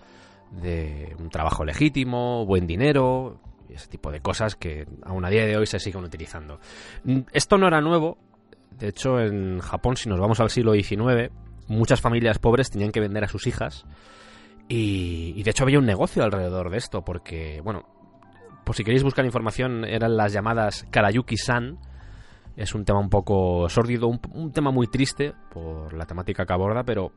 [0.62, 3.40] de un trabajo legítimo, buen dinero,
[3.70, 6.60] ese tipo de cosas que aún a día de hoy se siguen utilizando.
[7.04, 8.18] Mm, Esto no era nuevo,
[8.78, 11.32] de hecho en Japón, si nos vamos al siglo XIX,
[11.68, 13.86] muchas familias pobres tenían que vender a sus hijas
[14.68, 17.88] y, y de hecho había un negocio alrededor de esto, porque, bueno,
[18.64, 21.78] por si queréis buscar información, eran las llamadas Karayuki-san.
[22.56, 26.54] Es un tema un poco sórdido, un, un tema muy triste por la temática que
[26.54, 27.12] aborda, pero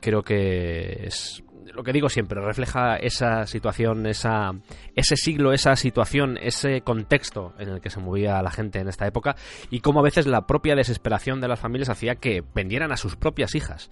[0.00, 1.44] creo que es
[1.74, 4.52] lo que digo siempre, refleja esa situación, esa,
[4.94, 9.06] ese siglo, esa situación, ese contexto en el que se movía la gente en esta
[9.06, 9.36] época
[9.70, 13.16] y cómo a veces la propia desesperación de las familias hacía que vendieran a sus
[13.16, 13.90] propias hijas.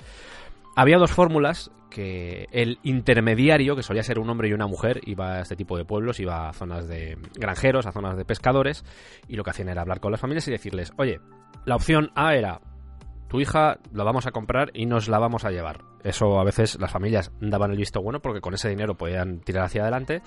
[0.79, 5.37] Había dos fórmulas que el intermediario, que solía ser un hombre y una mujer, iba
[5.37, 8.85] a este tipo de pueblos, iba a zonas de granjeros, a zonas de pescadores,
[9.27, 11.21] y lo que hacían era hablar con las familias y decirles, oye,
[11.65, 12.61] la opción A era,
[13.29, 15.83] tu hija la vamos a comprar y nos la vamos a llevar.
[16.05, 19.65] Eso a veces las familias daban el visto bueno porque con ese dinero podían tirar
[19.65, 20.23] hacia adelante.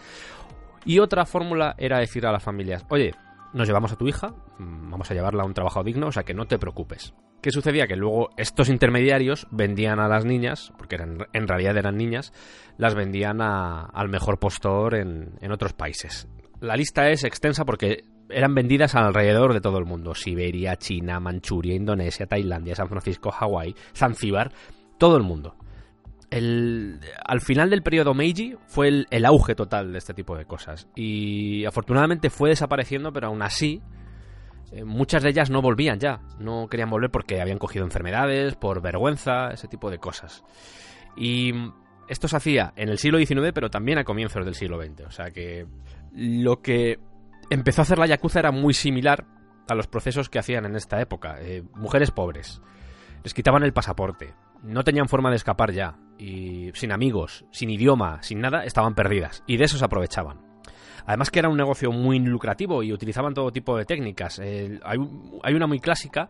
[0.85, 3.13] Y otra fórmula era decir a las familias, oye,
[3.53, 4.27] nos llevamos a tu hija,
[4.59, 7.13] mm, vamos a llevarla a un trabajo digno, o sea que no te preocupes.
[7.41, 7.87] ¿Qué sucedía?
[7.87, 12.33] Que luego estos intermediarios vendían a las niñas, porque en realidad eran niñas,
[12.77, 16.27] las vendían a- al mejor postor en, en otros países.
[16.59, 20.13] La lista es extensa porque eran vendidas alrededor de todo el mundo.
[20.15, 24.51] Siberia, China, Manchuria, Indonesia, Tailandia, San Francisco, Hawái, Zanzíbar,
[24.97, 25.55] todo el mundo.
[26.29, 30.45] El- al final del periodo Meiji fue el, el auge total de este tipo de
[30.45, 30.87] cosas.
[30.95, 33.81] Y afortunadamente fue desapareciendo, pero aún así
[34.71, 36.21] eh, muchas de ellas no volvían ya.
[36.37, 40.43] No querían volver porque habían cogido enfermedades, por vergüenza, ese tipo de cosas.
[41.17, 41.51] Y
[42.07, 45.07] esto se hacía en el siglo XIX, pero también a comienzos del siglo XX.
[45.07, 45.65] O sea que
[46.13, 46.99] lo que
[47.49, 49.25] empezó a hacer la Yakuza era muy similar
[49.67, 51.37] a los procesos que hacían en esta época.
[51.41, 52.61] Eh, mujeres pobres.
[53.23, 54.33] Les quitaban el pasaporte.
[54.63, 55.95] No tenían forma de escapar ya.
[56.17, 59.43] Y sin amigos, sin idioma, sin nada, estaban perdidas.
[59.47, 60.41] Y de eso se aprovechaban.
[61.05, 64.39] Además que era un negocio muy lucrativo y utilizaban todo tipo de técnicas.
[64.39, 66.29] Eh, hay, un- hay una muy clásica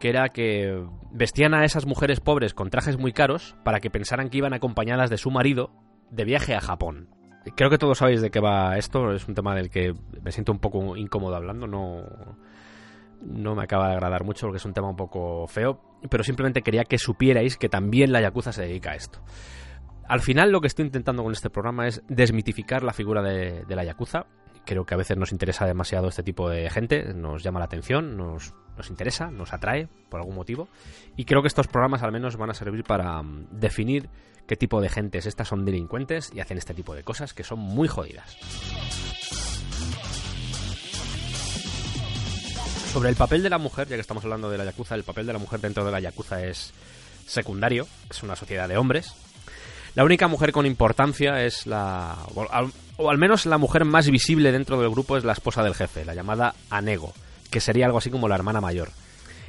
[0.00, 4.28] que era que vestían a esas mujeres pobres con trajes muy caros para que pensaran
[4.30, 5.70] que iban acompañadas de su marido
[6.10, 7.08] de viaje a Japón.
[7.56, 10.52] Creo que todos sabéis de qué va esto, es un tema del que me siento
[10.52, 12.02] un poco incómodo hablando, no...
[13.20, 16.62] no me acaba de agradar mucho porque es un tema un poco feo, pero simplemente
[16.62, 19.20] quería que supierais que también la Yakuza se dedica a esto.
[20.06, 23.76] Al final lo que estoy intentando con este programa es desmitificar la figura de, de
[23.76, 24.26] la Yakuza.
[24.66, 28.16] Creo que a veces nos interesa demasiado este tipo de gente, nos llama la atención,
[28.16, 30.68] nos, nos interesa, nos atrae por algún motivo.
[31.16, 34.08] Y creo que estos programas al menos van a servir para mm, definir
[34.46, 37.58] qué tipo de gentes estas son delincuentes y hacen este tipo de cosas que son
[37.58, 38.36] muy jodidas.
[42.92, 45.26] Sobre el papel de la mujer, ya que estamos hablando de la Yakuza, el papel
[45.26, 46.72] de la mujer dentro de la Yakuza es
[47.26, 49.14] secundario, es una sociedad de hombres.
[49.94, 52.16] La única mujer con importancia es la...
[52.34, 55.62] O al, o al menos la mujer más visible dentro del grupo es la esposa
[55.62, 57.12] del jefe, la llamada Anego,
[57.54, 58.90] que sería algo así como la hermana mayor.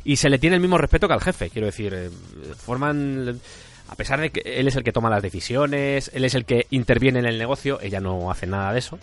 [0.03, 2.09] Y se le tiene el mismo respeto que al jefe, quiero decir, eh,
[2.55, 3.41] forman...
[3.87, 6.65] A pesar de que él es el que toma las decisiones, él es el que
[6.71, 8.97] interviene en el negocio, ella no hace nada de eso,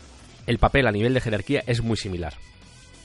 [0.48, 2.34] el papel a nivel de jerarquía es muy similar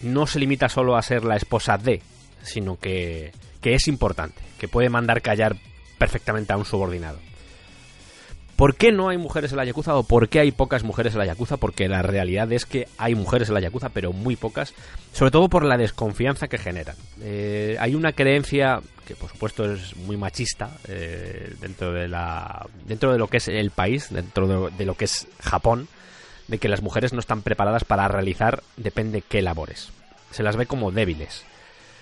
[0.02, 2.02] no se limita solo a ser la esposa de,
[2.44, 5.56] sino que, que es importante, que puede mandar callar
[5.98, 7.20] perfectamente a un subordinado.
[8.58, 11.20] ¿Por qué no hay mujeres en la Yakuza o por qué hay pocas mujeres en
[11.20, 11.58] la Yakuza?
[11.58, 14.74] Porque la realidad es que hay mujeres en la Yakuza, pero muy pocas,
[15.14, 16.96] sobre todo por la desconfianza que generan.
[17.22, 23.12] Eh, hay una creencia que, por supuesto, es muy machista eh, dentro de la dentro
[23.14, 25.88] de lo que es el país, dentro de, lo que es Japón,
[26.48, 29.90] de que las mujeres no están preparadas para realizar depende qué labores.
[30.32, 31.46] Se las ve como débiles,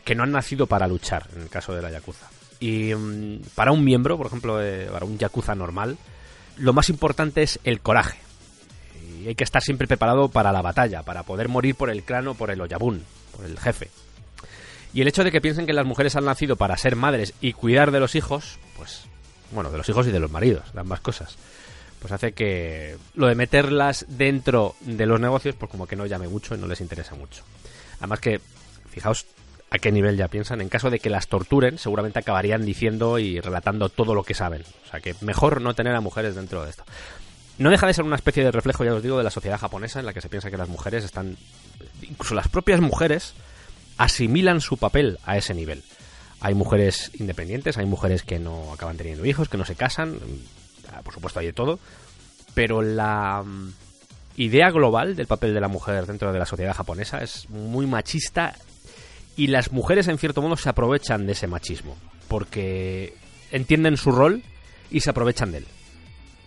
[0.06, 2.28] que no han nacido para luchar, en el caso de la Yakuza.
[2.62, 5.98] Y mm, para un miembro, por ejemplo, eh, para un Yakuza normal,
[6.58, 8.18] lo más importante es el coraje.
[9.22, 12.28] Y hay que estar siempre preparado para la batalla, para poder morir por el clan
[12.28, 13.04] o por el Oyabun,
[13.36, 13.90] por el jefe.
[14.94, 17.54] Y el hecho de que piensen que las mujeres han nacido para ser madres y
[17.54, 19.06] cuidar de los hijos, pues,
[19.52, 21.38] bueno, de los hijos y de los maridos, de ambas cosas
[22.06, 26.28] pues hace que lo de meterlas dentro de los negocios, pues como que no llame
[26.28, 27.44] mucho y no les interesa mucho.
[27.98, 28.40] Además que,
[28.92, 29.26] fijaos
[29.76, 33.40] a qué nivel ya piensan, en caso de que las torturen, seguramente acabarían diciendo y
[33.40, 34.64] relatando todo lo que saben.
[34.86, 36.84] O sea que mejor no tener a mujeres dentro de esto.
[37.58, 40.00] No deja de ser una especie de reflejo, ya os digo, de la sociedad japonesa
[40.00, 41.38] en la que se piensa que las mujeres están...
[42.02, 43.34] Incluso las propias mujeres
[43.98, 45.84] asimilan su papel a ese nivel.
[46.42, 50.20] Hay mujeres independientes, hay mujeres que no acaban teniendo hijos, que no se casan,
[51.04, 51.80] por supuesto hay de todo,
[52.54, 53.74] pero la mm,
[54.38, 58.54] idea global del papel de la mujer dentro de la sociedad japonesa es muy machista
[59.36, 61.98] y las mujeres en cierto modo se aprovechan de ese machismo,
[62.28, 63.14] porque
[63.52, 64.44] entienden su rol
[64.92, 65.66] y se aprovechan de él.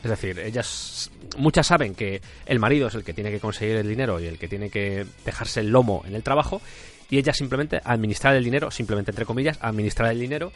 [0.03, 3.89] Es decir, ellas, muchas saben que el marido es el que tiene que conseguir el
[3.89, 6.63] dinero y el que tiene que dejarse el lomo en el trabajo,
[7.11, 10.53] y ellas simplemente administrar el dinero, simplemente entre comillas, administrar el dinero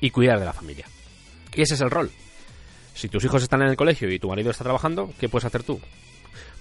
[0.00, 0.86] y cuidar de la familia.
[1.54, 2.10] Y ese es el rol.
[2.94, 5.62] Si tus hijos están en el colegio y tu marido está trabajando, ¿qué puedes hacer
[5.62, 5.80] tú?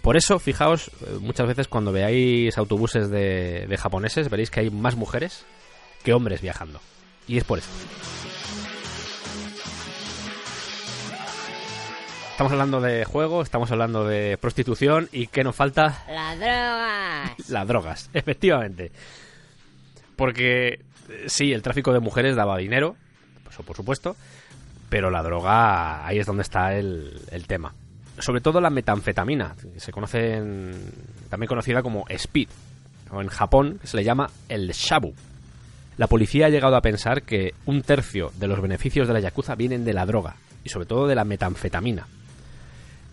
[0.01, 4.69] Por eso, fijaos, eh, muchas veces cuando veáis autobuses de, de japoneses, veréis que hay
[4.69, 5.45] más mujeres
[6.03, 6.79] que hombres viajando.
[7.27, 7.69] Y es por eso.
[12.37, 16.03] Estamos hablando de juego, estamos hablando de prostitución y ¿qué nos falta?
[16.07, 17.31] Las drogas.
[17.49, 18.91] Las drogas, efectivamente.
[20.15, 20.67] Porque
[21.09, 22.95] eh, sí, el tráfico de mujeres daba dinero,
[23.49, 24.15] eso por supuesto,
[24.87, 27.73] pero la droga, ahí es donde está el, el tema.
[28.19, 30.41] Sobre todo la metanfetamina, que se conoce
[31.29, 32.49] también conocida como speed,
[33.11, 35.13] o en Japón se le llama el shabu.
[35.97, 39.55] La policía ha llegado a pensar que un tercio de los beneficios de la yakuza
[39.55, 42.07] vienen de la droga, y sobre todo de la metanfetamina.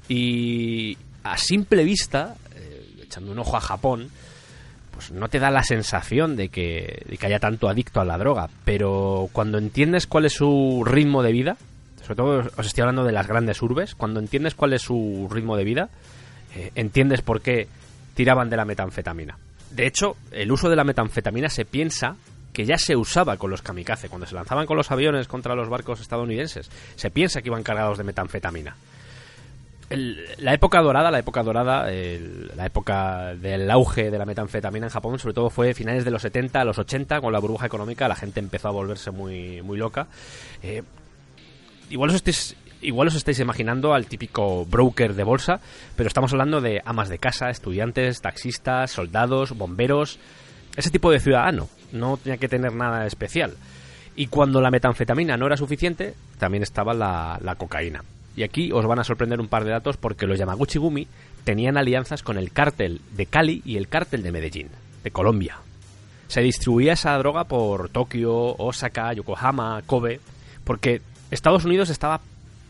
[0.09, 4.11] Y a simple vista, eh, echando un ojo a Japón,
[4.93, 8.19] pues no te da la sensación de que, de que haya tanto adicto a la
[8.19, 11.57] droga, pero cuando entiendes cuál es su ritmo de vida,
[12.05, 15.57] sobre todo os estoy hablando de las grandes urbes, cuando entiendes cuál es su ritmo
[15.57, 15.89] de vida,
[16.55, 17.69] eh, entiendes por qué
[18.15, 19.39] tiraban de la metanfetamina.
[19.71, 22.17] De hecho, el uso de la metanfetamina se piensa
[22.53, 25.69] que ya se usaba con los kamikaze, cuando se lanzaban con los aviones contra los
[25.69, 28.77] barcos estadounidenses, se piensa que iban cargados de metanfetamina
[29.91, 35.19] la época dorada, la época dorada, la época del auge de la metanfetamina en Japón,
[35.19, 38.17] sobre todo fue finales de los 70 a los 80, con la burbuja económica, la
[38.17, 40.07] gente empezó a volverse muy, muy loca.
[40.63, 40.83] Eh,
[41.95, 45.61] igual os estáis imaginando al típico broker de bolsa,
[45.97, 50.19] pero estamos hablando de amas de casa, estudiantes, taxistas, soldados, bomberos,
[50.77, 51.69] ese tipo de ciudadano.
[51.93, 53.55] No tenía que tener nada especial.
[54.17, 58.05] Y cuando la metanfetamina no era suficiente, también estaba la, la cocaína.
[58.37, 61.07] Y aquí os van a sorprender un par de datos porque los Yamaguchi Gumi
[61.45, 64.69] tenían alianzas con el cártel de Cali y el cártel de Medellín,
[65.05, 65.59] de Colombia.
[66.27, 70.21] Se distribuía esa droga por Tokio, Osaka, Yokohama, Kobe,
[70.65, 71.01] porque
[71.35, 72.21] Estados Unidos estaba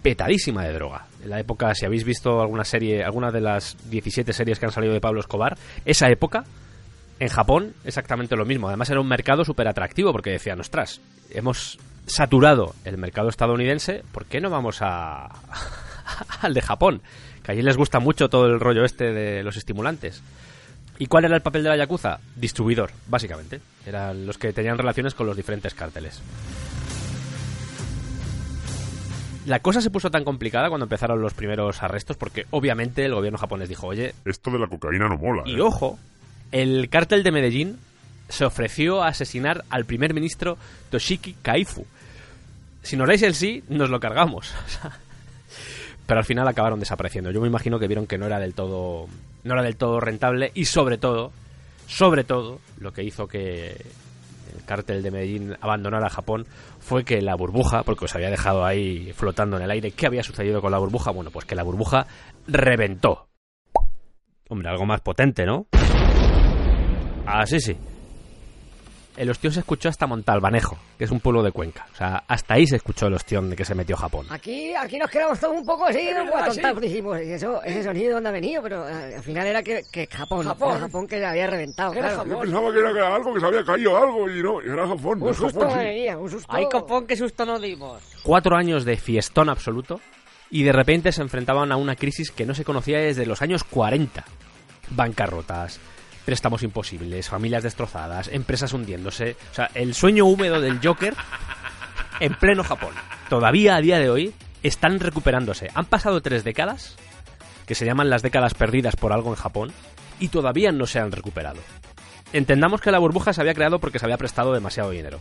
[0.02, 1.06] petadísima de droga.
[1.22, 4.72] En la época, si habéis visto alguna serie, alguna de las 17 series que han
[4.72, 6.44] salido de Pablo Escobar, esa época
[7.20, 8.66] En Japón, exactamente lo mismo.
[8.66, 11.00] Además, era un mercado súper atractivo porque decían, ostras,
[11.30, 15.28] hemos saturado el mercado estadounidense, ¿por qué no vamos a
[16.42, 17.02] al de Japón?
[17.44, 20.22] Que allí les gusta mucho todo el rollo este de los estimulantes.
[20.98, 22.18] ¿Y cuál era el papel de la Yakuza?
[22.34, 23.60] Distribuidor, básicamente.
[23.86, 26.20] Eran los que tenían relaciones con los diferentes cárteles.
[29.46, 33.38] La cosa se puso tan complicada cuando empezaron los primeros arrestos porque obviamente el gobierno
[33.38, 35.42] japonés dijo, oye, Esto de la cocaína no mola.
[35.44, 35.60] y ¿eh?
[35.60, 35.98] ojo,
[36.50, 37.78] el cártel de Medellín
[38.28, 40.56] se ofreció a asesinar al primer ministro
[40.90, 41.84] Toshiki Kaifu.
[42.82, 44.52] Si nos dais el sí, nos lo cargamos.
[46.06, 47.30] Pero al final acabaron desapareciendo.
[47.30, 49.08] Yo me imagino que vieron que no era del todo
[49.44, 51.32] no era del todo rentable y sobre todo,
[51.86, 53.76] sobre todo, lo que hizo que
[54.64, 56.46] cártel de Medellín abandonara Japón
[56.80, 60.22] fue que la burbuja, porque os había dejado ahí flotando en el aire, ¿qué había
[60.22, 61.10] sucedido con la burbuja?
[61.10, 62.06] Bueno, pues que la burbuja
[62.46, 63.28] reventó.
[64.48, 65.66] Hombre, algo más potente, ¿no?
[67.26, 67.76] Ah, sí, sí.
[69.16, 71.86] El ostión se escuchó hasta Montalbanejo, que es un pueblo de Cuenca.
[71.92, 74.26] O sea, hasta ahí se escuchó el ostión de que se metió Japón.
[74.30, 78.14] Aquí, aquí nos quedamos todos un poco así, atontados, dijimos, ¿y eso, ese sonido de
[78.14, 78.60] dónde ha venido?
[78.62, 80.70] Pero eh, al final era que, que Japón, Japón.
[80.72, 82.28] era Japón que se había reventado, Era claro.
[82.28, 85.18] Yo pensaba que era algo, que se había caído algo y no, y era Japón.
[85.20, 85.84] no Un es susto Japón, sí.
[85.84, 86.48] venía, un susto.
[86.52, 88.02] Ay, copón, qué susto nos dimos.
[88.24, 90.00] cuatro años de fiestón absoluto
[90.50, 93.62] y de repente se enfrentaban a una crisis que no se conocía desde los años
[93.62, 94.24] 40.
[94.90, 95.80] Bancarrotas,
[96.24, 99.36] préstamos imposibles, familias destrozadas, empresas hundiéndose.
[99.52, 101.14] O sea, el sueño húmedo del Joker
[102.20, 102.94] en pleno Japón.
[103.28, 105.70] Todavía a día de hoy están recuperándose.
[105.74, 106.96] Han pasado tres décadas,
[107.66, 109.72] que se llaman las décadas perdidas por algo en Japón,
[110.20, 111.60] y todavía no se han recuperado.
[112.32, 115.20] Entendamos que la burbuja se había creado porque se había prestado demasiado dinero.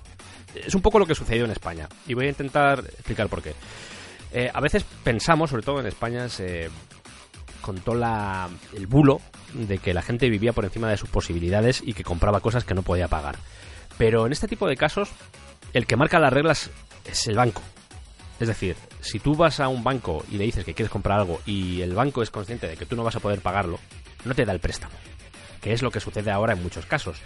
[0.56, 3.54] Es un poco lo que sucedió en España, y voy a intentar explicar por qué.
[4.32, 6.70] Eh, a veces pensamos, sobre todo en España, se
[7.62, 9.22] contó la, el bulo
[9.54, 12.74] de que la gente vivía por encima de sus posibilidades y que compraba cosas que
[12.74, 13.38] no podía pagar.
[13.98, 15.10] Pero en este tipo de casos,
[15.74, 16.70] el que marca las reglas
[17.06, 17.62] es el banco.
[18.40, 21.40] Es decir, si tú vas a un banco y le dices que quieres comprar algo
[21.46, 23.80] y el banco es consciente de que tú no vas a poder pagarlo,
[24.26, 24.94] no te da el préstamo.
[25.62, 27.22] Que es lo que sucede ahora en muchos casos.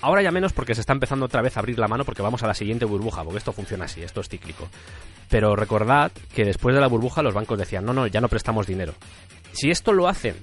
[0.00, 2.42] Ahora ya menos porque se está empezando otra vez a abrir la mano porque vamos
[2.42, 4.68] a la siguiente burbuja, porque esto funciona así, esto es cíclico.
[5.28, 8.66] Pero recordad que después de la burbuja los bancos decían, no, no, ya no prestamos
[8.66, 8.94] dinero.
[9.52, 10.36] Si esto lo hacen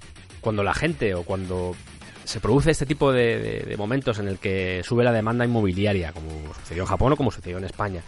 [0.46, 1.76] cuando la gente o cuando
[2.24, 6.84] se produce este tipo de, momentos en el que sube la demanda inmobiliaria, como sucedió
[6.84, 8.04] en Japón o como sucedió en España,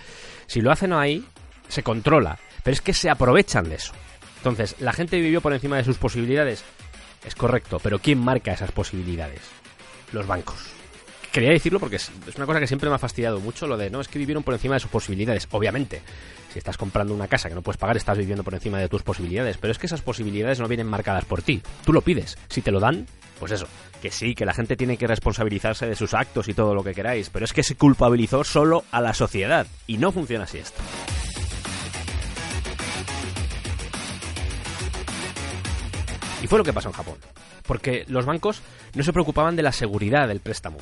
[0.45, 1.26] si lo hacen ahí,
[1.68, 2.38] se controla.
[2.64, 3.93] Pero es que se aprovechan de eso.
[4.38, 6.64] Entonces, la gente vivió por encima de sus posibilidades.
[7.26, 9.41] Es correcto, pero ¿quién marca esas posibilidades?
[10.11, 10.76] Los bancos.
[11.38, 14.01] Quería decirlo porque es una cosa que siempre me ha fastidiado mucho, lo de no,
[14.01, 15.47] es que vivieron por encima de sus posibilidades.
[15.51, 16.01] Obviamente,
[16.51, 19.03] si estás comprando una casa que no puedes pagar, estás viviendo por encima de tus
[19.03, 19.55] posibilidades.
[19.59, 21.61] Pero es que esas posibilidades no vienen marcadas por ti.
[21.85, 22.39] Tú lo pides.
[22.49, 23.05] Si te lo dan,
[23.39, 23.68] pues eso.
[24.01, 26.95] Que sí, que la gente tiene que responsabilizarse de sus actos y todo lo que
[26.95, 27.30] queráis.
[27.30, 29.68] Pero es que se culpabilizó solo a la sociedad.
[29.85, 30.81] Y no funciona así esto.
[36.41, 37.18] Y fue lo que pasó en Japón.
[37.68, 38.64] Porque los bancos
[38.95, 40.80] no se preocupaban de la seguridad del préstamo.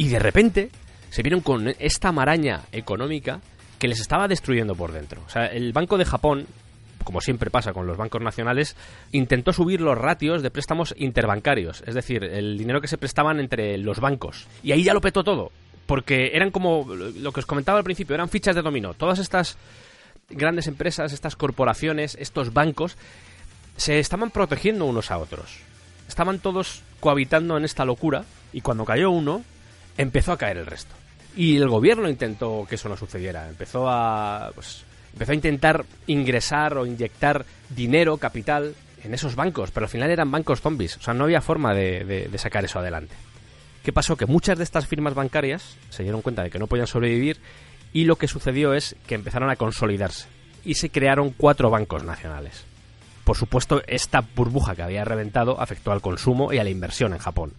[0.00, 0.70] Y de repente
[1.10, 3.42] se vieron con esta maraña económica
[3.78, 5.20] que les estaba destruyendo por dentro.
[5.26, 6.46] O sea, el Banco de Japón,
[7.04, 8.76] como siempre pasa con los bancos nacionales,
[9.12, 13.76] intentó subir los ratios de préstamos interbancarios, es decir, el dinero que se prestaban entre
[13.76, 14.46] los bancos.
[14.62, 15.52] Y ahí ya lo petó todo,
[15.84, 18.94] porque eran como lo que os comentaba al principio, eran fichas de dominó.
[18.94, 19.58] Todas estas
[20.30, 22.96] grandes empresas, estas corporaciones, estos bancos,
[23.76, 25.58] se estaban protegiendo unos a otros.
[26.08, 28.24] Estaban todos cohabitando en esta locura
[28.54, 29.44] y cuando cayó uno,
[30.00, 30.94] empezó a caer el resto.
[31.36, 33.48] Y el gobierno intentó que eso no sucediera.
[33.48, 34.82] Empezó a, pues,
[35.12, 38.74] empezó a intentar ingresar o inyectar dinero, capital,
[39.04, 40.96] en esos bancos, pero al final eran bancos zombies.
[40.96, 43.14] O sea, no había forma de, sacar eso adelante.
[43.82, 44.16] ¿Qué pasó?
[44.16, 47.38] Que muchas de estas firmas bancarias se dieron cuenta de que no podían sobrevivir
[47.92, 50.28] y lo que sucedió es que empezaron a consolidarse
[50.64, 52.64] y se crearon cuatro bancos nacionales.
[53.24, 57.18] Por supuesto, esta burbuja que había reventado afectó al consumo y a la inversión en
[57.20, 57.54] Japón.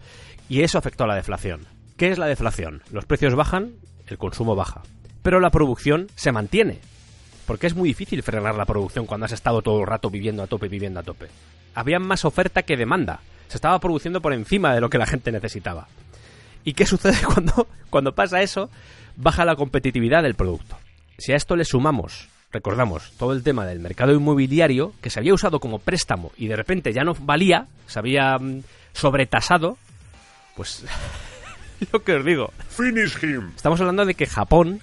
[0.48, 1.66] Y eso afectó a la deflación.
[2.02, 2.82] ¿Qué es la deflación?
[2.92, 3.74] Los precios bajan,
[4.08, 4.82] el consumo baja.
[5.22, 6.80] Pero la producción se mantiene.
[7.46, 10.48] Porque es muy difícil frenar la producción cuando has estado todo el rato viviendo a
[10.48, 11.28] tope, viviendo a tope.
[11.76, 13.20] Había más oferta que demanda.
[13.50, 15.90] Se estaba produciendo por encima de lo que la gente necesitaba.
[16.64, 18.72] ¿Y qué sucede cuando, cuando pasa eso?
[19.16, 20.80] Baja la competitividad del producto.
[21.20, 25.36] Si a esto le sumamos, recordamos, todo el tema del mercado inmobiliario, que se había
[25.36, 29.78] usado como préstamo y de repente ya no valía, se había mm, sobretasado,
[30.56, 30.84] pues
[31.92, 33.52] lo que os digo, Finish him.
[33.56, 34.82] Estamos hablando de que Japón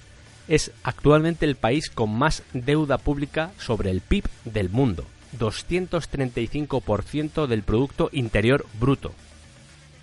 [0.49, 5.05] es actualmente el país con más deuda pública sobre el PIB del mundo.
[5.39, 9.13] 235% del Producto Interior Bruto.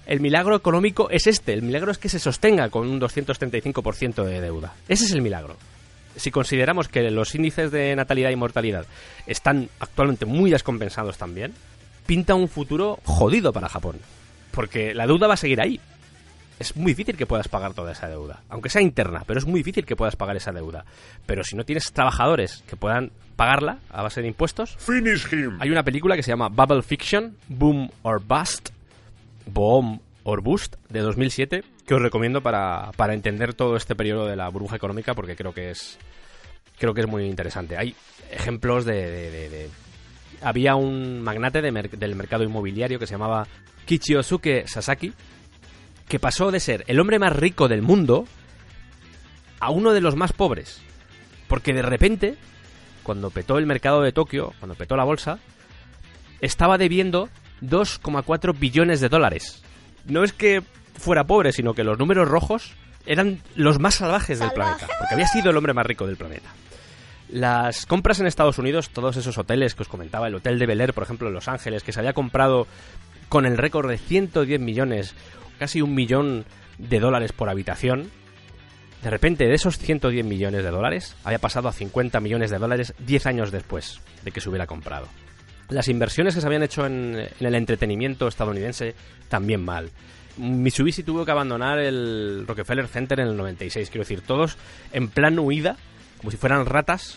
[0.06, 1.54] El milagro económico es este.
[1.54, 4.76] El milagro es que se sostenga con un 235% de deuda.
[4.88, 5.58] Ese es el milagro.
[6.16, 8.86] Si consideramos que los índices de natalidad y mortalidad
[9.26, 11.54] están actualmente muy descompensados también,
[12.06, 13.98] pinta un futuro jodido para Japón.
[14.52, 15.82] Porque la deuda va a seguir ahí.
[16.60, 18.42] Es muy difícil que puedas pagar toda esa deuda.
[18.50, 20.86] Aunque sea interna, pero es muy difícil que puedas pagar esa deuda.
[21.26, 25.58] Pero si no tienes trabajadores que puedan pagarla a base de impuestos, Finish him.
[25.60, 28.70] hay una película que se llama Bubble Fiction, Boom or Bust,
[29.46, 34.36] Boom or Bust, de 2007, que os recomiendo para, para entender todo este periodo de
[34.36, 35.98] la burbuja económica, porque creo que es
[36.80, 37.78] creo que es muy interesante.
[37.78, 37.96] Hay
[38.32, 38.94] ejemplos de...
[38.94, 39.70] de- de- de-
[40.42, 43.48] Había un magnate mer- del mercado inmobiliario que se llamaba
[43.86, 45.14] Kichiosuke Sasaki,
[46.08, 48.26] que pasó de ser el hombre más rico del mundo
[49.60, 50.82] a uno de los más pobres.
[51.48, 52.38] Porque de repente,
[53.04, 55.40] cuando petó el mercado de Tokio, cuando petó la bolsa,
[56.42, 57.30] estaba debiendo
[57.62, 59.64] 2,4 billones de dólares.
[60.06, 60.62] No es que
[60.98, 62.74] fuera pobre, sino que los números rojos
[63.06, 66.50] eran los más salvajes del planeta, porque había sido el hombre más rico del planeta.
[67.30, 70.82] Las compras en Estados Unidos, todos esos hoteles que os comentaba, el hotel de Bel
[70.82, 72.68] Air, por ejemplo, en Los Ángeles, que se había comprado
[73.30, 75.16] con el récord de 110 millones,
[75.58, 76.46] casi un millón
[76.78, 78.10] de dólares por habitación,
[79.04, 82.94] de repente de esos 110 millones de dólares había pasado a 50 millones de dólares
[83.00, 85.08] 10 años después de que se hubiera comprado.
[85.70, 88.96] Las inversiones que se habían hecho en, en el entretenimiento estadounidense
[89.30, 89.92] también mal.
[90.38, 94.58] Mitsubishi tuvo que abandonar el Rockefeller Center en el 96, quiero decir, todos
[94.92, 95.78] en plan huida,
[96.18, 97.16] como si fueran ratas,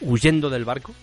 [0.00, 0.94] huyendo del barco.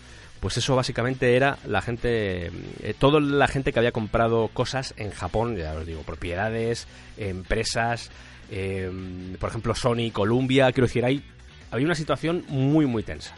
[0.42, 2.48] Pues eso básicamente era la gente,
[2.82, 8.10] eh, toda la gente que había comprado cosas en Japón, ya os digo, propiedades, empresas,
[8.50, 8.92] eh,
[9.40, 11.24] por ejemplo Sony, Columbia, quiero decir, hay,
[11.70, 13.36] había una situación muy muy tensa.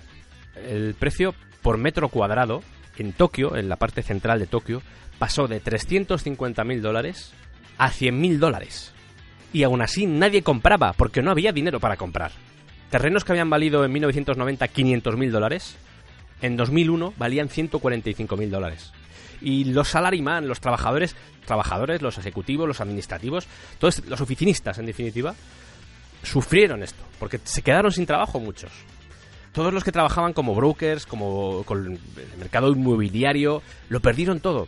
[0.56, 2.64] El precio por metro cuadrado
[2.98, 4.82] en Tokio, en la parte central de Tokio,
[5.20, 7.34] pasó de 350.000 dólares
[7.78, 8.94] a 100.000 dólares.
[9.52, 12.32] Y aún así nadie compraba, porque no había dinero para comprar.
[12.90, 15.78] Terrenos que habían valido en 1990 500.000 dólares,
[16.44, 18.92] en 2001 valían 145.000 dólares.
[19.42, 21.16] Y los salaryman, los trabajadores,
[21.46, 23.48] trabajadores, los ejecutivos, los administrativos,
[23.80, 25.36] todos los oficinistas en definitiva,
[26.22, 28.72] sufrieron esto, porque se quedaron sin trabajo muchos.
[29.54, 34.68] Todos los que trabajaban como brokers, como con el mercado inmobiliario, lo perdieron todo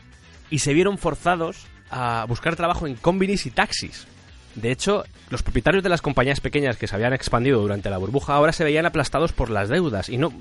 [0.49, 4.07] y se vieron forzados a buscar trabajo en combinis y taxis.
[4.55, 8.35] De hecho, los propietarios de las compañías pequeñas que se habían expandido durante la burbuja
[8.35, 10.31] ahora se veían aplastados por las deudas y no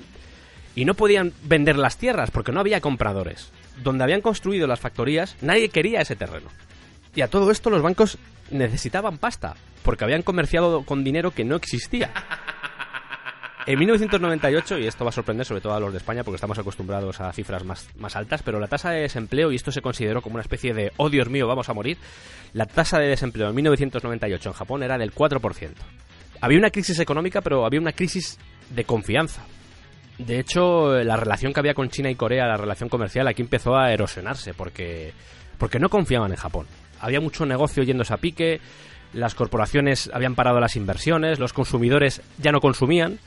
[0.75, 3.51] y no podían vender las tierras porque no había compradores.
[3.83, 6.49] Donde habían construido las factorías, nadie quería ese terreno.
[7.15, 8.17] Y a todo esto los bancos
[8.51, 12.11] necesitaban pasta, porque habían comerciado con dinero que no existía.
[13.67, 16.59] En 1998, y esto va a sorprender sobre todo a los de España porque estamos
[16.59, 20.21] acostumbrados a cifras más, más altas, pero la tasa de desempleo, y esto se consideró
[20.21, 21.97] como una especie de, oh Dios mío, vamos a morir,
[22.53, 25.71] la tasa de desempleo en 1998 en Japón era del 4%.
[26.41, 28.37] Había una crisis económica, pero había una crisis
[28.69, 29.41] de confianza.
[30.17, 33.75] De hecho, la relación que había con China y Corea, la relación comercial, aquí empezó
[33.75, 35.13] a erosionarse porque,
[35.57, 36.67] porque no confiaban en Japón.
[37.01, 38.61] Había mucho negocio yéndose a pique,
[39.13, 43.19] las corporaciones habían parado las inversiones, los consumidores ya no consumían,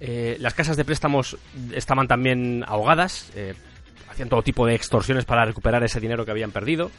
[0.00, 1.36] eh, las casas de préstamos
[1.74, 3.54] estaban también ahogadas, eh,
[4.10, 6.90] hacían todo tipo de extorsiones para recuperar ese dinero que habían perdido.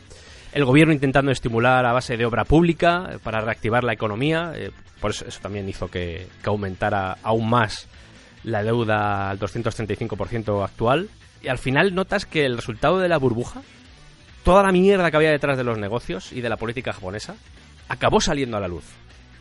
[0.54, 4.72] El gobierno intentando estimular a base de obra pública eh, para reactivar la economía, eh,
[5.02, 7.88] por eso, eso también hizo que, que aumentara aún más
[8.46, 11.10] la deuda al 235% actual.
[11.42, 13.62] Y al final notas que el resultado de la burbuja,
[14.44, 17.36] toda la mierda que había detrás de los negocios y de la política japonesa,
[17.90, 18.86] acabó saliendo a la luz.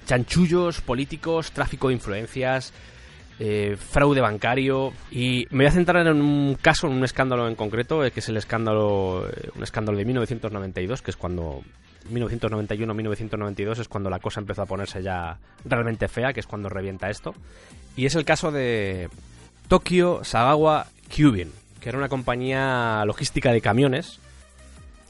[0.06, 2.72] Chanchullos políticos, tráfico de influencias,
[3.38, 7.56] eh, fraude bancario y me voy a centrar en un caso, en un escándalo en
[7.56, 11.62] concreto, eh, que es el escándalo, eh, un escándalo de 1992, que es cuando
[12.10, 17.10] 1991-1992 es cuando la cosa empezó a ponerse ya realmente fea, que es cuando revienta
[17.10, 17.34] esto.
[17.96, 19.08] Y es el caso de
[19.68, 24.20] Tokyo Sagawa Kyubin, que era una compañía logística de camiones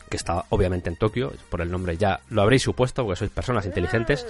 [0.09, 3.67] que estaba obviamente en Tokio, por el nombre ya lo habréis supuesto porque sois personas
[3.67, 4.27] inteligentes,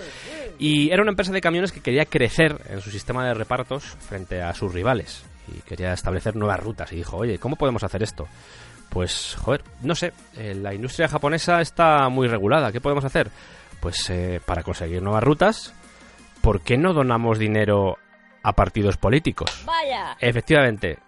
[0.59, 4.41] y era una empresa de camiones que quería crecer en su sistema de repartos frente
[4.41, 8.27] a sus rivales y quería establecer nuevas rutas y dijo, oye, ¿cómo podemos hacer esto?
[8.95, 13.29] Pues, joder, no sé, eh, la industria japonesa está muy regulada, ¿qué podemos hacer?
[13.81, 15.75] Pues eh, para conseguir nuevas rutas,
[16.41, 17.99] ¿por qué no donamos dinero
[18.45, 19.65] a partidos políticos?
[19.67, 21.01] Vaya, Efectivamente,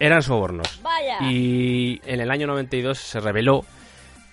[0.00, 0.82] eran sobornos.
[0.82, 1.18] vaya.
[1.30, 3.64] Y en el año 92 se reveló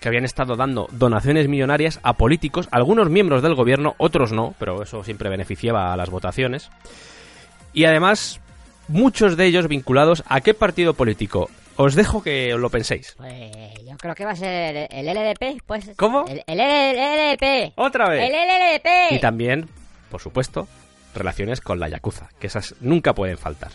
[0.00, 4.82] que habían estado dando donaciones millonarias a políticos, algunos miembros del gobierno, otros no, pero
[4.82, 6.70] eso siempre beneficiaba a las votaciones.
[7.72, 8.40] Y además,
[8.88, 11.50] muchos de ellos vinculados a qué partido político?
[11.76, 13.14] Os dejo que os lo penséis.
[13.18, 15.90] Pues yo creo que va a ser el LDP, pues.
[15.96, 16.24] ¿Cómo?
[16.26, 17.72] El, el LDP.
[17.76, 18.22] ¡Otra vez!
[18.22, 19.12] El LDP.
[19.12, 19.68] Y también,
[20.10, 20.66] por supuesto,
[21.14, 23.72] relaciones con la Yakuza, que esas nunca pueden faltar.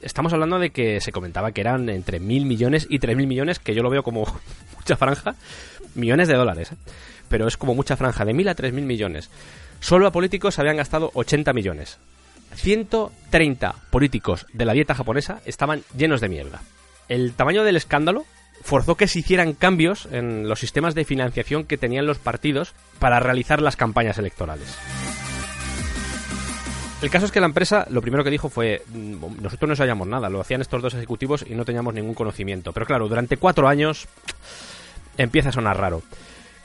[0.00, 3.58] Estamos hablando de que se comentaba que eran entre mil millones y tres mil millones,
[3.58, 4.24] que yo lo veo como
[4.76, 5.34] mucha franja,
[5.94, 6.76] millones de dólares, ¿eh?
[7.28, 9.30] pero es como mucha franja, de mil a tres mil millones.
[9.80, 11.98] Solo a políticos habían gastado 80 millones.
[12.54, 16.60] 130 políticos de la dieta japonesa estaban llenos de mierda.
[17.12, 18.24] El tamaño del escándalo
[18.62, 23.20] forzó que se hicieran cambios en los sistemas de financiación que tenían los partidos para
[23.20, 24.74] realizar las campañas electorales.
[27.02, 30.08] El caso es que la empresa lo primero que dijo fue, "Mm, nosotros no sabíamos
[30.08, 32.72] nada, lo hacían estos dos ejecutivos y no teníamos ningún conocimiento.
[32.72, 34.08] Pero claro, durante cuatro años
[35.18, 36.00] empieza a sonar raro.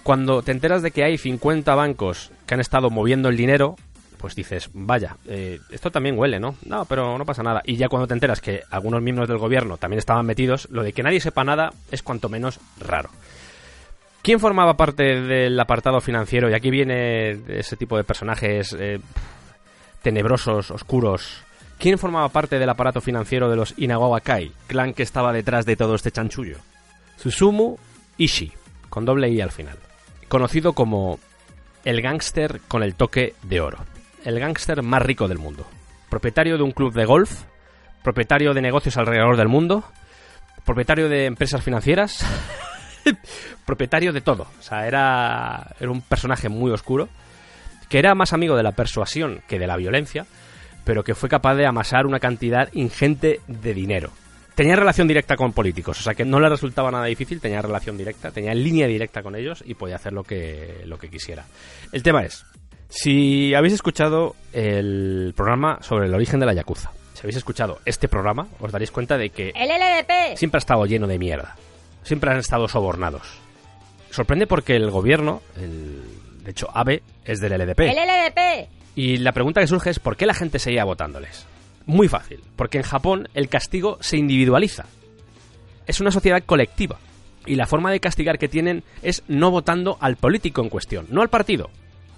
[0.02, 3.76] Cuando te enteras de que hay 50 bancos que han estado moviendo el dinero,
[4.18, 6.56] pues dices, vaya, eh, esto también huele, ¿no?
[6.66, 7.62] No, pero no pasa nada.
[7.66, 10.94] Y ya cuando te enteras que algunos miembros del gobierno también estaban metidos, lo de
[10.94, 13.10] que nadie sepa nada es cuanto menos raro.
[14.22, 16.50] ¿Quién formaba parte del apartado financiero?
[16.50, 19.00] Y aquí viene ese tipo de personajes eh,
[20.02, 21.44] tenebrosos, oscuros.
[21.78, 25.76] ¿Quién formaba parte del aparato financiero de los Inagawa Kai, clan que estaba detrás de
[25.76, 26.58] todo este chanchullo?
[27.18, 27.78] Susumu
[28.18, 28.52] Ishii,
[28.90, 29.78] con doble I al final.
[30.28, 31.20] Conocido como
[31.86, 33.78] el gángster con el toque de oro.
[34.24, 35.68] El gángster más rico del mundo.
[36.10, 37.44] Propietario de un club de golf,
[38.04, 39.84] propietario de negocios alrededor del mundo,
[40.66, 42.26] propietario de empresas financieras,
[43.66, 44.48] propietario de todo.
[44.60, 47.10] O sea, era, era un personaje muy oscuro,
[47.90, 50.26] que era más amigo de la persuasión que de la violencia,
[50.84, 54.12] pero que fue capaz de amasar una cantidad ingente de dinero.
[54.56, 57.96] Tenía relación directa con políticos, o sea que no le resultaba nada difícil, tenía relación
[57.96, 61.46] directa, tenía línea directa con ellos y podía hacer lo que, lo que quisiera.
[61.92, 62.44] El tema es,
[62.90, 68.08] si habéis escuchado el programa sobre el origen de la Yakuza, si habéis escuchado este
[68.08, 70.38] programa, os daréis cuenta de que El LDP.
[70.38, 71.56] siempre ha estado lleno de mierda.
[72.04, 73.24] Siempre han estado sobornados.
[74.12, 76.02] Sorprende porque el gobierno, el,
[76.44, 77.80] de hecho ABE, es del LDP.
[77.82, 78.70] El LDP.
[78.96, 81.46] Y la pregunta que surge es ¿por qué la gente seguía votándoles?
[81.86, 84.86] Muy fácil, porque en Japón el castigo se individualiza.
[85.86, 86.98] Es una sociedad colectiva.
[87.46, 91.22] Y la forma de castigar que tienen es no votando al político en cuestión, no
[91.22, 91.70] al partido,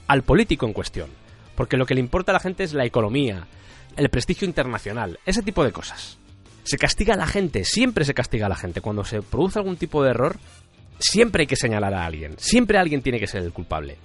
[0.09, 1.09] al político en cuestión.
[1.55, 3.47] Porque lo que le importa a la gente es la economía,
[3.95, 6.17] el prestigio internacional, ese tipo de cosas.
[6.63, 8.81] Se castiga a la gente, siempre se castiga a la gente.
[8.81, 10.37] Cuando se produce algún tipo de error,
[10.97, 13.97] siempre hay que señalar a alguien, siempre alguien tiene que ser el culpable.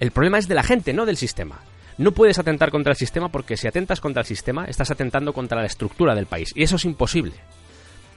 [0.00, 1.60] El problema es de la gente, no del sistema.
[1.96, 5.60] No puedes atentar contra el sistema porque si atentas contra el sistema estás atentando contra
[5.60, 7.34] la estructura del país y eso es imposible.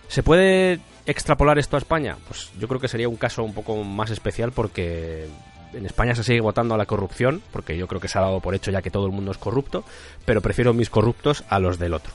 [0.07, 2.17] ¿Se puede extrapolar esto a España?
[2.27, 5.27] Pues yo creo que sería un caso un poco más especial porque
[5.73, 8.39] en España se sigue votando a la corrupción, porque yo creo que se ha dado
[8.39, 9.83] por hecho ya que todo el mundo es corrupto,
[10.25, 12.13] pero prefiero mis corruptos a los del otro.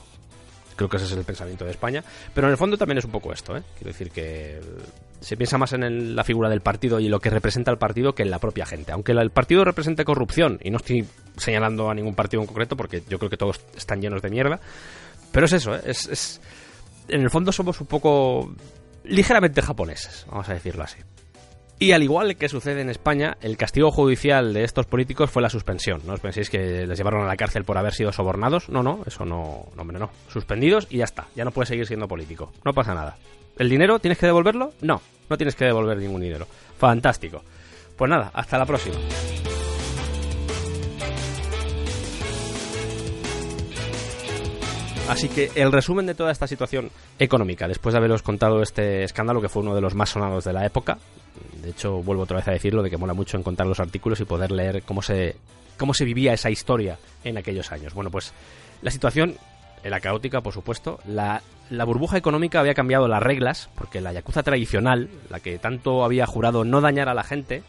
[0.75, 2.03] Creo que ese es el pensamiento de España,
[2.33, 3.63] pero en el fondo también es un poco esto, ¿eh?
[3.77, 4.59] Quiero decir que
[5.21, 8.23] se piensa más en la figura del partido y lo que representa el partido que
[8.23, 8.91] en la propia gente.
[8.91, 11.05] Aunque el partido represente corrupción, y no estoy
[11.37, 14.59] señalando a ningún partido en concreto porque yo creo que todos están llenos de mierda,
[15.31, 15.81] pero es eso, ¿eh?
[15.85, 16.41] es, es-
[17.07, 18.53] en el fondo somos un poco
[19.05, 20.97] ligeramente japoneses, vamos a decirlo así.
[21.77, 25.49] Y al igual que sucede en España, el castigo judicial de estos políticos fue la
[25.49, 26.01] suspensión.
[26.05, 28.69] No os penséis que les llevaron a la cárcel por haber sido sobornados.
[28.69, 30.09] No, no, eso no, no, hombre, no.
[30.29, 31.27] Suspendidos y ya está.
[31.35, 32.53] Ya no puedes seguir siendo político.
[32.63, 33.17] No pasa nada.
[33.57, 34.71] ¿El dinero tienes que devolverlo?
[34.81, 36.47] No, no tienes que devolver ningún dinero.
[36.77, 37.43] Fantástico.
[37.97, 38.95] Pues nada, hasta la próxima.
[45.09, 46.89] Así que el resumen de toda esta situación
[47.19, 50.53] económica, después de haberos contado este escándalo que fue uno de los más sonados de
[50.53, 50.97] la época,
[51.61, 54.25] de hecho vuelvo otra vez a decirlo de que mola mucho encontrar los artículos y
[54.25, 55.35] poder leer cómo se
[55.77, 57.93] cómo se vivía esa historia en aquellos años.
[57.93, 58.33] Bueno, pues
[58.81, 59.37] la situación
[59.83, 60.99] era caótica, por supuesto.
[61.05, 66.03] La, la burbuja económica había cambiado las reglas, porque la Yakuza tradicional, la que tanto
[66.03, 67.63] había jurado no dañar a la gente,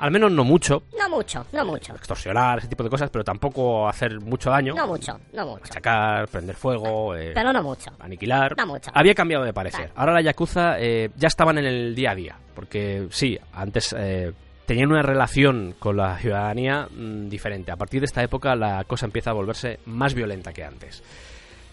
[0.00, 1.94] al menos no mucho, No mucho, no mucho.
[1.94, 5.60] extorsionar, ese tipo de cosas, pero tampoco hacer mucho daño, No mucho, no mucho.
[5.62, 7.90] machacar, prender fuego, eh, Pero no mucho.
[8.00, 8.56] aniquilar.
[8.56, 8.90] No mucho.
[8.94, 9.90] Había cambiado de parecer.
[9.94, 12.36] Ahora la Yakuza eh, ya estaban en el día a día.
[12.54, 14.32] Porque sí, antes eh,
[14.66, 17.70] tenían una relación con la ciudadanía mm, diferente.
[17.72, 21.02] A partir de esta época la cosa empieza a volverse más violenta que antes.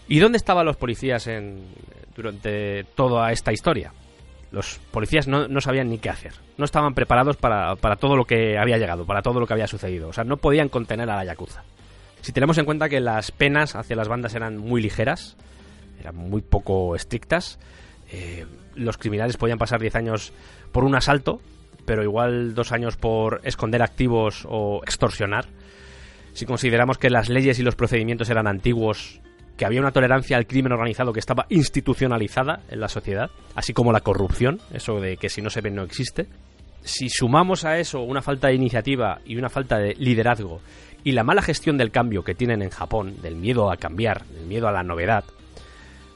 [0.08, 1.66] ¿Y dónde estaban los policías en,
[2.16, 3.92] durante toda esta historia?
[4.50, 6.32] Los policías no, no sabían ni qué hacer.
[6.56, 9.66] No estaban preparados para, para todo lo que había llegado, para todo lo que había
[9.66, 10.08] sucedido.
[10.08, 11.64] O sea, no podían contener a la Yakuza.
[12.22, 15.36] Si tenemos en cuenta que las penas hacia las bandas eran muy ligeras,
[16.00, 17.58] eran muy poco estrictas,
[18.10, 20.32] eh, los criminales podían pasar 10 años
[20.72, 21.40] por un asalto,
[21.84, 25.46] pero igual dos años por esconder activos o extorsionar.
[26.32, 29.20] Si consideramos que las leyes y los procedimientos eran antiguos
[29.58, 33.92] que había una tolerancia al crimen organizado que estaba institucionalizada en la sociedad, así como
[33.92, 36.26] la corrupción, eso de que si no se ve no existe.
[36.82, 40.60] Si sumamos a eso una falta de iniciativa y una falta de liderazgo
[41.02, 44.46] y la mala gestión del cambio que tienen en Japón, del miedo a cambiar, del
[44.46, 45.24] miedo a la novedad,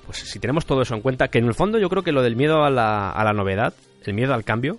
[0.07, 2.23] pues si tenemos todo eso en cuenta, que en el fondo yo creo que lo
[2.23, 3.75] del miedo a la, a la novedad,
[4.05, 4.79] el miedo al cambio,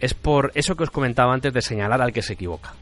[0.00, 2.74] es por eso que os comentaba antes de señalar al que se equivoca.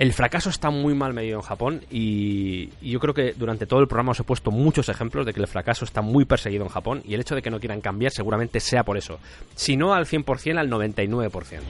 [0.00, 3.86] El fracaso está muy mal medido en Japón y, yo creo que durante todo el
[3.86, 7.02] programa os he puesto muchos ejemplos de que el fracaso está muy perseguido en Japón
[7.04, 9.18] y el hecho de que no quieran cambiar seguramente sea por eso.
[9.54, 11.60] Si no al 100%, al 99%.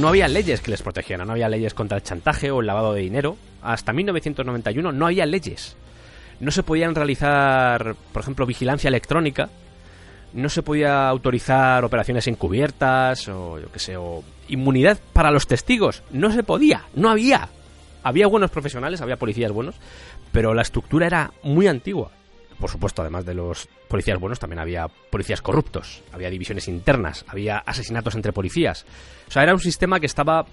[0.00, 2.94] No había leyes que les protegieran, no había leyes contra el chantaje o el lavado
[2.94, 3.36] de dinero.
[3.60, 5.76] Hasta 1991 no había leyes.
[6.40, 9.50] No se podían realizar, por ejemplo, vigilancia electrónica
[10.36, 16.02] no se podía autorizar operaciones encubiertas o yo qué sé, o inmunidad para los testigos.
[16.10, 17.48] No se podía, no había.
[18.02, 19.76] Había buenos profesionales, había policías buenos,
[20.30, 22.12] pero la estructura era muy antigua.
[22.60, 27.58] Por supuesto, además de los policías buenos, también había policías corruptos, había divisiones internas, había
[27.58, 28.86] asesinatos entre policías.
[29.28, 30.46] O sea, era un sistema que estaba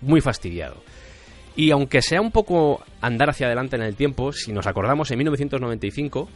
[0.00, 0.76] muy fastidiado.
[1.56, 5.18] Y aunque sea un poco andar hacia adelante en el tiempo, si nos acordamos, en
[5.18, 6.28] 1995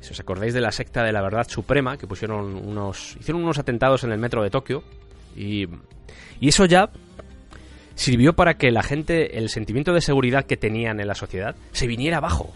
[0.00, 3.16] si os acordáis de la secta de la verdad suprema, que pusieron unos.
[3.20, 4.82] hicieron unos atentados en el metro de Tokio.
[5.36, 5.66] Y,
[6.40, 6.90] y eso ya
[7.94, 11.86] sirvió para que la gente, el sentimiento de seguridad que tenían en la sociedad, se
[11.86, 12.54] viniera abajo.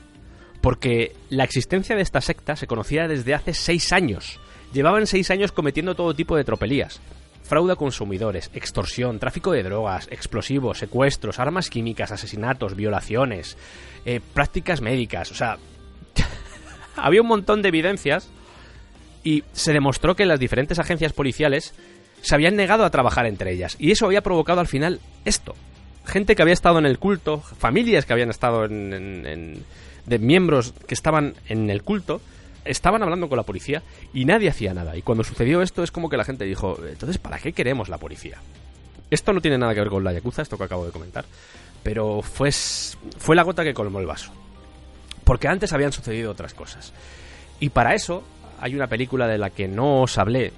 [0.60, 4.40] Porque la existencia de esta secta se conocía desde hace seis años.
[4.72, 7.00] Llevaban seis años cometiendo todo tipo de tropelías.
[7.42, 13.58] Fraude a consumidores, extorsión, tráfico de drogas, explosivos, secuestros, armas químicas, asesinatos, violaciones,
[14.06, 15.30] eh, prácticas médicas.
[15.30, 15.58] O sea,
[16.96, 18.28] había un montón de evidencias
[19.22, 21.74] y se demostró que las diferentes agencias policiales
[22.20, 23.76] se habían negado a trabajar entre ellas.
[23.78, 25.54] Y eso había provocado al final esto.
[26.04, 29.64] Gente que había estado en el culto, familias que habían estado en,
[30.06, 32.20] de miembros que estaban en el culto,
[32.64, 34.96] estaban hablando con la policía y nadie hacía nada.
[34.96, 37.98] Y cuando sucedió esto es como que la gente dijo, entonces, ¿para qué queremos la
[37.98, 38.38] policía?
[39.10, 41.24] Esto no tiene nada que ver con la Yakuza, esto que acabo de comentar,
[41.82, 44.32] pero fue, fue la gota que colmó el vaso
[45.24, 46.92] porque antes habían sucedido otras cosas.
[47.60, 48.22] Y para eso
[48.60, 50.52] hay una película de la que no os hablé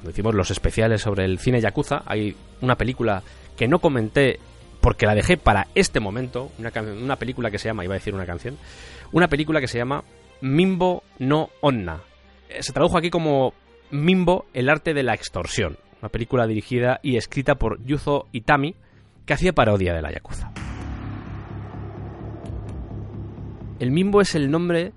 [0.00, 2.02] cuando hicimos los especiales sobre el cine Yakuza.
[2.06, 3.22] Hay una película
[3.56, 4.38] que no comenté
[4.80, 6.50] porque la dejé para este momento.
[6.58, 8.56] Una, una película que se llama, iba a decir una canción,
[9.12, 10.04] una película que se llama
[10.40, 12.00] Mimbo no Onna.
[12.48, 13.52] Eh, se tradujo aquí como
[13.90, 15.76] Mimbo, el arte de la extorsión.
[16.00, 18.74] Una película dirigida y escrita por Yuzo Itami
[19.26, 20.50] que hacía parodia de la Yakuza.
[23.80, 24.92] El Mimbo es el nombre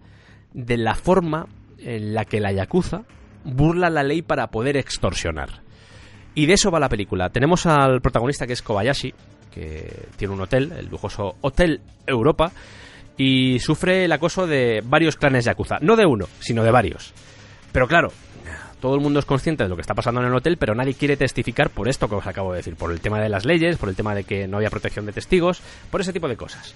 [0.53, 1.47] de la forma
[1.79, 3.03] en la que la Yakuza
[3.45, 5.61] burla la ley para poder extorsionar.
[6.35, 7.29] Y de eso va la película.
[7.29, 9.13] Tenemos al protagonista que es Kobayashi,
[9.51, 12.51] que tiene un hotel, el lujoso Hotel Europa,
[13.17, 15.77] y sufre el acoso de varios clanes Yakuza.
[15.79, 17.13] No de uno, sino de varios.
[17.71, 18.11] Pero claro,
[18.81, 20.93] todo el mundo es consciente de lo que está pasando en el hotel, pero nadie
[20.93, 23.77] quiere testificar por esto que os acabo de decir, por el tema de las leyes,
[23.77, 26.75] por el tema de que no había protección de testigos, por ese tipo de cosas.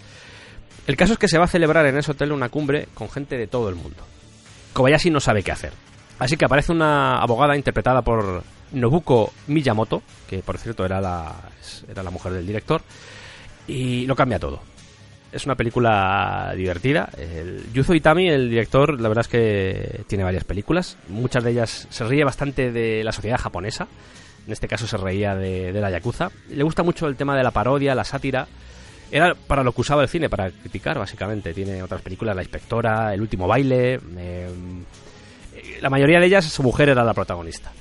[0.87, 3.37] El caso es que se va a celebrar en ese hotel una cumbre con gente
[3.37, 3.97] de todo el mundo.
[4.71, 5.73] Kobayashi no sabe qué hacer.
[6.17, 8.41] Así que aparece una abogada interpretada por
[8.71, 11.35] Nobuko Miyamoto, que por cierto era la,
[11.89, 12.81] era la mujer del director,
[13.67, 14.61] y lo cambia todo.
[15.33, 17.09] Es una película divertida.
[17.17, 20.97] El Yuzo Itami, el director, la verdad es que tiene varias películas.
[21.09, 23.87] Muchas de ellas se ríe bastante de la sociedad japonesa.
[24.45, 26.31] En este caso se reía de, de la Yakuza.
[26.49, 28.47] Le gusta mucho el tema de la parodia, la sátira
[29.11, 31.53] era para lo que usaba el cine, para criticar, básicamente.
[31.53, 33.99] Tiene otras películas, La Inspectora, El Último Baile.
[34.17, 34.49] Eh,
[35.81, 37.71] la mayoría de ellas, su mujer era la protagonista.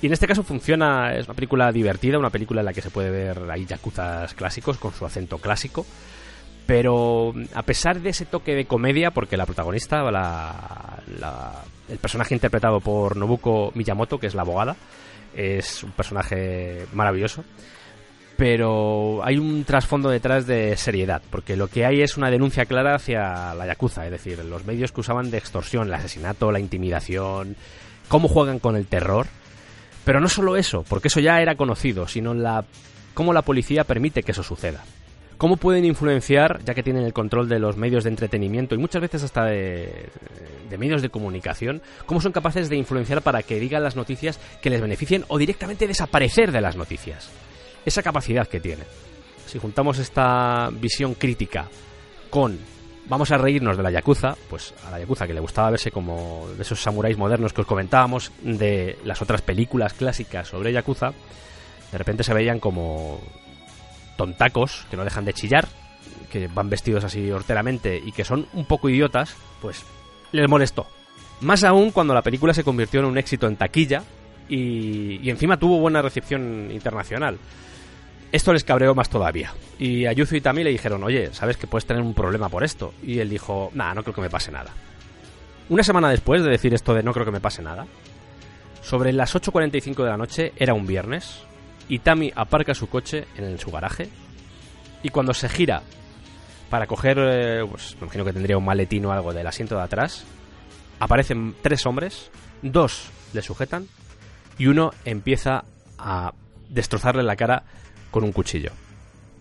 [0.00, 2.90] Y en este caso funciona, es una película divertida, una película en la que se
[2.90, 5.84] puede ver ahí yakuzas clásicos con su acento clásico.
[6.66, 10.04] Pero a pesar de ese toque de comedia, porque la protagonista,
[11.88, 14.76] el personaje interpretado por Nobuko Miyamoto, que es la abogada,
[15.34, 17.42] es un personaje maravilloso
[18.38, 22.94] pero hay un trasfondo detrás de seriedad, porque lo que hay es una denuncia clara
[22.94, 27.56] hacia la Yakuza, es decir, los medios que usaban de extorsión, el asesinato, la intimidación,
[28.06, 29.26] cómo juegan con el terror.
[30.04, 32.64] Pero no solo eso, porque eso ya era conocido, sino la
[33.12, 34.84] cómo la policía permite que eso suceda.
[35.36, 39.02] Cómo pueden influenciar, ya que tienen el control de los medios de entretenimiento y muchas
[39.02, 40.10] veces hasta de,
[40.70, 44.70] de medios de comunicación, cómo son capaces de influenciar para que digan las noticias que
[44.70, 47.32] les beneficien o directamente desaparecer de las noticias
[47.88, 48.84] esa capacidad que tiene.
[49.46, 51.68] Si juntamos esta visión crítica
[52.30, 52.58] con
[53.08, 56.46] vamos a reírnos de la Yakuza, pues a la Yakuza que le gustaba verse como
[56.56, 61.12] de esos samuráis modernos que os comentábamos, de las otras películas clásicas sobre Yakuza,
[61.90, 63.20] de repente se veían como
[64.16, 65.66] tontacos que no dejan de chillar
[66.30, 69.84] que van vestidos así horteramente y que son un poco idiotas, pues
[70.32, 70.86] les molestó.
[71.40, 74.02] Más aún cuando la película se convirtió en un éxito en taquilla
[74.48, 77.38] y, y encima tuvo buena recepción internacional.
[78.30, 79.52] Esto les cabreó más todavía.
[79.78, 82.92] Y a y Tami le dijeron, oye, sabes que puedes tener un problema por esto.
[83.02, 84.70] Y él dijo, nada, no creo que me pase nada.
[85.70, 87.86] Una semana después de decir esto de no creo que me pase nada,
[88.82, 91.42] sobre las 8.45 de la noche, era un viernes,
[91.88, 94.08] y Tami aparca su coche en su garaje,
[95.02, 95.82] y cuando se gira
[96.70, 99.82] para coger, eh, pues me imagino que tendría un maletín o algo del asiento de
[99.82, 100.24] atrás,
[101.00, 102.30] aparecen tres hombres,
[102.62, 103.86] dos le sujetan,
[104.56, 105.64] y uno empieza
[105.98, 106.32] a
[106.70, 107.64] destrozarle la cara
[108.10, 108.70] con un cuchillo.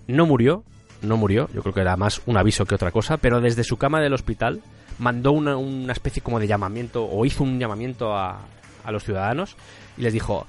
[0.08, 0.64] No murió,
[1.02, 3.78] no murió, yo creo que era más un aviso que otra cosa, pero desde su
[3.78, 4.62] cama del hospital
[5.00, 8.42] mandó una, una especie como de llamamiento o hizo un llamamiento a,
[8.84, 9.56] a los ciudadanos
[9.98, 10.48] y les dijo,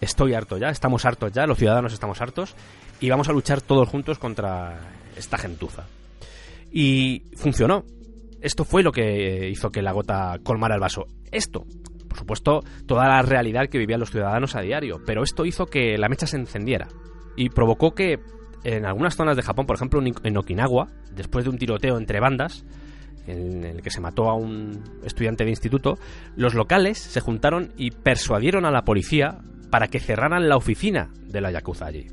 [0.00, 2.54] estoy harto ya, estamos hartos ya, los ciudadanos estamos hartos
[3.00, 4.78] y vamos a luchar todos juntos contra
[5.16, 5.86] esta gentuza.
[6.72, 7.84] Y funcionó.
[8.40, 11.06] Esto fue lo que hizo que la gota colmara el vaso.
[11.30, 11.66] Esto,
[12.08, 15.98] por supuesto, toda la realidad que vivían los ciudadanos a diario, pero esto hizo que
[15.98, 16.88] la mecha se encendiera
[17.40, 18.20] y provocó que
[18.64, 22.66] en algunas zonas de Japón, por ejemplo en Okinawa, después de un tiroteo entre bandas,
[23.26, 25.98] en el que se mató a un estudiante de instituto,
[26.36, 29.38] los locales se juntaron y persuadieron a la policía
[29.70, 32.08] para que cerraran la oficina de la Yakuza allí.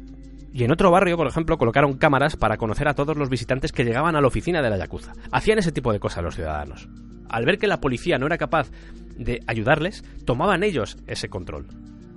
[0.54, 3.84] Y en otro barrio, por ejemplo, colocaron cámaras para conocer a todos los visitantes que
[3.84, 5.12] llegaban a la oficina de la Yakuza.
[5.34, 6.88] Hacían ese tipo de cosas los ciudadanos.
[7.28, 8.72] Al ver que la policía no era capaz
[9.18, 11.68] de ayudarles, tomaban ellos ese control.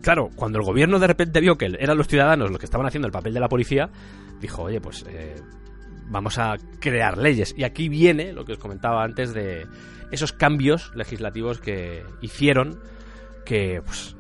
[0.02, 3.06] Claro, cuando el gobierno de repente vio que eran los ciudadanos los que estaban haciendo
[3.06, 3.90] el papel de la policía,
[4.40, 5.36] dijo, oye, pues eh,
[6.06, 7.55] vamos a crear leyes.
[7.56, 9.66] Y aquí viene lo que os comentaba antes de
[10.10, 12.81] esos cambios legislativos que hicieron
[13.44, 14.16] que, pues,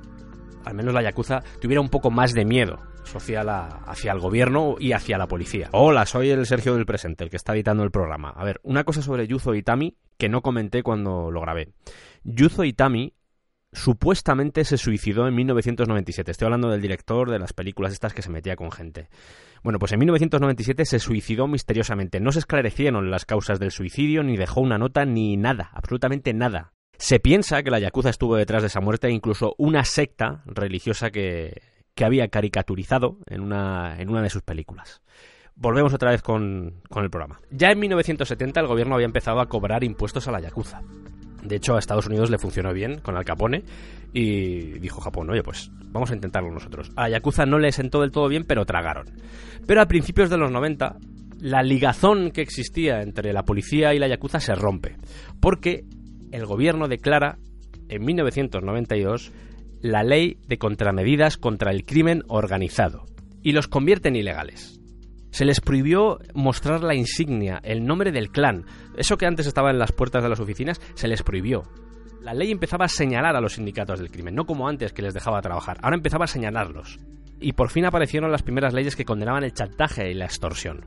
[0.64, 4.92] al menos la Yakuza tuviera un poco más de miedo social hacia el gobierno y
[4.92, 5.68] hacia la policía.
[5.72, 8.30] Hola, soy el Sergio del Presente, el que está editando el programa.
[8.30, 11.72] A ver, una cosa sobre Yuzo Itami que no comenté cuando lo grabé.
[12.22, 13.14] Yuzo Itami
[13.72, 16.30] supuestamente se suicidó en 1997.
[16.30, 19.08] Estoy hablando del director de las películas estas que se metía con gente.
[19.62, 22.20] Bueno, pues en 1997 se suicidó misteriosamente.
[22.20, 26.72] No se esclarecieron las causas del suicidio, ni dejó una nota, ni nada, absolutamente nada.
[26.98, 31.62] Se piensa que la Yakuza estuvo detrás de esa muerte incluso una secta religiosa que,
[31.94, 35.00] que había caricaturizado en una, en una de sus películas.
[35.54, 37.40] Volvemos otra vez con, con el programa.
[37.50, 40.82] Ya en 1970 el gobierno había empezado a cobrar impuestos a la Yakuza.
[41.42, 43.64] De hecho, a Estados Unidos le funcionó bien con Al Capone
[44.12, 46.90] y dijo Japón, oye, pues vamos a intentarlo nosotros.
[46.96, 49.06] A Yakuza no le sentó del todo bien, pero tragaron.
[49.66, 50.96] Pero a principios de los 90,
[51.40, 54.96] la ligazón que existía entre la policía y la Yakuza se rompe,
[55.40, 55.84] porque
[56.32, 57.38] el gobierno declara
[57.88, 59.32] en 1992
[59.80, 63.04] la ley de contramedidas contra el crimen organizado
[63.42, 64.79] y los convierte en ilegales.
[65.30, 68.64] Se les prohibió mostrar la insignia, el nombre del clan.
[68.96, 71.64] Eso que antes estaba en las puertas de las oficinas, se les prohibió.
[72.22, 75.14] La ley empezaba a señalar a los sindicatos del crimen, no como antes que les
[75.14, 75.78] dejaba trabajar.
[75.82, 76.98] Ahora empezaba a señalarlos.
[77.40, 80.84] Y por fin aparecieron las primeras leyes que condenaban el chantaje y la extorsión.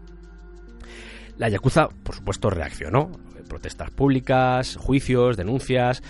[1.37, 3.11] La Yakuza, por supuesto, reaccionó.
[3.53, 6.01] Protestas públicas, juicios, denuncias,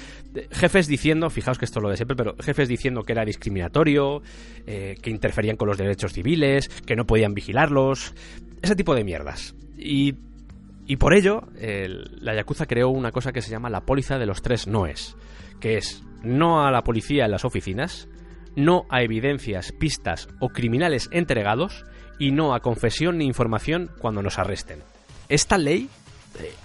[0.49, 4.21] jefes diciendo, fijaos que esto es lo de siempre, pero jefes diciendo que era discriminatorio,
[4.65, 8.13] eh, que interferían con los derechos civiles, que no podían vigilarlos,
[8.61, 9.55] ese tipo de mierdas.
[9.77, 10.15] Y,
[10.85, 14.41] y por ello, la Yakuza creó una cosa que se llama la póliza de los
[14.41, 15.17] tres noes,
[15.59, 18.07] que es no a la policía en las oficinas,
[18.55, 21.83] no a evidencias, pistas o criminales entregados
[22.19, 24.79] y no a confesión ni información cuando nos arresten.
[25.27, 25.89] Esta ley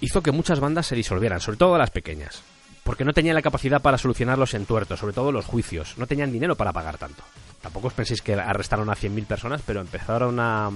[0.00, 2.42] hizo que muchas bandas se disolvieran, sobre todo las pequeñas,
[2.84, 6.32] porque no tenían la capacidad para solucionar los entuertos, sobre todo los juicios, no tenían
[6.32, 7.22] dinero para pagar tanto.
[7.60, 10.70] Tampoco os penséis que arrestaron a 100.000 personas, pero empezaron a,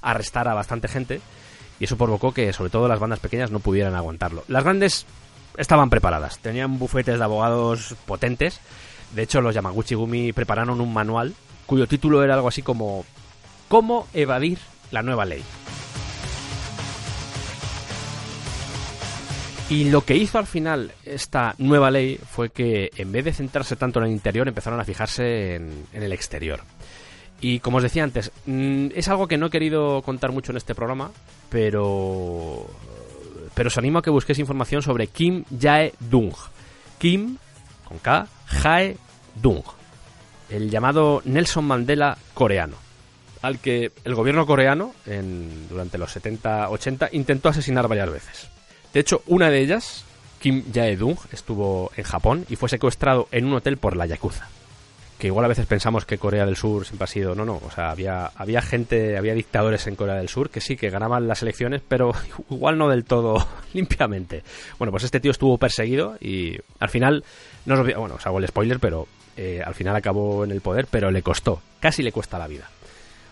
[0.00, 1.20] arrestar a bastante gente
[1.80, 4.44] y eso provocó que sobre todo las bandas pequeñas no pudieran aguantarlo.
[4.48, 5.06] Las grandes
[5.56, 8.60] estaban preparadas, tenían bufetes de abogados potentes.
[9.14, 11.34] De hecho, los Yamaguchi Gumi prepararon un manual
[11.66, 13.04] cuyo título era algo así como
[13.68, 14.58] ¿Cómo evadir
[14.90, 15.42] la nueva ley?
[19.70, 23.76] Y lo que hizo al final esta nueva ley fue que en vez de centrarse
[23.76, 26.60] tanto en el interior, empezaron a fijarse en, el exterior.
[27.42, 30.56] Y como os decía antes, mm, es algo que no he querido contar mucho en
[30.56, 31.10] este programa,
[31.50, 32.66] pero
[33.54, 36.32] pero os animo a que busquéis información sobre Kim Jae-dung.
[36.98, 37.36] Kim,
[37.84, 39.64] con K, Jae-dung.
[40.48, 42.76] El llamado Nelson Mandela coreano.
[43.42, 48.48] Al que el gobierno coreano, en, durante los 70-80, intentó asesinar varias veces.
[48.92, 50.04] De hecho, una de ellas,
[50.40, 54.48] Kim Jae-dung, estuvo en Japón y fue secuestrado en un hotel por la Yakuza.
[55.18, 57.70] que igual a veces pensamos que Corea del Sur siempre ha sido, no, no, o
[57.74, 61.42] sea, había, había gente, había dictadores en Corea del Sur que sí, que ganaban las
[61.42, 62.12] elecciones, pero
[62.50, 64.44] igual no del todo limpiamente.
[64.78, 67.24] Bueno, pues este tío estuvo perseguido y al final,
[67.66, 70.86] no os, bueno, os hago el spoiler, pero eh, al final acabó en el poder,
[70.90, 72.70] pero le costó, casi le cuesta la vida.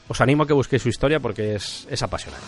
[0.08, 2.46] Os animo a que busquéis su historia porque es, es apasionante.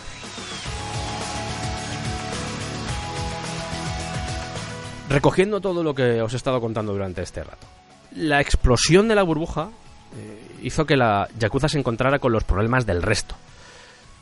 [5.09, 7.67] Recogiendo todo lo que os he estado contando durante este rato
[8.15, 9.69] la explosión de la burbuja
[10.15, 13.35] eh, hizo que la Yakuza se encontrara con los problemas del resto.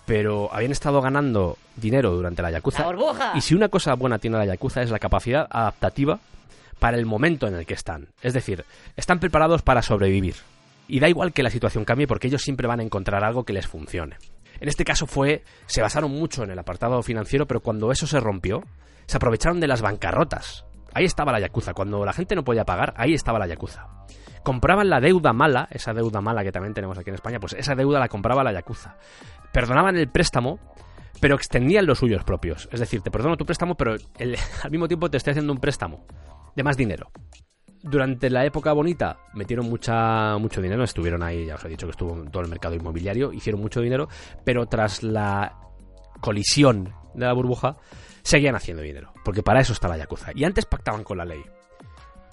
[0.05, 2.84] Pero habían estado ganando dinero durante la Yakuza.
[2.84, 3.34] ¡La burbuja!
[3.35, 6.19] Y si una cosa buena tiene la Yakuza es la capacidad adaptativa
[6.80, 8.07] para el momento en el que están.
[8.22, 8.64] Es decir,
[8.95, 10.35] están preparados para sobrevivir.
[10.88, 13.51] Y da igual que la situación cambie porque ellos siempre van a encontrar algo que
[13.51, 14.15] les funcione.
[14.61, 18.19] En este caso fue, se basaron mucho en el apartado financiero, pero cuando eso se
[18.19, 18.64] rompió,
[19.05, 21.73] se aprovecharon de las bancarrotas Ahí estaba la Yakuza.
[21.73, 23.88] Cuando la gente no podía pagar, ahí estaba la Yakuza.
[24.43, 27.76] Compraban la deuda mala, esa deuda mala que también tenemos aquí en España, pues esa
[27.76, 28.95] deuda la compraba la Yakuza.
[29.51, 30.59] Perdonaban el préstamo,
[31.19, 32.69] pero extendían los suyos propios.
[32.72, 33.95] Es decir, te perdono tu préstamo, pero
[34.64, 36.05] al mismo tiempo te estoy haciendo un préstamo
[36.55, 37.11] de más dinero.
[37.84, 41.91] Durante la época bonita metieron mucha, mucho dinero, estuvieron ahí, ya os he dicho que
[41.91, 44.09] estuvo todo el mercado inmobiliario, hicieron mucho dinero,
[44.43, 45.57] pero tras la
[46.19, 47.77] colisión de la burbuja,
[48.28, 50.32] seguían haciendo dinero, porque para eso está la Yakuza.
[50.36, 51.41] Y antes pactaban con la ley,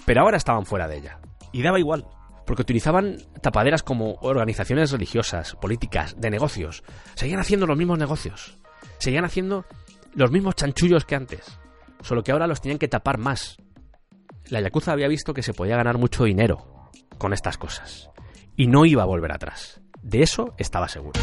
[0.04, 1.20] pero ahora estaban fuera de ella.
[1.52, 2.04] Y daba igual,
[2.44, 6.82] porque utilizaban tapaderas como organizaciones religiosas, políticas, de negocios.
[7.14, 8.58] Seguían haciendo los mismos negocios,
[8.98, 9.66] seguían haciendo
[10.14, 11.60] los mismos chanchullos que antes,
[12.02, 13.56] solo que ahora los tenían que tapar más.
[14.48, 18.10] La Yakuza había visto que se podía ganar mucho dinero con estas cosas,
[18.56, 19.80] y no iba a volver atrás.
[20.02, 21.20] De eso estaba seguro.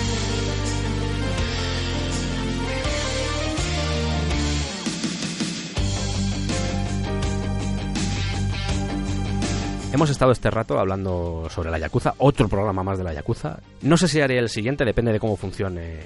[9.93, 13.59] Hemos estado este rato hablando sobre la Yakuza, otro programa más de la Yakuza.
[13.81, 15.99] No sé si haré el siguiente, depende de cómo funcione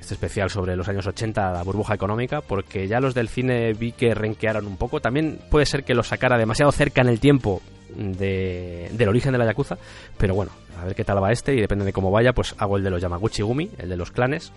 [0.00, 3.90] este especial sobre los años 80, la burbuja económica, porque ya los del cine vi
[3.90, 5.00] que renquearon un poco.
[5.00, 7.62] También puede ser que los sacara demasiado cerca en el tiempo
[7.96, 9.76] de, del origen de la Yakuza,
[10.16, 12.76] pero bueno, a ver qué tal va este y depende de cómo vaya, pues hago
[12.76, 14.52] el de los Yamaguchi Gumi, el de los clanes,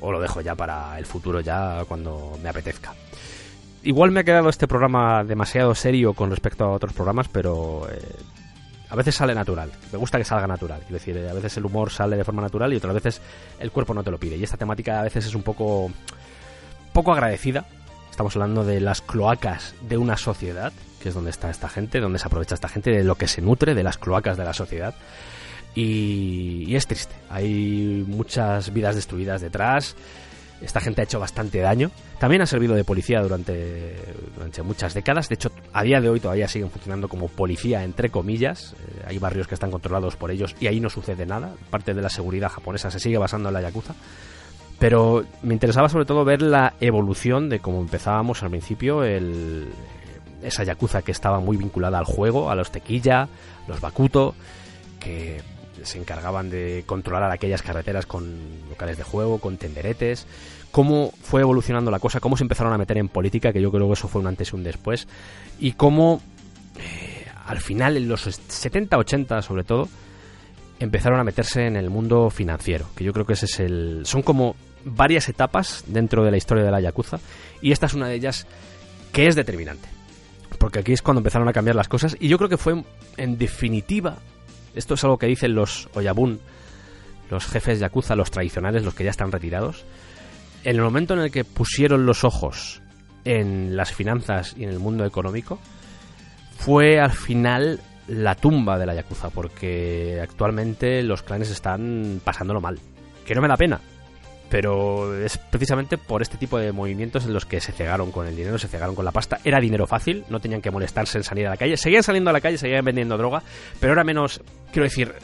[0.00, 2.92] o lo dejo ya para el futuro, ya cuando me apetezca
[3.82, 7.98] igual me ha quedado este programa demasiado serio con respecto a otros programas, pero eh,
[8.88, 9.70] a veces sale natural.
[9.90, 10.82] Me gusta que salga natural.
[10.82, 13.20] Es decir, a veces el humor sale de forma natural y otras veces
[13.58, 14.36] el cuerpo no te lo pide.
[14.36, 15.90] Y esta temática a veces es un poco,
[16.92, 17.66] poco agradecida.
[18.10, 22.18] Estamos hablando de las cloacas de una sociedad, que es donde está esta gente, donde
[22.18, 24.94] se aprovecha esta gente, de lo que se nutre de las cloacas de la sociedad.
[25.74, 27.14] Y, y es triste.
[27.30, 29.96] Hay muchas vidas destruidas detrás.
[30.62, 31.90] Esta gente ha hecho bastante daño.
[32.18, 33.96] También ha servido de policía durante,
[34.34, 35.28] durante muchas décadas.
[35.28, 38.74] De hecho, a día de hoy todavía siguen funcionando como policía, entre comillas.
[38.74, 41.54] Eh, hay barrios que están controlados por ellos y ahí no sucede nada.
[41.70, 43.94] Parte de la seguridad japonesa se sigue basando en la Yakuza.
[44.78, 49.68] Pero me interesaba sobre todo ver la evolución de cómo empezábamos al principio, el,
[50.42, 53.28] esa Yakuza que estaba muy vinculada al juego, a los tequilla,
[53.68, 54.34] los bakuto,
[54.98, 55.40] que
[55.84, 58.38] se encargaban de controlar aquellas carreteras con
[58.68, 60.26] locales de juego, con tenderetes,
[60.70, 63.86] cómo fue evolucionando la cosa, cómo se empezaron a meter en política, que yo creo
[63.86, 65.06] que eso fue un antes y un después,
[65.60, 66.20] y cómo
[66.78, 69.88] eh, al final, en los 70-80 sobre todo,
[70.80, 74.02] empezaron a meterse en el mundo financiero, que yo creo que ese es el...
[74.04, 77.20] Son como varias etapas dentro de la historia de la Yakuza,
[77.60, 78.46] y esta es una de ellas
[79.12, 79.88] que es determinante.
[80.58, 82.82] Porque aquí es cuando empezaron a cambiar las cosas, y yo creo que fue
[83.16, 84.16] en definitiva
[84.74, 86.40] esto es algo que dicen los Oyabun,
[87.30, 89.84] los jefes Yakuza, los tradicionales, los que ya están retirados.
[90.64, 92.82] En el momento en el que pusieron los ojos
[93.24, 95.58] en las finanzas y en el mundo económico,
[96.58, 102.78] fue al final la tumba de la Yakuza, porque actualmente los clanes están pasándolo mal.
[103.26, 103.80] Que no me da pena,
[104.52, 108.36] pero es precisamente por este tipo de movimientos en los que se cegaron con el
[108.36, 109.38] dinero, se cegaron con la pasta.
[109.44, 111.78] Era dinero fácil, no tenían que molestarse en salir a la calle.
[111.78, 113.42] Seguían saliendo a la calle, seguían vendiendo droga,
[113.80, 115.14] pero era menos, quiero decir,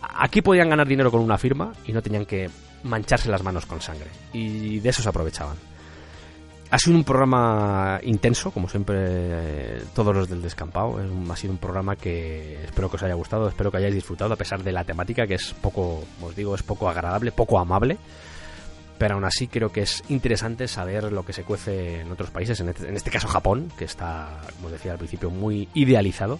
[0.00, 2.48] aquí podían ganar dinero con una firma y no tenían que
[2.84, 4.06] mancharse las manos con sangre.
[4.32, 5.56] Y de eso se aprovechaban.
[6.70, 11.00] Ha sido un programa intenso, como siempre eh, todos los del descampado.
[11.28, 14.36] ha sido un programa que espero que os haya gustado, espero que hayáis disfrutado a
[14.36, 17.98] pesar de la temática que es poco, os digo, es poco agradable, poco amable
[18.98, 22.60] pero aún así creo que es interesante saber lo que se cuece en otros países,
[22.60, 26.38] en este, este, caso Japón, que está, como decía al principio, muy idealizado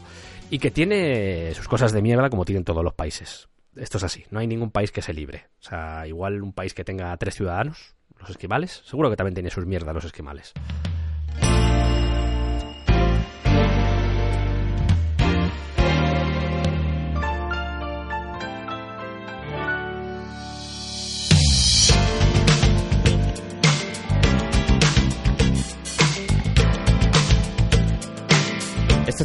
[0.50, 3.48] y que tiene sus cosas de mierda como tienen todos los países.
[3.74, 5.46] Esto es así, no hay ningún país que se libre.
[5.60, 9.50] O sea, igual un país que tenga tres ciudadanos, los esquimales, seguro que también tiene
[9.50, 10.54] sus mierdas los esquimales.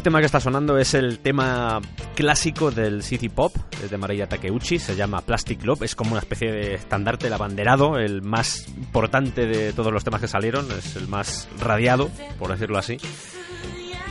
[0.02, 1.80] Tema que está sonando es el tema
[2.14, 6.20] clásico del City Pop, es de Maria Takeuchi, se llama Plastic Love, es como una
[6.20, 10.96] especie de estandarte, el abanderado, el más importante de todos los temas que salieron, es
[10.96, 12.96] el más radiado, por decirlo así.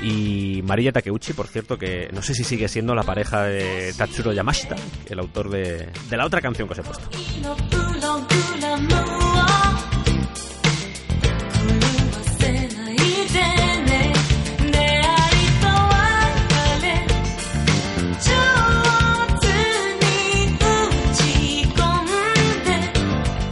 [0.02, 4.32] Y Maria Takeuchi, por cierto, que no sé si sigue siendo la pareja de Tatsuro
[4.32, 4.76] Yamashita,
[5.10, 7.91] el autor de, de la otra canción que os he puesto.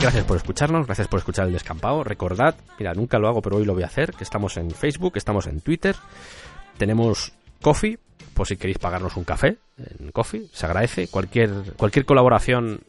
[0.09, 2.03] Gracias por escucharnos, gracias por escuchar el descampado.
[2.03, 5.13] Recordad, mira, nunca lo hago, pero hoy lo voy a hacer, que estamos en Facebook,
[5.17, 5.95] estamos en Twitter,
[6.79, 7.31] tenemos
[7.61, 7.99] Coffee,
[8.33, 11.09] por si queréis pagarnos un café en Coffee, se agradece.
[11.09, 12.79] Cualquier, cualquier colaboración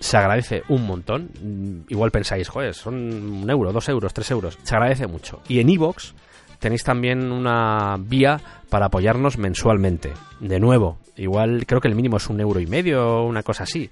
[0.00, 1.28] se agradece un montón.
[1.42, 4.58] Mm, Igual pensáis, joder, son un euro, dos euros, tres euros.
[4.62, 5.42] Se agradece mucho.
[5.48, 6.14] Y en iVoox
[6.58, 8.40] tenéis también una vía
[8.70, 10.14] para apoyarnos mensualmente.
[10.40, 13.90] De nuevo, igual creo que el mínimo es un euro y medio una cosa así.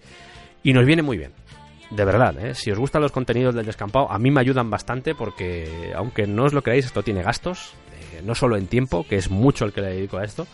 [0.63, 1.33] Y nos viene muy bien.
[1.91, 2.55] De verdad, ¿eh?
[2.55, 6.45] si os gustan los contenidos del descampado, a mí me ayudan bastante porque, aunque no
[6.45, 7.73] os lo creáis, esto tiene gastos,
[8.13, 10.47] eh, no solo en tiempo, que es mucho el que le dedico a esto,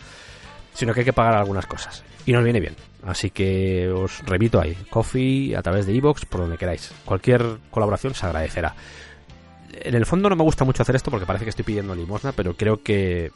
[0.73, 2.03] sino que hay que pagar algunas cosas.
[2.25, 2.75] Y nos viene bien.
[3.03, 6.91] Así que os repito ahí, Coffee, a través de iVoox, por donde queráis.
[7.05, 8.75] Cualquier colaboración se agradecerá.
[9.71, 12.31] En el fondo no me gusta mucho hacer esto porque parece que estoy pidiendo limosna,
[12.31, 13.31] pero creo que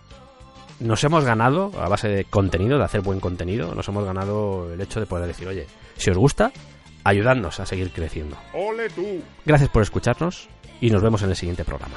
[0.79, 4.81] nos hemos ganado, a base de contenido, de hacer buen contenido, nos hemos ganado el
[4.81, 6.51] hecho de poder decir, oye, si os gusta,
[7.03, 8.37] ayudadnos a seguir creciendo.
[8.53, 9.21] ¡Ole tú!
[9.45, 10.49] Gracias por escucharnos
[10.79, 11.95] y nos vemos en el siguiente programa.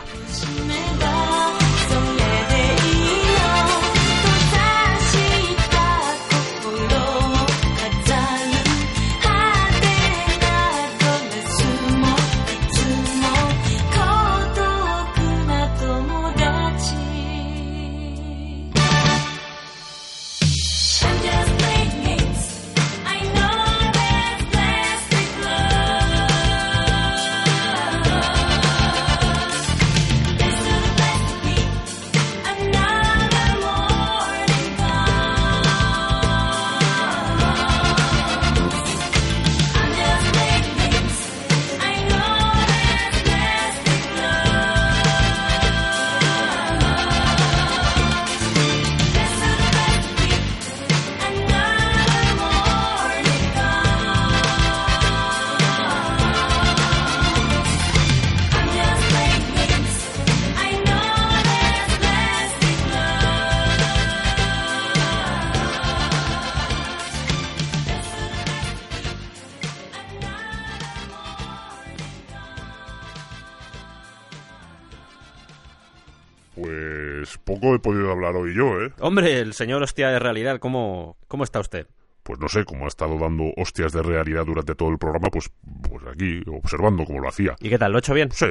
[77.35, 78.93] Pues poco he podido hablar hoy yo, ¿eh?
[79.01, 81.87] Hombre, el señor hostia de realidad, ¿cómo, cómo está usted?
[82.23, 85.51] Pues no sé, como ha estado dando hostias de realidad durante todo el programa, pues,
[85.89, 87.57] pues aquí observando cómo lo hacía.
[87.61, 87.93] ¿Y qué tal?
[87.93, 88.31] ¿Lo he hecho bien?
[88.31, 88.47] Sí,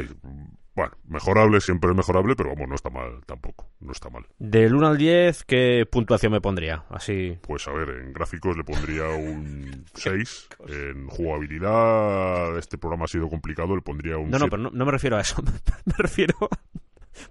[0.76, 4.26] bueno, mejorable siempre es mejorable, pero vamos, no está mal tampoco, no está mal.
[4.38, 6.84] Del 1 al 10, ¿qué puntuación me pondría?
[6.90, 7.38] Así.
[7.42, 13.30] Pues a ver, en gráficos le pondría un 6, en jugabilidad este programa ha sido
[13.30, 15.42] complicado, le pondría un No, no, pero no, no me refiero a eso.
[15.86, 16.36] me refiero.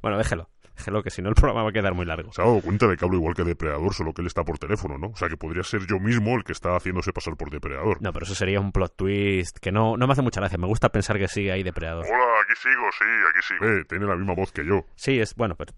[0.01, 0.49] Bueno, déjelo.
[0.83, 2.33] Déjelo, que si no el programa va a quedar muy largo.
[2.33, 4.59] Se ha dado cuenta de que hablo igual que Depredador, solo que él está por
[4.59, 5.11] teléfono, ¿no?
[5.11, 8.03] O sea, que podría ser yo mismo el que está haciéndose pasar por Depredador.
[8.03, 10.59] No, pero eso sería un plot twist que no, no me hace mucha gracia.
[10.59, 12.05] Me gusta pensar que sigue ahí depredador.
[12.05, 13.65] Hola, aquí sigo, sí, aquí sigo.
[13.65, 14.85] Eh, tiene la misma voz que yo.
[14.97, 15.37] Sí, es.
[15.37, 15.73] Bueno, pero.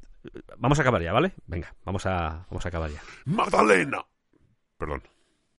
[0.57, 1.33] Vamos a acabar ya, ¿vale?
[1.47, 3.03] Venga, vamos a, vamos a acabar ya.
[3.27, 4.07] ¡Magdalena!
[4.79, 5.03] Perdón.